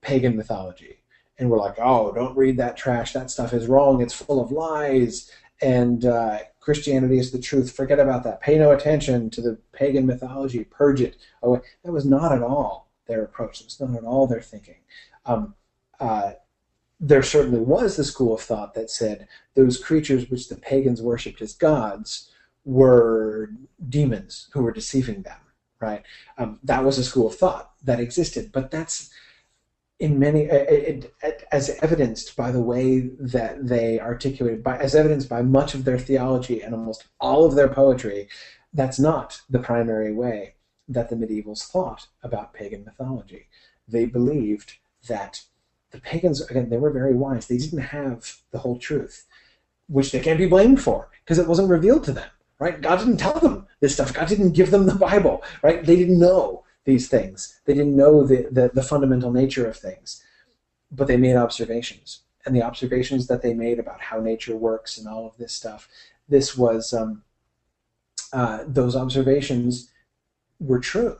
[0.00, 1.02] pagan mythology,
[1.38, 3.12] and were like, "Oh, don't read that trash.
[3.12, 4.00] That stuff is wrong.
[4.00, 5.30] It's full of lies."
[5.60, 7.70] And uh, Christianity is the truth.
[7.70, 8.40] Forget about that.
[8.40, 10.64] Pay no attention to the pagan mythology.
[10.64, 11.60] Purge it away.
[11.84, 13.58] That was not at all their approach.
[13.58, 14.78] That was not at all their thinking.
[15.26, 15.54] Um,
[16.00, 16.32] uh,
[16.98, 21.42] there certainly was the school of thought that said those creatures which the pagans worshipped
[21.42, 22.30] as gods
[22.64, 23.50] were
[23.88, 25.38] demons who were deceiving them
[25.82, 26.02] right?
[26.38, 29.10] Um, that was a school of thought that existed, but that's
[29.98, 34.76] in many uh, uh, it, it, as evidenced by the way that they articulated, by
[34.78, 38.28] as evidenced by much of their theology and almost all of their poetry.
[38.74, 40.54] That's not the primary way
[40.88, 43.48] that the medievals thought about pagan mythology.
[43.86, 44.76] They believed
[45.08, 45.42] that
[45.90, 47.46] the pagans, again, they were very wise.
[47.46, 49.26] They didn't have the whole truth,
[49.88, 52.30] which they can't be blamed for because it wasn't revealed to them
[52.62, 52.80] right?
[52.80, 54.14] God didn't tell them this stuff.
[54.14, 55.84] God didn't give them the Bible, right?
[55.84, 57.60] They didn't know these things.
[57.64, 60.22] They didn't know the, the, the fundamental nature of things,
[60.90, 62.20] but they made observations.
[62.44, 65.88] And the observations that they made about how nature works and all of this stuff,
[66.28, 67.22] this was um,
[68.32, 69.90] uh, those observations
[70.58, 71.18] were true.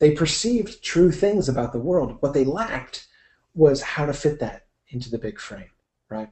[0.00, 2.16] They perceived true things about the world.
[2.20, 3.06] What they lacked
[3.54, 5.70] was how to fit that into the big frame,
[6.08, 6.30] right?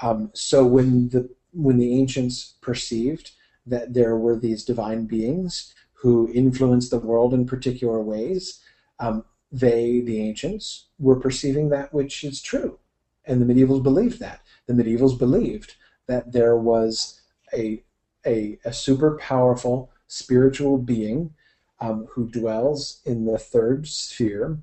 [0.00, 3.32] Um, so when the when the ancients perceived
[3.66, 8.58] that there were these divine beings who influenced the world in particular ways,
[8.98, 12.76] um, they, the ancients, were perceiving that which is true.
[13.24, 14.40] And the medievals believed that.
[14.66, 15.76] The medievals believed
[16.08, 17.20] that there was
[17.54, 17.84] a,
[18.26, 21.34] a, a super powerful spiritual being
[21.78, 24.58] um, who dwells in the third sphere,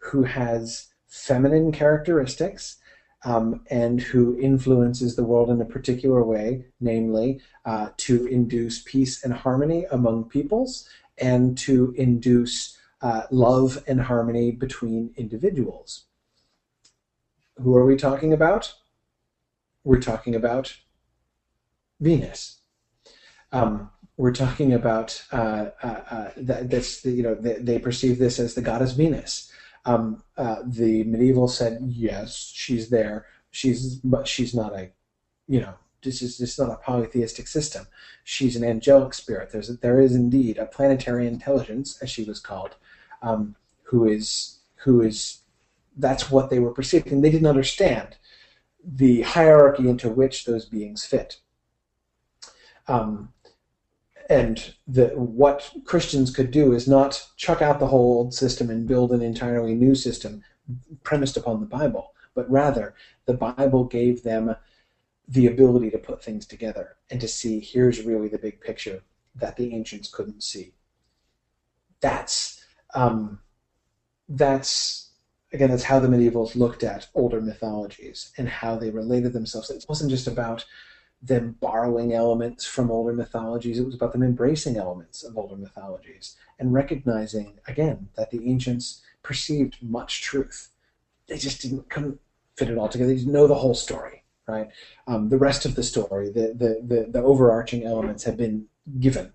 [0.00, 2.78] who has feminine characteristics,
[3.24, 9.22] um, and who influences the world in a particular way, namely uh, to induce peace
[9.24, 10.88] and harmony among peoples
[11.18, 16.04] and to induce uh, love and harmony between individuals.
[17.56, 18.74] Who are we talking about?
[19.84, 20.76] We're talking about
[22.00, 22.60] Venus.
[23.52, 28.38] Um, we're talking about uh, uh, uh that, that's you know they, they, perceive this
[28.38, 29.49] as the goddess Venus.
[29.84, 33.26] Um, uh, the medieval said yes, she's there.
[33.50, 34.90] She's but she's not a
[35.48, 37.86] you know this is this is not a polytheistic system.
[38.24, 39.50] She's an angelic spirit.
[39.50, 42.76] There's a, there is indeed a planetary intelligence, as she was called,
[43.22, 45.40] um, who is who is
[45.96, 47.20] that's what they were perceiving.
[47.20, 48.16] They didn't understand
[48.84, 51.38] the hierarchy into which those beings fit.
[52.88, 53.32] Um,
[54.30, 59.10] and what Christians could do is not chuck out the whole old system and build
[59.10, 60.44] an entirely new system
[61.02, 62.94] premised upon the Bible, but rather
[63.26, 64.54] the Bible gave them
[65.26, 69.02] the ability to put things together and to see here's really the big picture
[69.34, 70.74] that the ancients couldn't see.
[72.00, 73.40] That's um,
[74.28, 75.10] that's
[75.52, 79.70] again that's how the medievals looked at older mythologies and how they related themselves.
[79.70, 80.64] It wasn't just about
[81.22, 83.78] them borrowing elements from older mythologies.
[83.78, 89.02] It was about them embracing elements of older mythologies and recognizing again that the ancients
[89.22, 90.70] perceived much truth.
[91.26, 92.20] They just didn't couldn't
[92.56, 93.10] fit it all together.
[93.10, 94.20] They didn't know the whole story
[94.50, 94.68] right?
[95.06, 98.66] Um, the rest of the story, the, the, the, the overarching elements have been
[98.98, 99.32] given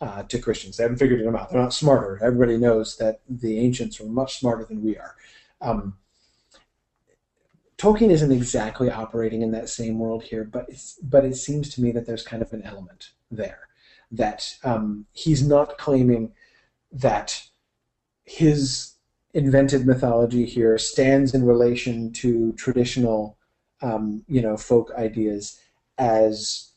[0.00, 0.76] uh, to Christians.
[0.76, 1.50] They haven't figured them out.
[1.50, 2.18] They're not smarter.
[2.22, 5.16] Everybody knows that the ancients were much smarter than we are.
[5.60, 5.96] Um,
[7.78, 10.68] Tolkien isn't exactly operating in that same world here, but
[11.02, 13.68] but it seems to me that there's kind of an element there
[14.10, 16.32] that um, he's not claiming
[16.90, 17.42] that
[18.24, 18.94] his
[19.34, 23.38] invented mythology here stands in relation to traditional
[23.82, 25.60] um, you know, folk ideas
[25.98, 26.72] as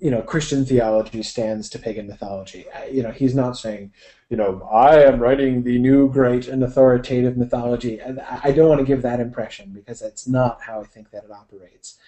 [0.00, 2.66] you know Christian theology stands to pagan mythology.
[2.90, 3.92] You know, he's not saying,
[4.30, 8.00] you know, I am writing the new great and authoritative mythology.
[8.00, 11.30] I don't want to give that impression because that's not how I think that it
[11.30, 11.98] operates.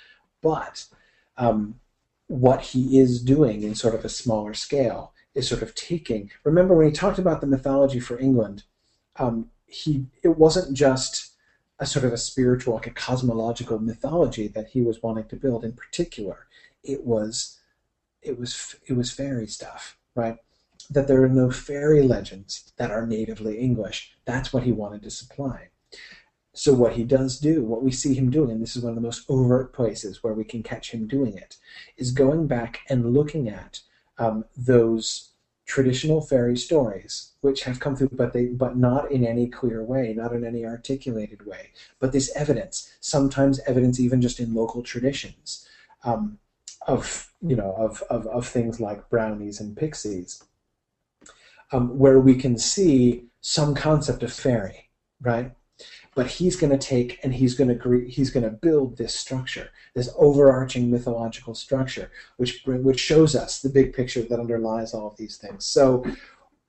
[0.43, 0.87] But
[1.37, 1.81] um,
[2.29, 6.31] what he is doing in sort of a smaller scale is sort of taking.
[6.45, 8.65] Remember when he talked about the mythology for England,
[9.17, 11.33] um, he it wasn't just
[11.79, 15.63] a sort of a spiritual, like a cosmological mythology that he was wanting to build.
[15.63, 16.47] In particular,
[16.83, 17.56] it was
[18.27, 20.37] it was it was fairy stuff, right?
[20.91, 24.17] That there are no fairy legends that are natively English.
[24.25, 25.71] That's what he wanted to supply.
[26.53, 28.95] So what he does do, what we see him doing, and this is one of
[28.95, 31.57] the most overt places where we can catch him doing it,
[31.99, 33.81] is going back and looking at
[34.19, 35.33] um, those
[35.67, 40.15] traditional fairy stories which have come through but they but not in any clear way
[40.17, 45.69] not in any articulated way but this evidence sometimes evidence even just in local traditions
[46.05, 46.39] um,
[46.87, 50.43] of you know of, of, of things like brownies and pixies
[51.73, 54.89] um, where we can see some concept of fairy
[55.21, 55.53] right
[56.17, 59.69] but he's going to take and he's going to he's going to build this structure,
[59.95, 65.17] this overarching mythological structure, which which shows us the big picture that underlies all of
[65.19, 65.67] these things.
[65.67, 66.05] So,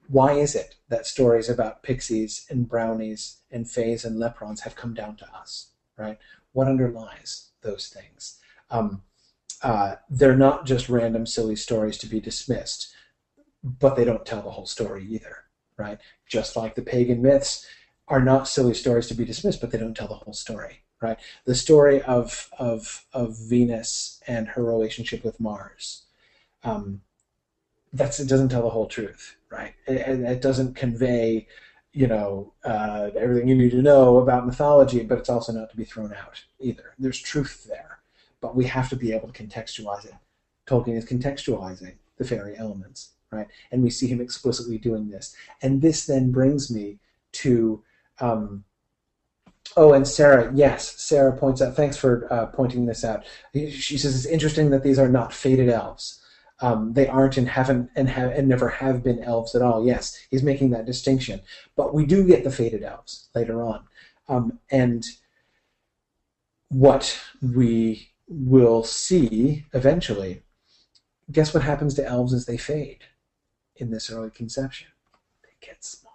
[0.10, 4.94] why is it that stories about pixies and brownies and fays and leprawns have come
[4.94, 5.72] down to us?
[5.98, 6.20] Right?
[6.52, 8.40] What underlies those things?
[8.70, 9.02] Um,
[9.64, 12.94] uh, they're not just random silly stories to be dismissed,
[13.64, 15.38] but they don't tell the whole story either.
[15.78, 16.00] Right?
[16.28, 17.68] Just like the pagan myths,
[18.08, 21.18] are not silly stories to be dismissed, but they don't tell the whole story, right?
[21.46, 26.06] The story of of of Venus and her relationship with Mars.
[26.64, 27.02] Um,
[27.94, 29.74] that's it doesn't tell the whole truth, right?
[29.88, 31.48] It, it doesn't convey,
[31.94, 35.78] you know, uh, everything you need to know about mythology, but it's also not to
[35.78, 36.94] be thrown out either.
[36.98, 37.97] There's truth there,
[38.42, 40.14] but we have to be able to contextualize it.
[40.68, 43.48] Tolkien is contextualizing the fairy elements, right?
[43.72, 45.36] And we see him explicitly doing this.
[45.62, 47.00] And this then brings me
[47.34, 47.84] to
[48.20, 48.64] um,
[49.76, 51.76] oh, and Sarah, yes, Sarah points out.
[51.76, 53.26] Thanks for uh, pointing this out.
[53.54, 56.22] She says it's interesting that these are not faded elves.
[56.60, 59.86] Um, they aren't and haven't and have and never have been elves at all.
[59.86, 61.42] Yes, he's making that distinction,
[61.76, 63.84] but we do get the faded elves later on,
[64.28, 65.06] um, and
[66.70, 70.44] what we will see eventually.
[71.32, 73.04] Guess what happens to elves as they fade
[73.76, 74.88] in this early conception?
[75.44, 76.14] They get smaller.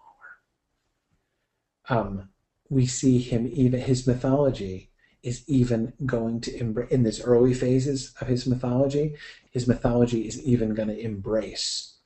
[1.89, 2.28] Um,
[2.68, 4.90] we see him even his mythology
[5.22, 9.14] is even going to embrace in this early phases of his mythology.
[9.51, 11.97] His mythology is even going to embrace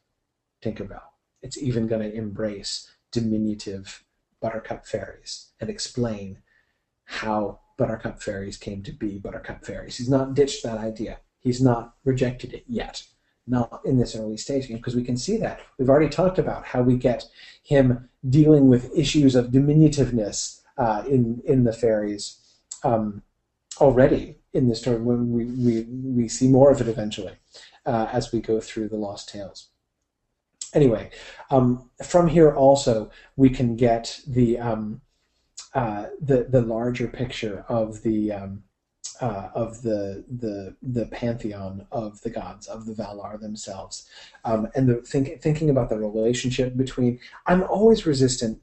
[0.63, 1.01] Tinkerbell.
[1.43, 4.05] It's even going to embrace diminutive
[4.41, 6.39] Buttercup fairies and explain
[7.05, 9.99] how Buttercup fairies came to be Buttercup fairies.
[9.99, 11.19] He's not ditched that idea.
[11.41, 13.03] He's not rejected it yet.
[13.47, 15.61] Not in this early stage, because we can see that.
[15.79, 17.27] We've already talked about how we get
[17.63, 22.41] him dealing with issues of diminutiveness uh, in in the fairies
[22.83, 23.23] um,
[23.81, 24.99] already in this story.
[25.01, 27.35] When we, we we see more of it eventually
[27.85, 29.69] uh, as we go through the Lost Tales.
[30.75, 31.11] Anyway,
[31.51, 35.01] um, from here also we can get the um,
[35.77, 38.63] uh, the the larger picture of the um,
[39.21, 44.09] uh, of the the the pantheon of the gods of the Valar themselves,
[44.47, 47.21] um, and the think, thinking about the relationship between.
[47.47, 48.59] I'm always resistant.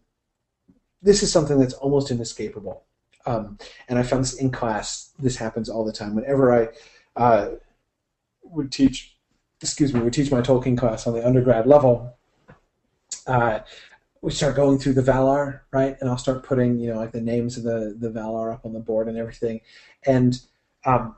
[1.03, 2.84] This is something that's almost inescapable,
[3.27, 5.11] um, and I found this in class.
[5.19, 6.15] This happens all the time.
[6.15, 6.69] Whenever I
[7.15, 7.49] uh,
[8.41, 9.15] would teach,
[9.61, 12.18] excuse me, would teach my Tolkien class on the undergrad level.
[13.27, 13.60] Uh,
[14.24, 15.98] we start going through the Valar, right?
[16.00, 18.72] And I'll start putting, you know, like the names of the the Valar up on
[18.72, 19.60] the board and everything.
[20.06, 20.40] And
[20.86, 21.18] um,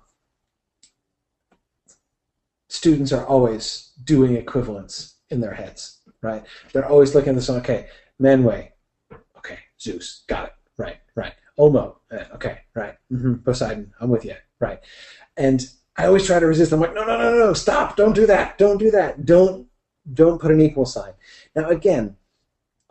[2.67, 6.43] students are always doing equivalents in their heads, right?
[6.73, 7.49] They're always looking at this.
[7.49, 7.87] Okay,
[8.19, 8.71] Manwë,
[9.37, 11.33] okay, Zeus, got it, right, right.
[11.59, 12.95] Ulmo, eh, okay, right.
[13.11, 13.35] Mm-hmm.
[13.35, 14.79] Poseidon, I'm with you, right.
[15.37, 15.63] And
[15.95, 16.73] I always try to resist.
[16.73, 17.95] I'm like, no, no, no, no, stop!
[17.97, 18.57] Don't do that!
[18.57, 19.25] Don't do that!
[19.25, 19.67] Don't
[20.11, 21.13] don't put an equal sign.
[21.55, 22.17] Now again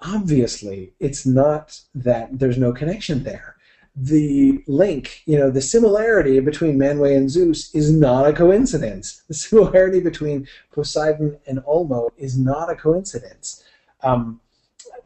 [0.04, 3.56] obviously it's not that there's no connection there.
[3.96, 9.22] The link, you know, the similarity between Manwë and Zeus is not a coincidence.
[9.28, 13.62] The similarity between Poseidon and Ulmo is not a coincidence.
[14.02, 14.40] Um,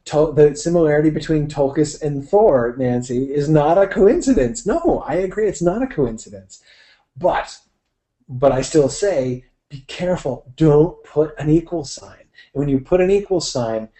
[0.06, 4.64] to- the similarity between Tulkas and Thor, Nancy, is not a coincidence.
[4.66, 6.62] No, I agree, it's not a coincidence.
[7.16, 7.58] But,
[8.26, 10.50] but I still say, be careful.
[10.56, 12.24] Don't put an equal sign.
[12.54, 13.90] And when you put an equal sign,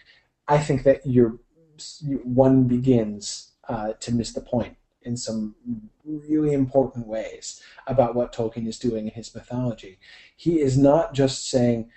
[0.49, 1.39] I think that you're
[2.23, 5.55] one begins uh, to miss the point in some
[6.03, 9.97] really important ways about what Tolkien is doing in his mythology.
[10.35, 11.89] He is not just saying,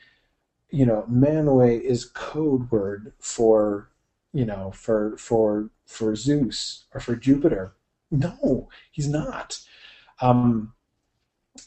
[0.70, 3.90] you know, Manwë is code word for,
[4.32, 7.74] you know, for for for Zeus or for Jupiter.
[8.10, 9.58] No, he's not.
[10.20, 10.74] Um,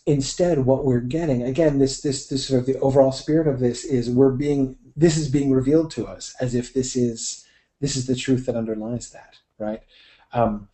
[0.05, 3.83] instead, what we're getting again, this this this sort of the overall spirit of this
[3.83, 7.45] is we're being this is being revealed to us as if this is
[7.81, 9.81] this is the truth that underlies that, right?
[10.31, 10.69] Um,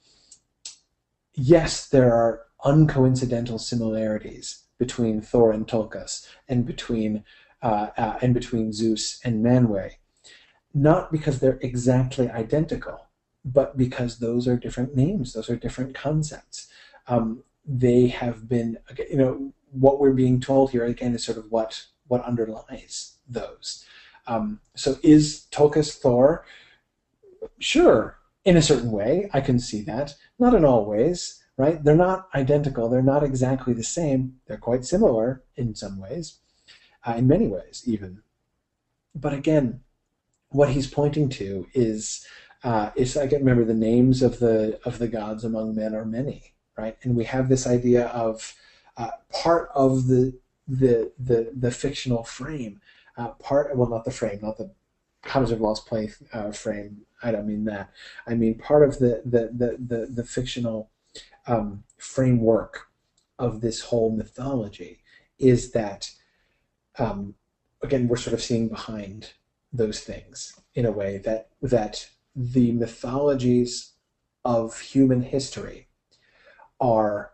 [1.33, 7.23] yes, there are uncoincidental similarities between Thor and Tulkas, and between
[7.61, 9.91] uh, uh, and between Zeus and Manwë,
[10.73, 13.07] not because they're exactly identical,
[13.45, 16.67] but because those are different names, those are different concepts.
[17.07, 18.77] Um, they have been,
[19.09, 23.85] you know, what we're being told here again is sort of what what underlies those.
[24.27, 26.45] Um, so is Tulkas Thor?
[27.59, 30.15] Sure, in a certain way, I can see that.
[30.39, 31.83] Not in all ways, right?
[31.83, 32.89] They're not identical.
[32.89, 34.37] They're not exactly the same.
[34.47, 36.37] They're quite similar in some ways,
[37.05, 38.21] uh, in many ways even.
[39.13, 39.81] But again,
[40.49, 42.25] what he's pointing to is
[42.63, 46.05] uh, is I can remember the names of the of the gods among men are
[46.05, 46.97] many, right?
[47.03, 48.53] And we have this idea of
[48.97, 50.33] uh, part of the
[50.67, 52.81] the the the fictional frame
[53.17, 54.71] uh, part well not the frame not the
[55.23, 57.01] Cottage of Lost Play uh, frame.
[57.21, 57.91] I don't mean that.
[58.25, 60.89] I mean part of the the the the, the fictional
[61.47, 62.87] um, framework
[63.37, 64.99] of this whole mythology
[65.39, 66.11] is that
[66.97, 67.35] um,
[67.81, 69.33] again we're sort of seeing behind
[69.73, 73.93] those things in a way that that the mythologies
[74.43, 75.87] of human history
[76.79, 77.31] are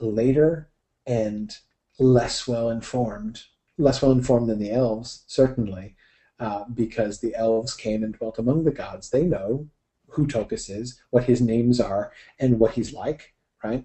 [0.00, 0.68] later
[1.06, 1.56] and
[1.98, 3.44] less well informed
[3.82, 5.96] less well informed than the elves, certainly,
[6.38, 9.10] uh, because the elves came and dwelt among the gods.
[9.10, 9.68] They know
[10.08, 13.34] who Tulkas is, what his names are, and what he's like,
[13.64, 13.84] right?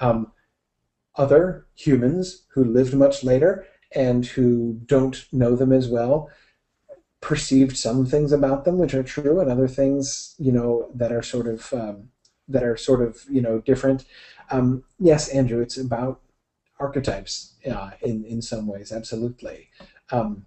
[0.00, 0.32] Um,
[1.16, 6.30] other humans who lived much later and who don't know them as well
[7.20, 11.22] perceived some things about them which are true and other things you know that are
[11.22, 12.08] sort of um,
[12.48, 14.04] that are sort of you know different
[14.50, 16.20] um, yes andrew it's about
[16.78, 18.92] archetypes uh, in in some ways.
[18.92, 19.68] Absolutely,
[20.10, 20.46] um,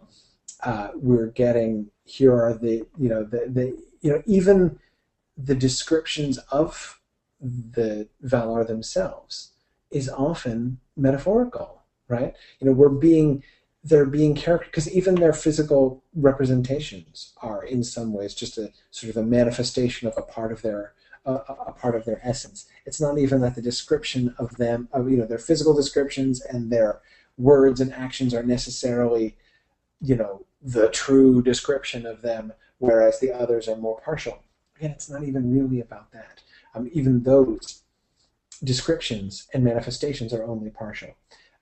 [0.64, 4.80] uh, we're getting here are the you know the the you know even
[5.38, 7.00] the descriptions of
[7.40, 9.52] the Valar themselves
[9.92, 12.34] is often metaphorical, right?
[12.60, 13.44] You know, we're being
[13.84, 19.10] they're being character because even their physical representations are in some ways just a sort
[19.10, 20.94] of a manifestation of a part of their
[21.28, 22.68] uh, a part of their essence.
[22.86, 26.72] It's not even that the description of them, of you know, their physical descriptions and
[26.72, 27.02] their
[27.38, 29.36] words and actions are necessarily,
[30.02, 34.40] you know, the true description of them, whereas the others are more partial.
[34.78, 36.42] Again, it's not even really about that.
[36.74, 37.84] Um, even those
[38.64, 41.16] descriptions and manifestations are only partial.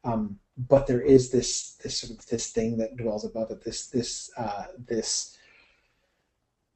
[0.04, 3.64] Um, but there is this this sort of this thing that dwells above it.
[3.64, 5.38] This this uh, this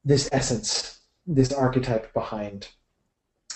[0.04, 2.68] this essence, this archetype behind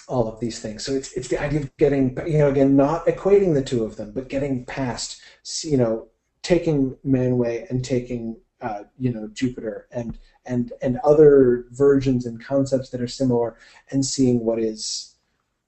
[0.09, 0.85] all of these things.
[0.85, 3.97] So it's it's the idea of getting you know again not equating the two of
[3.97, 5.20] them, but getting past
[5.62, 6.09] you know
[6.43, 12.90] taking Manwë and taking uh, you know Jupiter and and and other versions and concepts
[12.90, 13.56] that are similar
[13.90, 15.16] and seeing what is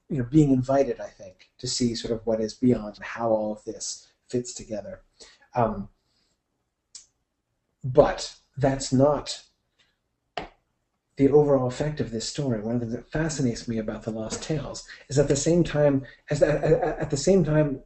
[0.08, 3.52] you know being invited I think to see sort of what is beyond how all
[3.52, 5.02] of this fits together.
[5.54, 5.88] Um,
[7.82, 9.45] but that's not
[11.16, 12.60] the overall effect of this story.
[12.60, 15.64] One of the things that fascinates me about the Lost Tales is at the same
[15.64, 17.80] time as at, at the same time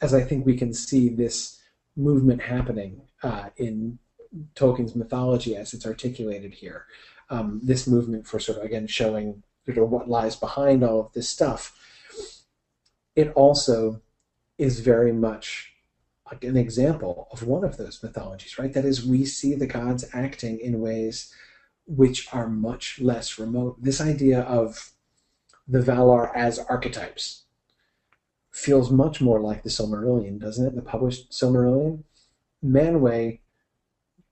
[0.00, 1.58] as I think we can see this
[1.96, 3.98] movement happening uh, in
[4.54, 6.86] Tolkien's mythology as it's articulated here.
[7.30, 11.12] Um, this movement for sort of again showing sort of what lies behind all of
[11.12, 11.76] this stuff.
[13.16, 14.00] It also
[14.56, 15.72] is very much
[16.30, 18.72] like an example of one of those mythologies, right?
[18.72, 21.34] That is, we see the gods acting in ways
[21.88, 23.82] which are much less remote.
[23.82, 24.92] This idea of
[25.66, 27.44] the Valar as archetypes
[28.50, 30.74] feels much more like the Silmarillion, doesn't it?
[30.74, 32.04] The published Silmarillion.
[32.64, 33.40] Manwë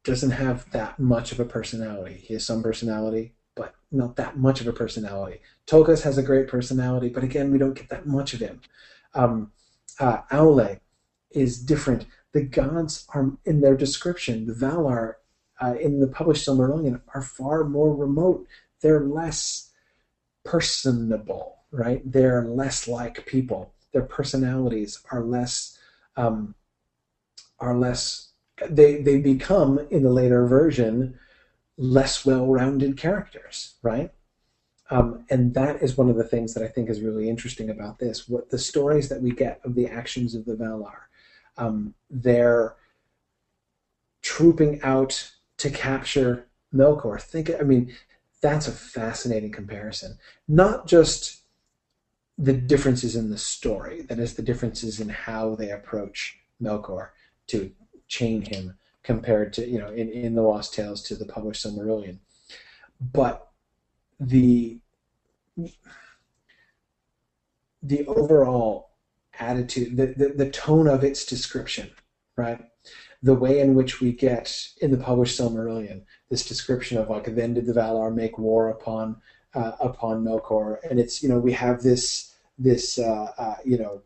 [0.05, 2.23] doesn't have that much of a personality.
[2.27, 5.41] He has some personality, but not that much of a personality.
[5.67, 8.61] Tulkas has a great personality, but again, we don't get that much of him.
[9.15, 9.53] Um,
[9.99, 10.81] uh, Aule
[11.31, 12.07] is different.
[12.33, 14.47] The gods are in their description.
[14.47, 15.15] The Valar
[15.61, 18.47] uh, in the published Silmarillion are far more remote.
[18.81, 19.71] They're less
[20.45, 22.01] personable, right?
[22.05, 23.73] They're less like people.
[23.93, 25.79] Their personalities are less
[26.17, 26.55] um,
[27.59, 28.31] are less.
[28.69, 31.19] They they become in the later version
[31.79, 34.11] less well-rounded characters, right?
[34.89, 37.99] Um, and that is one of the things that I think is really interesting about
[37.99, 38.29] this.
[38.29, 41.09] What the stories that we get of the actions of the Valar,
[41.59, 42.77] um, they're
[44.23, 47.21] trooping out to capture Melkor.
[47.21, 47.95] Think, I mean,
[48.41, 50.19] that's a fascinating comparison.
[50.47, 51.43] Not just
[52.39, 57.09] the differences in the story, that is, the differences in how they approach Melkor
[57.49, 57.73] to
[58.09, 62.19] chain him compared to, you know, in, in the Lost Tales to the published Silmarillion.
[63.01, 63.49] But
[64.19, 64.81] the
[67.83, 68.91] the overall
[69.39, 71.91] attitude, the, the, the tone of its description,
[72.37, 72.61] right?
[73.27, 77.55] The way in which we get in the published Silmarillion this description of like then
[77.55, 79.17] did the Valar make war upon
[79.55, 84.03] uh, upon Melkor, and it's you know we have this this uh, uh, you know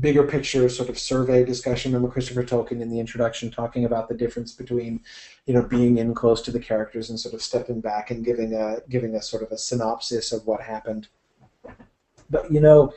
[0.00, 1.92] bigger picture sort of survey discussion.
[1.92, 5.00] Remember Christopher Tolkien in the introduction talking about the difference between
[5.46, 8.54] you know being in close to the characters and sort of stepping back and giving
[8.54, 11.08] a giving a sort of a synopsis of what happened.
[12.28, 12.92] But you know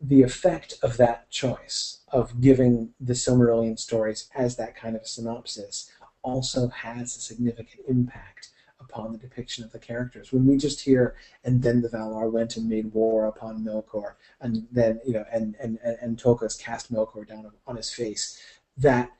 [0.00, 5.90] the effect of that choice of giving the Silmarillion stories as that kind of synopsis
[6.22, 10.32] also has a significant impact upon the depiction of the characters.
[10.32, 14.66] When we just hear, and then the Valar went and made war upon Melkor, and
[14.70, 16.22] then you know, and and and, and
[16.58, 18.40] cast Melkor down on his face,
[18.76, 19.10] that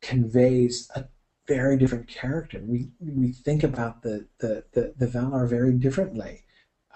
[0.00, 1.06] conveys a
[1.46, 2.60] very different character.
[2.62, 6.44] We we think about the the the, the Valar very differently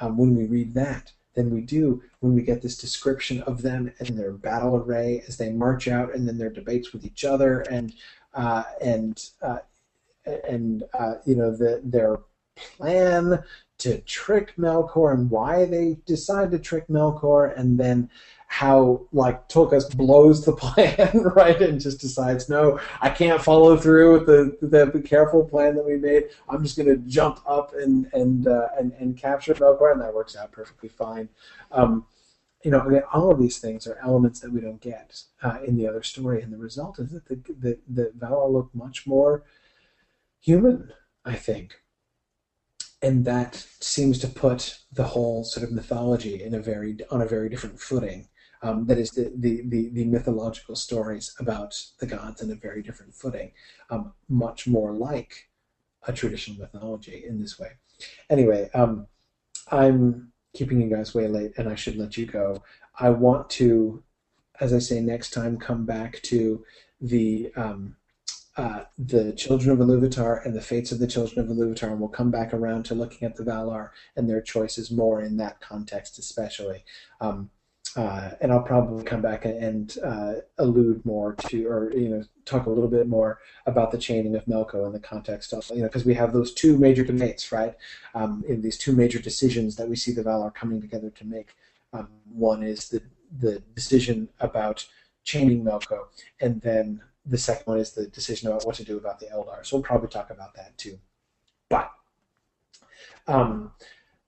[0.01, 3.93] um, when we read that than we do when we get this description of them
[3.99, 7.61] and their battle array as they march out, and then their debates with each other,
[7.71, 7.95] and
[8.35, 9.59] uh, and uh,
[10.49, 12.19] and uh, you know the, their
[12.57, 13.43] plan
[13.79, 18.11] to trick Melkor and why they decide to trick Melkor, and then
[18.49, 24.13] how like Tulkas blows the plan right and just decides no I can't follow through
[24.15, 26.31] with the, the, careful plan that we made.
[26.49, 30.35] I'm just to jump up and and, uh, and and capture Melkor and that works
[30.35, 31.29] out perfectly fine.
[31.71, 32.07] Um,
[32.65, 35.87] you know all of these things are elements that we don't get uh, in the
[35.87, 39.45] other story and the result is that the, the, the Valar look much more
[40.41, 40.93] human
[41.25, 41.83] I think
[43.03, 47.27] and that seems to put the whole sort of mythology in a very on a
[47.27, 48.29] very different footing
[48.61, 52.83] Um, that is the, the, the, the, mythological stories about the gods in a very
[52.83, 53.53] different footing,
[53.89, 55.49] um, much more like
[56.09, 57.71] a traditional mythology in this way.
[58.29, 59.07] Anyway, um,
[59.71, 62.65] I'm keeping you guys way late, and I should let you go.
[62.99, 64.03] I want to,
[64.61, 66.65] as I say, next time come back to
[67.01, 67.95] the um,
[68.59, 72.09] uh, the children of Iluvatar and the fates of the children of Iluvatar, and we'll
[72.09, 76.19] come back around to looking at the Valar and their choices more in that context,
[76.19, 76.85] especially.
[77.21, 77.51] Um,
[77.97, 82.67] uh, and I'll probably come back and uh, allude more to, or you know, talk
[82.67, 85.87] a little bit more about the chaining of Melko in the context of, you know,
[85.87, 87.77] because we have those two major debates, right?
[88.15, 91.55] Um, in these two major decisions that we see the Valar coming together to make.
[91.93, 93.03] Um, one is the
[93.41, 94.87] the decision about
[95.23, 96.07] chaining Melko,
[96.41, 99.65] and then the second one is the decision about what to do about the Eldar.
[99.65, 100.99] So we'll probably talk about that too.
[101.69, 101.91] But
[103.27, 103.73] um,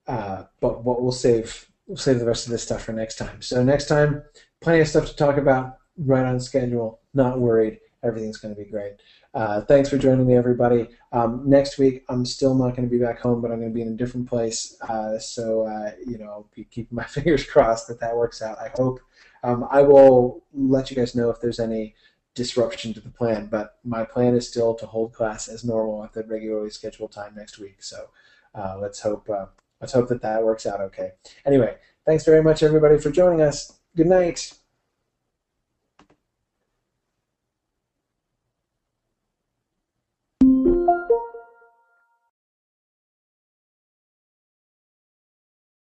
[0.07, 3.43] uh, but what we'll save we'll save the rest of this stuff for next time.
[3.43, 4.23] So next time,
[4.61, 5.79] plenty of stuff to talk about.
[5.97, 7.01] Right on schedule.
[7.15, 7.79] Not worried.
[8.03, 8.95] Everything's going to be great.
[9.35, 10.89] Uh, thanks for joining me, everybody.
[11.13, 13.75] Um, next week, I'm still not going to be back home, but I'm going to
[13.75, 14.77] be in a different place.
[14.81, 18.59] Uh, so, uh, you know, be keeping my fingers crossed that that works out.
[18.59, 19.01] I hope.
[19.43, 21.95] Um, I will let you guys know if there's any
[22.35, 26.13] disruption to the plan, but my plan is still to hold class as normal at
[26.13, 27.83] the regularly scheduled time next week.
[27.83, 28.11] So
[28.55, 29.47] uh, let's hope uh,
[29.81, 31.13] let's hope that that works out okay.
[31.45, 31.77] Anyway,
[32.07, 33.79] thanks very much everybody for joining us.
[33.97, 34.53] Good night.